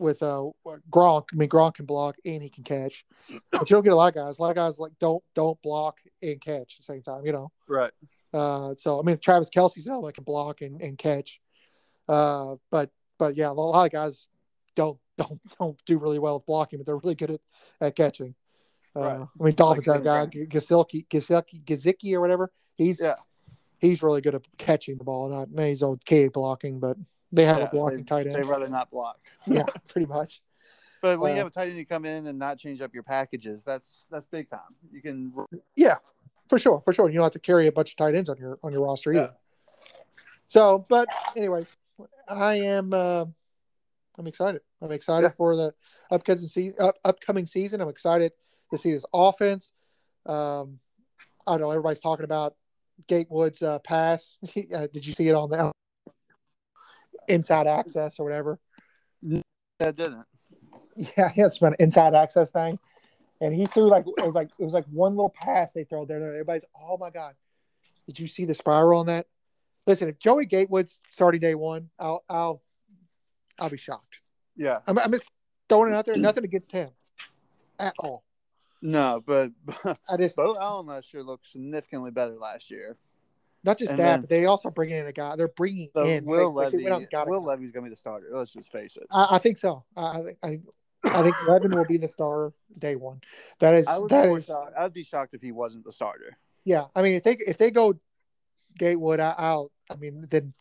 with 0.00 0.22
uh, 0.22 0.50
Gronk, 0.90 1.24
I 1.32 1.36
mean, 1.36 1.48
Gronk 1.48 1.74
can 1.74 1.86
block 1.86 2.16
and 2.24 2.42
he 2.42 2.48
can 2.48 2.64
catch, 2.64 3.04
but 3.50 3.68
you 3.70 3.76
don't 3.76 3.84
get 3.84 3.92
a 3.92 3.96
lot 3.96 4.08
of 4.08 4.14
guys. 4.14 4.38
A 4.38 4.42
lot 4.42 4.50
of 4.50 4.56
guys 4.56 4.78
like 4.78 4.92
don't 4.98 5.22
don't 5.34 5.60
block 5.62 6.00
and 6.22 6.40
catch 6.40 6.74
at 6.74 6.78
the 6.78 6.82
same 6.82 7.02
time. 7.02 7.24
You 7.26 7.32
know. 7.32 7.52
Right. 7.68 7.92
Uh, 8.32 8.74
so 8.76 8.98
I 8.98 9.02
mean, 9.02 9.16
Travis 9.18 9.50
Kelce's 9.50 9.86
another 9.86 10.00
one 10.00 10.08
that 10.08 10.14
can 10.14 10.24
block 10.24 10.60
and, 10.60 10.80
and 10.80 10.98
catch. 10.98 11.40
Uh, 12.08 12.56
but 12.70 12.90
but 13.18 13.36
yeah, 13.36 13.50
a 13.50 13.52
lot 13.52 13.84
of 13.84 13.92
guys 13.92 14.28
don't 14.74 14.98
don't 15.18 15.40
don't 15.58 15.84
do 15.86 15.98
really 15.98 16.18
well 16.18 16.34
with 16.36 16.46
blocking, 16.46 16.78
but 16.78 16.86
they're 16.86 16.96
really 16.96 17.14
good 17.14 17.30
at, 17.30 17.40
at 17.80 17.96
catching. 17.96 18.34
Uh, 18.96 19.00
Right. 19.00 19.20
I 19.40 19.44
mean, 19.44 19.54
Dolphins 19.54 19.86
Like 19.86 20.04
have 20.04 20.24
a 20.24 20.26
guy 20.26 20.44
Gasilki 20.46 21.06
Gasilki 21.08 21.64
Gazicki 21.64 22.14
or 22.14 22.20
whatever. 22.20 22.52
He's 22.76 23.00
Yeah. 23.00 23.16
he's 23.78 24.02
really 24.02 24.20
good 24.20 24.34
at 24.34 24.46
catching 24.58 24.98
the 24.98 25.04
ball. 25.04 25.28
Not 25.28 25.48
he's 25.66 25.82
okay 25.82 26.28
blocking, 26.28 26.78
but 26.80 26.96
they 27.34 27.44
have 27.44 27.58
Yeah, 27.58 27.64
a 27.64 27.70
blocking 27.70 27.98
they, 27.98 28.04
tight 28.04 28.24
They'd 28.26 28.36
end. 28.36 28.48
rather 28.48 28.68
not 28.68 28.90
block. 28.90 29.18
yeah, 29.46 29.64
pretty 29.88 30.06
much. 30.06 30.42
But 31.02 31.20
when 31.20 31.30
you 31.30 31.34
Uh, 31.34 31.38
have 31.38 31.46
a 31.48 31.50
tight 31.50 31.68
end 31.68 31.76
you 31.76 31.84
come 31.86 32.04
in 32.06 32.26
and 32.26 32.38
not 32.38 32.58
change 32.58 32.80
up 32.80 32.94
your 32.94 33.02
packages, 33.02 33.62
that's 33.64 34.06
that's 34.10 34.26
big 34.26 34.48
time. 34.48 34.60
You 34.90 35.02
can 35.02 35.32
Yeah, 35.76 35.96
for 36.48 36.58
sure, 36.58 36.80
for 36.82 36.92
sure. 36.92 37.08
You 37.08 37.16
don't 37.16 37.24
have 37.24 37.32
to 37.32 37.38
carry 37.38 37.66
a 37.66 37.72
bunch 37.72 37.90
of 37.90 37.96
tight 37.96 38.14
ends 38.14 38.28
on 38.30 38.38
your 38.38 38.58
on 38.62 38.72
your 38.72 38.82
roster 38.86 39.12
either. 39.12 39.22
Yeah. 39.22 39.30
So, 40.48 40.86
but 40.88 41.08
anyways, 41.36 41.70
I 42.28 42.54
am 42.60 42.94
uh, 42.94 43.26
I'm 44.18 44.26
excited. 44.26 44.62
I'm 44.80 44.92
excited 44.92 45.26
Yeah. 45.26 45.30
for 45.36 45.56
the 45.56 45.74
upcoming 46.10 46.46
season. 46.46 46.74
Up, 46.80 46.96
upcoming 47.04 47.46
season. 47.46 47.80
I'm 47.80 47.88
excited 47.88 48.32
to 48.70 48.78
see 48.78 48.92
this 48.92 49.04
offense. 49.12 49.72
Um, 50.26 50.78
I 51.46 51.52
don't 51.52 51.62
know. 51.62 51.70
Everybody's 51.70 52.00
talking 52.00 52.24
about 52.24 52.54
Gatewood's 53.08 53.60
uh, 53.62 53.78
pass. 53.80 54.38
uh, 54.74 54.86
did 54.92 55.06
you 55.06 55.12
see 55.12 55.28
it 55.28 55.34
on 55.34 55.50
the 55.50 55.72
inside 57.28 57.66
access 57.66 58.18
or 58.18 58.24
whatever? 58.24 58.58
that 59.78 59.96
didn't. 59.96 60.26
Yeah, 60.96 61.28
he 61.30 61.40
has 61.40 61.60
an 61.60 61.74
inside 61.80 62.14
access 62.14 62.50
thing, 62.50 62.78
and 63.40 63.52
he 63.52 63.66
threw 63.66 63.88
like 63.88 64.04
it 64.06 64.24
was 64.24 64.34
like 64.34 64.50
it 64.58 64.64
was 64.64 64.74
like 64.74 64.84
one 64.86 65.16
little 65.16 65.34
pass 65.34 65.72
they 65.72 65.84
throw 65.84 66.04
there. 66.04 66.18
and 66.18 66.26
Everybody's, 66.26 66.64
oh 66.80 66.96
my 66.98 67.10
god, 67.10 67.34
did 68.06 68.18
you 68.18 68.26
see 68.26 68.44
the 68.44 68.54
spiral 68.54 69.00
on 69.00 69.06
that? 69.06 69.26
Listen, 69.86 70.08
if 70.08 70.18
Joey 70.18 70.46
Gatewood's 70.46 71.00
starting 71.10 71.40
day 71.40 71.54
one, 71.54 71.90
I'll 71.98 72.24
I'll 72.28 72.62
I'll 73.58 73.70
be 73.70 73.76
shocked. 73.76 74.20
Yeah. 74.56 74.78
I'm, 74.86 74.98
I'm 74.98 75.12
just 75.12 75.30
throwing 75.68 75.92
it 75.92 75.96
out 75.96 76.06
there. 76.06 76.16
Nothing 76.16 76.44
against 76.44 76.72
him 76.72 76.90
at 77.78 77.94
all. 77.98 78.24
No, 78.82 79.22
but 79.24 79.50
I 80.08 80.16
just 80.16 80.36
Beau 80.36 80.56
Allen 80.60 80.86
last 80.86 81.12
year 81.14 81.22
looked 81.22 81.50
significantly 81.50 82.10
better 82.10 82.34
last 82.34 82.70
year. 82.70 82.96
Not 83.64 83.78
just 83.78 83.90
and 83.92 83.98
that, 83.98 84.04
then- 84.04 84.20
but 84.22 84.30
they 84.30 84.46
also 84.46 84.70
bringing 84.70 84.96
in 84.96 85.06
a 85.06 85.12
guy. 85.12 85.36
They're 85.36 85.48
bringing 85.48 85.88
So 85.94 86.04
in 86.04 86.24
Will 86.24 86.52
like, 86.52 86.72
like 86.72 86.82
they 86.82 86.90
Levis, 86.90 87.08
Will. 87.26 87.44
Levis's 87.44 87.72
gonna 87.72 87.84
be 87.84 87.90
the 87.90 87.96
starter. 87.96 88.28
Let's 88.32 88.50
just 88.50 88.70
face 88.70 88.96
it. 88.96 89.06
I, 89.10 89.28
I 89.32 89.38
think 89.38 89.56
so. 89.56 89.84
I 89.96 90.20
I 90.42 90.48
think 90.48 90.64
I, 91.04 91.22
think 91.22 91.48
Levin 91.48 91.70
will 91.72 91.86
be 91.86 91.96
the 91.96 92.08
starter 92.08 92.52
day 92.78 92.96
one. 92.96 93.20
That 93.60 93.74
is 93.74 93.86
I 93.86 93.98
would 93.98 94.08
be 94.08 94.14
that 94.14 94.28
is 94.28 94.46
shocked. 94.46 94.74
I'd 94.78 94.92
be 94.92 95.04
shocked 95.04 95.34
if 95.34 95.42
he 95.42 95.52
wasn't 95.52 95.84
the 95.84 95.92
starter. 95.92 96.36
Yeah, 96.64 96.84
I 96.94 97.02
mean, 97.02 97.14
if 97.14 97.22
they 97.22 97.36
if 97.46 97.58
they 97.58 97.70
go 97.70 97.98
Gatewood 98.78 99.20
out, 99.20 99.70
I 99.90 99.96
mean, 99.96 100.26
then 100.30 100.52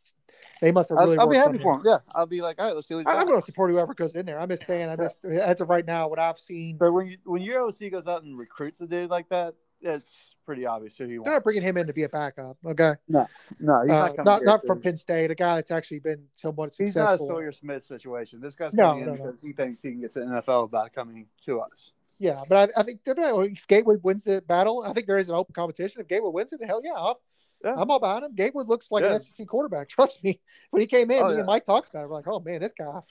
they 0.61 0.71
must 0.71 0.89
have 0.89 0.99
I'll. 0.99 1.19
I'll 1.19 1.29
be 1.29 1.35
happy 1.37 1.57
for 1.57 1.75
him. 1.75 1.81
Yeah, 1.85 1.97
I'll 2.13 2.25
be 2.27 2.41
like, 2.41 2.59
all 2.59 2.65
right, 2.67 2.75
let's 2.75 2.87
see 2.87 2.95
what 2.95 3.07
I- 3.07 3.19
I'm 3.19 3.27
going 3.27 3.39
to 3.39 3.45
support 3.45 3.71
whoever 3.71 3.93
goes 3.93 4.15
in 4.15 4.25
there. 4.25 4.39
I'm 4.39 4.49
just 4.49 4.65
saying. 4.65 4.89
I'm 4.89 4.97
just 4.97 5.23
as 5.25 5.59
of 5.61 5.69
right 5.69 5.85
now, 5.85 6.07
what 6.07 6.19
I've 6.19 6.37
seen, 6.37 6.77
But 6.77 6.91
when 6.91 7.07
you, 7.07 7.17
when 7.23 7.41
your 7.41 7.61
OC 7.67 7.91
goes 7.91 8.07
out 8.07 8.23
and 8.23 8.37
recruits 8.37 8.79
a 8.81 8.87
dude 8.87 9.09
like 9.09 9.29
that, 9.29 9.55
it's 9.81 10.32
pretty 10.45 10.65
obvious 10.65 10.97
who 10.97 11.05
he 11.05 11.11
they're 11.11 11.21
wants. 11.21 11.33
not 11.35 11.43
bringing 11.43 11.63
him 11.63 11.77
in 11.77 11.87
to 11.87 11.93
be 11.93 12.03
a 12.03 12.09
backup. 12.09 12.57
Okay, 12.65 12.93
No, 13.07 13.27
no, 13.59 13.81
he's 13.81 13.91
Uh, 13.91 13.93
not 13.93 13.99
not 13.99 14.15
coming 14.15 14.25
not, 14.25 14.39
here 14.41 14.57
to- 14.59 14.67
from 14.67 14.81
Penn 14.81 14.97
State, 14.97 15.31
a 15.31 15.35
guy 15.35 15.55
that's 15.55 15.71
actually 15.71 15.99
been 15.99 16.27
somewhat 16.35 16.73
successful. 16.73 16.85
He's 16.85 16.95
not 16.95 17.13
a. 17.15 17.17
Sawyer 17.17 17.51
Smith 17.51 17.85
situation. 17.85 18.39
This 18.41 18.55
guy's 18.55 18.73
No, 18.73 18.89
coming 18.91 19.03
in 19.03 19.05
no, 19.09 19.15
no. 19.15 19.23
because 19.23 19.41
he 19.41 19.53
thinks 19.53 19.81
he 19.81 19.91
can 19.91 20.01
get 20.01 20.11
to 20.13 20.19
the 20.19 20.25
NFL 20.25 20.67
by 20.69 20.89
coming 20.89 21.27
to 21.45 21.59
us. 21.61 21.91
Yeah, 22.19 22.43
but 22.47 22.71
I, 22.77 22.81
I 22.81 22.83
think 22.83 23.01
if 23.05 23.67
Gatewood 23.67 24.03
wins 24.03 24.23
the 24.23 24.41
battle, 24.47 24.83
I 24.85 24.93
think 24.93 25.07
there 25.07 25.17
is 25.17 25.29
an 25.29 25.35
open 25.35 25.53
competition. 25.53 25.99
If 26.01 26.07
Gatewood 26.07 26.33
wins 26.33 26.53
it, 26.53 26.61
hell 26.65 26.81
yeah, 26.83 26.93
I'll, 26.95 27.19
Yeah. 27.63 27.75
I'm 27.75 27.89
all 27.89 27.99
behind 27.99 28.23
him. 28.23 28.35
Gatewood 28.35 28.67
looks 28.67 28.91
like 28.91 29.03
Yeah. 29.03 29.13
an 29.15 29.19
SEC 29.19 29.47
quarterback. 29.47 29.87
Trust 29.89 30.23
me. 30.23 30.39
When 30.69 30.81
he 30.81 30.87
came 30.87 31.09
in, 31.11 31.21
Oh, 31.23 31.27
me 31.27 31.33
yeah. 31.33 31.39
and 31.39 31.47
Mike 31.47 31.65
talked 31.65 31.89
about 31.89 32.03
it. 32.03 32.09
We're 32.09 32.15
like, 32.17 32.27
oh 32.27 32.39
man, 32.39 32.61
this 32.61 32.73
guy. 32.77 33.01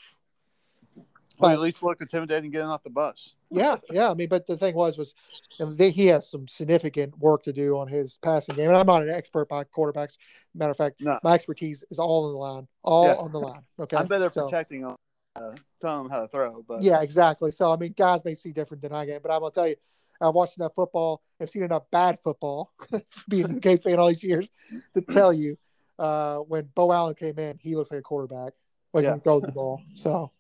But- 1.42 1.52
at 1.52 1.61
least 1.61 1.83
looked 1.83 2.00
intimidating 2.02 2.50
getting 2.50 2.68
off 2.68 2.83
the 2.83 2.90
bus. 2.90 3.35
Yeah, 3.50 3.76
yeah. 3.90 4.11
I 4.11 4.14
mean, 4.14 4.28
but 4.28 4.46
the 4.46 4.57
thing 4.57 4.74
was, 4.74 4.96
was 4.96 5.14
and 5.59 5.76
they, 5.76 5.90
he 5.90 6.07
has 6.07 6.28
some 6.31 6.48
significant 6.48 7.18
work 7.18 7.42
to 7.44 7.52
do 7.52 7.76
on 7.78 7.88
his 7.88 8.16
passing 8.22 8.55
game. 8.57 8.68
And 8.68 8.76
I'm 8.76 8.87
not 8.87 9.02
an 9.02 9.11
expert 9.11 9.48
by 9.48 9.64
quarterbacks. 9.64 10.16
Matter 10.55 10.70
of 10.70 10.76
fact, 10.78 11.00
No. 11.00 11.18
my 11.22 11.35
expertise 11.35 11.85
is 11.90 11.98
all 11.98 12.26
on 12.26 12.33
the 12.33 12.38
line, 12.38 12.68
all 12.83 13.07
Yeah. 13.07 13.14
on 13.16 13.33
the 13.33 13.40
line. 13.40 13.62
Okay, 13.81 13.96
I'm 13.96 14.07
better 14.07 14.31
So- 14.33 14.44
protecting 14.44 14.81
him, 14.83 14.94
uh, 15.37 15.52
telling 15.81 16.07
him 16.07 16.11
how 16.11 16.20
to 16.20 16.28
throw. 16.28 16.64
But 16.66 16.83
Yeah, 16.83 17.02
exactly. 17.02 17.50
So 17.50 17.70
I 17.72 17.76
mean, 17.76 17.92
guys 17.96 18.24
may 18.24 18.35
see 18.35 18.52
different 18.52 18.83
than 18.83 18.92
I 18.94 19.05
can, 19.07 19.20
but 19.22 19.31
I'm 19.33 19.40
gonna 19.40 19.50
tell 19.52 19.68
you, 19.68 19.76
I've 20.20 20.35
watched 20.35 20.57
enough 20.57 20.74
football. 20.74 21.20
I've 21.40 21.50
seen 21.50 21.64
enough 21.64 21.90
bad 21.90 22.18
football, 22.22 22.72
being 23.28 23.46
a 23.46 23.57
UK 23.57 23.81
fan 23.83 23.98
all 23.98 24.07
these 24.09 24.22
years, 24.22 24.48
to 24.94 25.00
tell 25.00 25.33
you, 25.33 25.59
uh, 25.98 26.38
when 26.38 26.64
Beau 26.74 26.92
Allen 26.92 27.14
came 27.14 27.38
in, 27.38 27.59
he 27.61 27.74
looks 27.74 27.90
like 27.90 27.98
a 28.00 28.02
quarterback 28.02 28.52
when 28.92 29.02
Yeah. 29.05 29.14
he 29.14 29.20
throws 29.20 29.42
the 29.42 29.52
ball. 29.52 29.81
So 29.94 30.31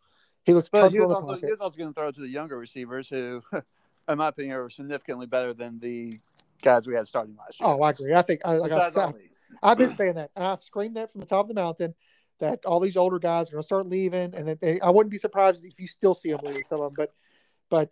he 0.44 0.52
looks 0.54 0.68
But 0.68 0.90
he 0.90 1.00
was 1.00 1.10
also 1.10 1.34
he 1.34 1.46
was 1.46 1.60
also 1.60 1.76
going 1.76 1.90
to 1.90 1.94
throw 1.94 2.08
it 2.08 2.14
to 2.16 2.20
the 2.20 2.28
younger 2.28 2.58
receivers 2.58 3.08
who, 3.08 3.42
in 4.08 4.18
my 4.18 4.28
opinion, 4.28 4.56
are 4.56 4.70
significantly 4.70 5.26
better 5.26 5.54
than 5.54 5.78
the 5.78 6.18
guys 6.62 6.86
we 6.86 6.94
had 6.94 7.06
starting 7.06 7.36
last 7.36 7.60
year. 7.60 7.68
Oh, 7.68 7.82
I 7.82 7.90
agree. 7.90 8.14
I 8.14 8.22
think 8.22 8.40
I, 8.44 8.56
like 8.56 8.72
I've, 8.72 8.88
Besides 8.88 9.18
I've 9.62 9.78
been 9.78 9.94
saying 9.94 10.14
that. 10.14 10.30
I've 10.36 10.62
screamed 10.62 10.96
that 10.96 11.12
from 11.12 11.20
the 11.20 11.26
top 11.26 11.44
of 11.44 11.48
the 11.48 11.60
mountain 11.60 11.94
that 12.40 12.64
all 12.64 12.80
these 12.80 12.96
older 12.96 13.18
guys 13.18 13.48
are 13.48 13.52
going 13.52 13.62
to 13.62 13.66
start 13.66 13.86
leaving, 13.86 14.34
and 14.34 14.48
that 14.48 14.60
they, 14.60 14.80
I 14.80 14.90
wouldn't 14.90 15.12
be 15.12 15.18
surprised 15.18 15.64
if 15.64 15.78
you 15.78 15.86
still 15.86 16.14
see 16.14 16.30
them 16.30 16.40
leave 16.42 16.66
some 16.66 16.80
of 16.80 16.94
them. 16.94 17.06
But 17.06 17.12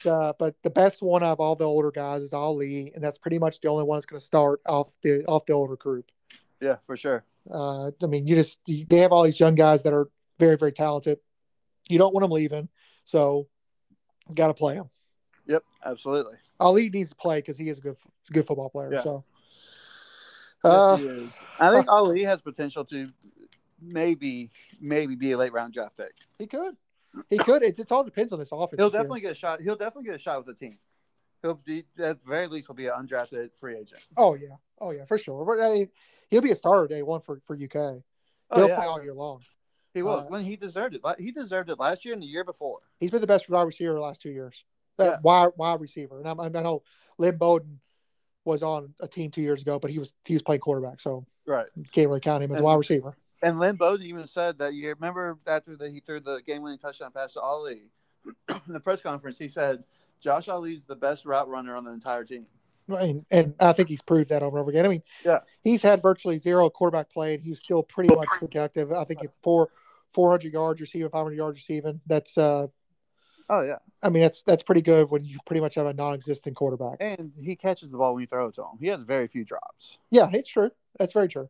but 0.05 0.07
uh, 0.07 0.33
but 0.39 0.57
the 0.63 0.71
best 0.71 1.03
one 1.03 1.23
of 1.23 1.41
all 1.41 1.57
the 1.57 1.65
older 1.65 1.91
guys 1.91 2.23
is 2.23 2.35
Ali, 2.35 2.93
and 2.95 3.03
that's 3.03 3.19
pretty 3.19 3.39
much 3.39 3.61
the 3.61 3.69
only 3.69 3.85
one 3.85 3.97
that's 3.97 4.07
going 4.07 4.21
to 4.21 4.27
start 4.27 4.61
off 4.67 4.91
the 5.03 5.25
off 5.27 5.47
the 5.47 5.53
older 5.53 5.77
group. 5.77 6.11
Yeah, 6.61 6.77
for 6.87 6.97
sure. 6.97 7.25
Uh, 7.51 7.91
I 8.03 8.07
mean, 8.07 8.27
you 8.27 8.35
just 8.35 8.61
you, 8.67 8.85
they 8.85 8.99
have 8.99 9.13
all 9.13 9.23
these 9.23 9.41
young 9.41 9.55
guys 9.55 9.83
that 9.85 9.93
are 9.93 10.09
very 10.39 10.57
very 10.57 10.73
talented. 10.73 11.19
You 11.91 11.99
don't 11.99 12.15
want 12.15 12.23
them 12.23 12.31
leaving, 12.31 12.69
so 13.05 13.49
got 14.33 14.49
to 14.49 14.55
play 14.55 14.75
him. 14.75 14.89
Yep, 15.47 15.65
absolutely. 15.85 16.35
Ali 16.59 16.89
needs 16.91 17.11
to 17.11 17.17
play 17.17 17.39
because 17.39 17.59
he 17.59 17.69
is 17.69 17.79
a 17.79 17.83
good 17.83 17.97
good 18.33 18.47
football 18.47 18.71
player. 18.71 18.93
Yeah. 18.93 19.03
So. 19.03 19.25
Uh. 20.63 20.99
I 21.59 21.73
think 21.73 21.89
Ali 21.89 22.23
has 22.25 22.43
potential 22.43 22.85
to 22.87 23.11
maybe 23.81 24.51
maybe 24.81 25.15
be 25.15 25.33
a 25.33 25.39
late 25.39 25.53
round 25.53 25.73
draft 25.73 25.97
pick. 25.97 26.13
he 26.39 26.47
could, 26.47 26.77
he 27.29 27.39
could. 27.39 27.63
It, 27.63 27.79
it 27.79 27.91
all 27.91 28.05
depends 28.05 28.33
on 28.33 28.39
this 28.39 28.53
office. 28.53 28.79
He'll 28.79 28.89
this 28.89 28.95
year. 28.95 29.03
definitely 29.03 29.21
get 29.23 29.33
a 29.33 29.37
shot. 29.37 29.61
He'll 29.61 29.77
definitely 29.77 30.05
get 30.05 30.15
a 30.15 30.19
shot 30.19 30.45
with 30.45 30.59
the 30.59 30.67
team. 30.67 30.79
He'll 31.43 31.55
be 31.55 31.85
at 31.99 32.23
the 32.23 32.29
very 32.29 32.47
least 32.47 32.67
he'll 32.67 32.77
be 32.77 32.87
an 32.87 32.93
undrafted 32.93 33.51
free 33.59 33.77
agent. 33.77 34.03
Oh 34.17 34.35
yeah, 34.35 34.57
oh 34.79 34.91
yeah, 34.91 35.07
for 35.07 35.17
sure. 35.17 35.45
But, 35.45 35.65
I 35.65 35.73
mean, 35.73 35.89
he'll 36.29 36.43
be 36.43 36.51
a 36.51 36.57
starter 36.57 36.87
day 36.87 37.03
one 37.03 37.21
for 37.23 37.41
for 37.47 37.55
UK. 37.57 38.03
Oh, 38.53 38.57
He'll 38.57 38.69
yeah. 38.69 38.77
play 38.77 38.87
all 38.87 39.03
year 39.03 39.15
long. 39.15 39.41
He 39.95 40.03
was 40.03 40.21
uh, 40.23 40.27
when 40.29 40.45
he 40.45 40.57
deserved 40.57 40.95
it. 40.95 41.03
He 41.19 41.33
deserved 41.33 41.71
it 41.71 41.79
last 41.79 42.05
year 42.05 42.15
and 42.15 42.23
the 42.23 42.27
year 42.27 42.45
before. 42.45 42.79
He's 42.99 43.11
been 43.11 43.21
the 43.21 43.27
best 43.27 43.49
wide 43.49 43.63
receiver 43.63 43.95
the 43.95 44.01
last 44.01 44.23
two 44.23 44.31
years. 44.31 44.65
Uh, 44.99 45.05
Yeah. 45.05 45.19
wide 45.23 45.51
wide 45.57 45.81
receiver, 45.81 46.19
and 46.19 46.29
I'm, 46.29 46.39
I 46.41 46.49
know 46.49 46.83
Lynn 47.19 47.37
Bowden 47.37 47.81
was 48.45 48.63
on 48.63 48.95
a 49.01 49.09
team 49.09 49.31
two 49.31 49.43
years 49.43 49.63
ago, 49.63 49.79
but 49.79 49.91
he 49.91 49.99
was 49.99 50.15
he 50.25 50.35
was 50.35 50.43
playing 50.43 50.61
quarterback, 50.61 51.01
so 51.01 51.25
Right. 51.47 51.67
can't 51.93 52.09
really 52.09 52.21
count 52.21 52.43
him 52.45 52.51
as 52.51 52.57
a 52.57 52.59
And- 52.59 52.65
wide 52.65 52.77
receiver. 52.77 53.17
And 53.43 53.59
Lynn 53.59 53.77
Bowden 53.77 54.05
even 54.07 54.27
said 54.27 54.59
that 54.59 54.75
you 54.75 54.87
Remember 54.91 55.39
after 55.47 55.75
the, 55.75 55.89
he 55.89 56.01
threw 56.01 56.21
the 56.21 56.43
game-winning 56.43 56.79
touchdown 56.79 57.11
pass 57.11 57.33
to 57.33 57.41
Ali 57.41 57.85
in 58.51 58.73
the 58.75 58.81
press 58.81 59.01
conference, 59.01 59.39
he 59.39 59.49
said, 59.49 59.83
"Josh 60.21 60.49
Ali's 60.49 60.83
the 60.83 60.95
best 60.97 61.25
route 61.25 61.49
runner 61.49 61.75
on 61.75 61.85
the 61.85 61.91
entire 61.91 62.25
team." 62.25 62.47
And, 62.93 63.25
and 63.31 63.55
I 63.61 63.73
think 63.73 63.89
he's 63.89 64.03
proved 64.03 64.29
that 64.31 64.43
over 64.43 64.57
and 64.59 64.63
over 64.63 64.71
again. 64.71 64.85
I 64.85 64.89
mean, 64.89 65.03
Yeah. 65.25 65.41
he's 65.63 65.83
had 65.83 66.03
virtually 66.03 66.39
zero 66.39 66.69
quarterback 66.71 67.11
play, 67.11 67.35
and 67.35 67.43
he's 67.43 67.61
still 67.61 67.83
pretty 67.83 68.15
much 68.15 68.29
productive. 68.39 68.93
I 68.93 69.05
think 69.05 69.21
four 69.43 69.69
four 70.13 70.31
hundred 70.31 70.53
yards 70.53 70.81
receiving, 70.81 71.09
five 71.11 71.23
hundred 71.25 71.37
yards 71.37 71.59
receiving. 71.59 72.01
That's 72.07 72.37
uh, 72.39 72.67
Oh 73.53 73.63
yeah, 73.63 73.79
I 74.01 74.11
mean, 74.11 74.23
that's 74.23 74.43
that's 74.45 74.63
pretty 74.63 74.81
good 74.83 75.11
when 75.11 75.25
you 75.25 75.39
pretty 75.45 75.61
much 75.61 75.75
have 75.75 75.87
a 75.87 75.93
non-existent 75.93 76.55
quarterback. 76.55 76.99
and 77.01 77.33
he 77.41 77.57
catches 77.57 77.91
the 77.91 77.97
ball 77.99 78.15
when 78.15 78.21
you 78.21 78.27
throw 78.29 78.47
it 78.47 78.55
to 78.55 78.63
him. 78.63 78.79
He 78.79 78.87
has 78.87 79.03
very 79.03 79.27
few 79.27 79.45
drops. 79.45 79.99
Yeah, 80.11 80.31
it's 80.33 80.49
true. 80.49 80.71
That's 81.01 81.13
very 81.13 81.27
true. 81.29 81.49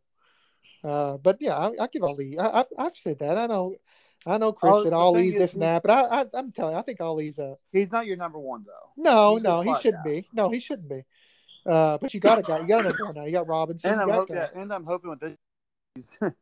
Uh, 0.82 1.18
but 1.18 1.36
yeah, 1.40 1.56
I, 1.56 1.72
I 1.78 1.86
give 1.88 2.02
Ali. 2.02 2.38
I, 2.38 2.60
I've, 2.60 2.66
I've 2.78 2.96
said 2.96 3.18
that. 3.18 3.36
I 3.36 3.46
know, 3.46 3.74
I 4.26 4.38
know. 4.38 4.50
Chris 4.52 4.72
Oh, 4.76 4.82
said 4.84 4.92
the 4.92 4.96
Ali's 4.96 5.34
this 5.34 5.52
and 5.52 5.60
that, 5.60 5.82
but 5.82 5.90
I, 5.90 6.22
I, 6.22 6.24
I'm 6.32 6.52
telling 6.52 6.72
you, 6.72 6.78
I 6.78 6.82
think 6.82 7.02
Ali's 7.02 7.38
a 7.38 7.58
He's 7.70 7.92
not 7.92 8.06
your 8.06 8.16
number 8.16 8.38
one 8.38 8.64
though. 8.66 8.92
no, 8.96 9.34
He's 9.34 9.42
no. 9.42 9.60
He 9.60 9.74
shouldn't 9.82 10.04
be. 10.04 10.26
No, 10.32 10.48
he 10.48 10.58
shouldn't 10.58 10.88
be. 10.88 11.04
Uh, 11.66 11.98
but 11.98 12.12
you 12.14 12.20
got 12.20 12.38
a 12.38 12.42
guy. 12.42 12.58
You 12.60 12.66
got 12.66 12.80
another 12.86 13.04
one 13.04 13.14
now. 13.14 13.24
You 13.24 13.32
got 13.32 13.46
Robinson. 13.48 13.90
And 13.92 14.00
I'm 14.00 14.08
got 14.08 14.14
hoping, 14.20 14.36
guys. 14.36 14.56
and 14.56 14.72
I'm 14.72 14.84
hoping 14.84 15.10
with 15.10 15.20
this, 15.20 16.18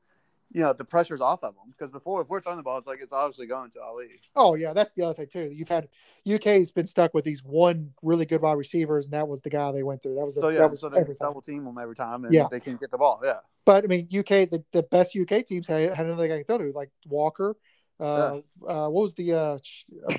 you 0.53 0.61
know, 0.63 0.73
the 0.73 0.85
pressure's 0.85 1.21
off 1.21 1.43
of 1.43 1.55
him 1.55 1.73
because 1.73 1.91
before, 1.91 2.23
if 2.23 2.29
we're 2.29 2.41
throwing 2.41 2.57
the 2.59 2.63
ball, 2.63 2.79
it's 2.79 2.87
like 2.87 3.01
it's 3.03 3.13
obviously 3.13 3.47
going 3.47 3.71
to 3.73 3.81
Ali. 3.83 4.21
Oh 4.37 4.55
yeah, 4.55 4.73
that's 4.73 4.95
the 4.95 5.03
other 5.03 5.15
thing 5.15 5.27
too. 5.27 5.53
You've 5.55 5.69
had 5.69 5.89
UK's 6.31 6.71
been 6.73 6.87
stuck 6.87 7.13
with 7.15 7.25
these 7.25 7.43
one 7.43 7.93
really 8.03 8.27
good 8.27 8.41
wide 8.43 8.53
receivers, 8.55 9.07
and 9.07 9.15
that 9.15 9.29
was 9.29 9.41
the 9.41 9.51
guy 9.51 9.73
they 9.73 9.83
went 9.83 10.03
through. 10.03 10.15
That 10.15 10.25
was 10.25 10.35
the, 10.37 10.41
So 10.43 10.49
yeah, 10.49 10.59
that 10.61 10.71
was 10.71 10.81
so 10.81 10.89
they 10.89 11.01
everything. 11.01 11.17
double 11.21 11.43
team 11.43 11.65
them 11.65 11.79
every 11.79 11.97
time, 11.97 12.25
and 12.25 12.33
Yeah. 12.33 12.47
they 12.51 12.61
can 12.61 12.77
get 12.77 12.91
the 12.91 12.99
ball. 12.99 13.21
Yeah, 13.25 13.39
But 13.65 13.85
I 13.85 13.87
mean, 13.89 14.09
UK 14.17 14.49
the, 14.49 14.63
the 14.73 14.83
best 14.85 15.17
UK 15.17 15.45
teams 15.45 15.67
had, 15.67 15.93
had 15.95 16.07
another 16.07 16.29
guy 16.29 16.39
to 16.39 16.45
throw 16.45 16.59
to, 16.59 16.73
like 16.73 16.91
Walker. 17.07 17.57
Uh, 18.01 18.41
uh, 18.67 18.89
what 18.89 19.03
was 19.03 19.15
the 19.15 19.33
uh, 19.33 19.39
uh, 19.39 19.59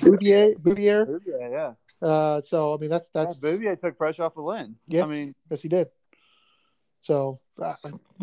Bouvier? 0.02 0.54
Bouvier. 0.58 1.06
Bouvier, 1.06 1.48
yeah. 1.50 1.72
Uh, 2.02 2.40
so 2.40 2.74
I 2.74 2.78
mean, 2.78 2.90
that's 2.90 3.10
that's 3.10 3.42
yeah, 3.42 3.50
Bouvier 3.50 3.76
took 3.76 3.98
pressure 3.98 4.24
off 4.24 4.36
of 4.36 4.44
Lynn. 4.44 4.76
Yes. 4.88 5.08
I 5.08 5.10
mean, 5.10 5.34
yes, 5.50 5.62
he 5.62 5.68
did. 5.68 5.88
So 7.02 7.38
uh, 7.60 7.74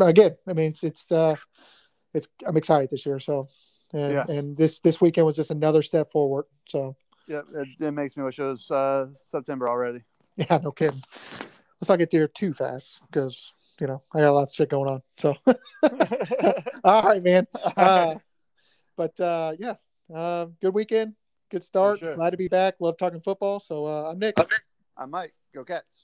again, 0.02 0.38
I 0.48 0.54
mean, 0.54 0.68
it's 0.68 0.84
it's 0.84 1.12
uh, 1.12 1.36
it's 2.14 2.28
I'm 2.46 2.58
excited 2.58 2.90
this 2.90 3.06
year. 3.06 3.20
So 3.20 3.48
and 3.94 4.14
Yeah. 4.14 4.26
and 4.28 4.58
this 4.58 4.80
this 4.80 5.00
weekend 5.00 5.26
was 5.26 5.36
just 5.36 5.52
another 5.52 5.82
step 5.82 6.12
forward. 6.12 6.46
So 6.68 6.96
yeah, 7.28 7.42
it, 7.54 7.68
it 7.80 7.92
makes 7.92 8.18
me 8.18 8.24
wish 8.24 8.40
it 8.40 8.44
was 8.44 8.70
uh, 8.72 9.08
September 9.14 9.70
already. 9.70 10.04
yeah, 10.36 10.60
no 10.64 10.72
kidding. 10.72 11.02
Let's 11.80 11.90
not 11.90 12.00
get 12.00 12.12
there 12.12 12.28
too 12.28 12.54
fast 12.54 13.02
because 13.08 13.54
you 13.80 13.88
know 13.88 14.02
I 14.14 14.20
got 14.20 14.30
a 14.30 14.34
lot 14.34 14.44
of 14.44 14.54
shit 14.54 14.70
going 14.70 14.90
on. 14.90 15.02
So 15.18 15.36
all 16.84 17.04
right, 17.04 17.24
man. 17.24 17.48
Uh, 17.76 18.16
but 18.96 19.20
uh, 19.20 19.54
yeah, 19.60 19.76
uh, 20.14 20.48
good 20.62 20.74
weekend. 20.74 21.14
Good 21.50 21.64
start. 21.64 22.00
sure. 22.00 22.16
Glad 22.16 22.32
to 22.32 22.38
be 22.38 22.48
back. 22.48 22.76
Love 22.80 22.98
talking 22.98 23.22
football. 23.22 23.60
So 23.60 23.86
uh, 23.86 24.12
I'm 24.12 24.20
Nick. 24.20 24.36
I'm 24.98 25.12
Mike. 25.12 25.34
Go 25.54 25.64
Cats. 25.64 26.04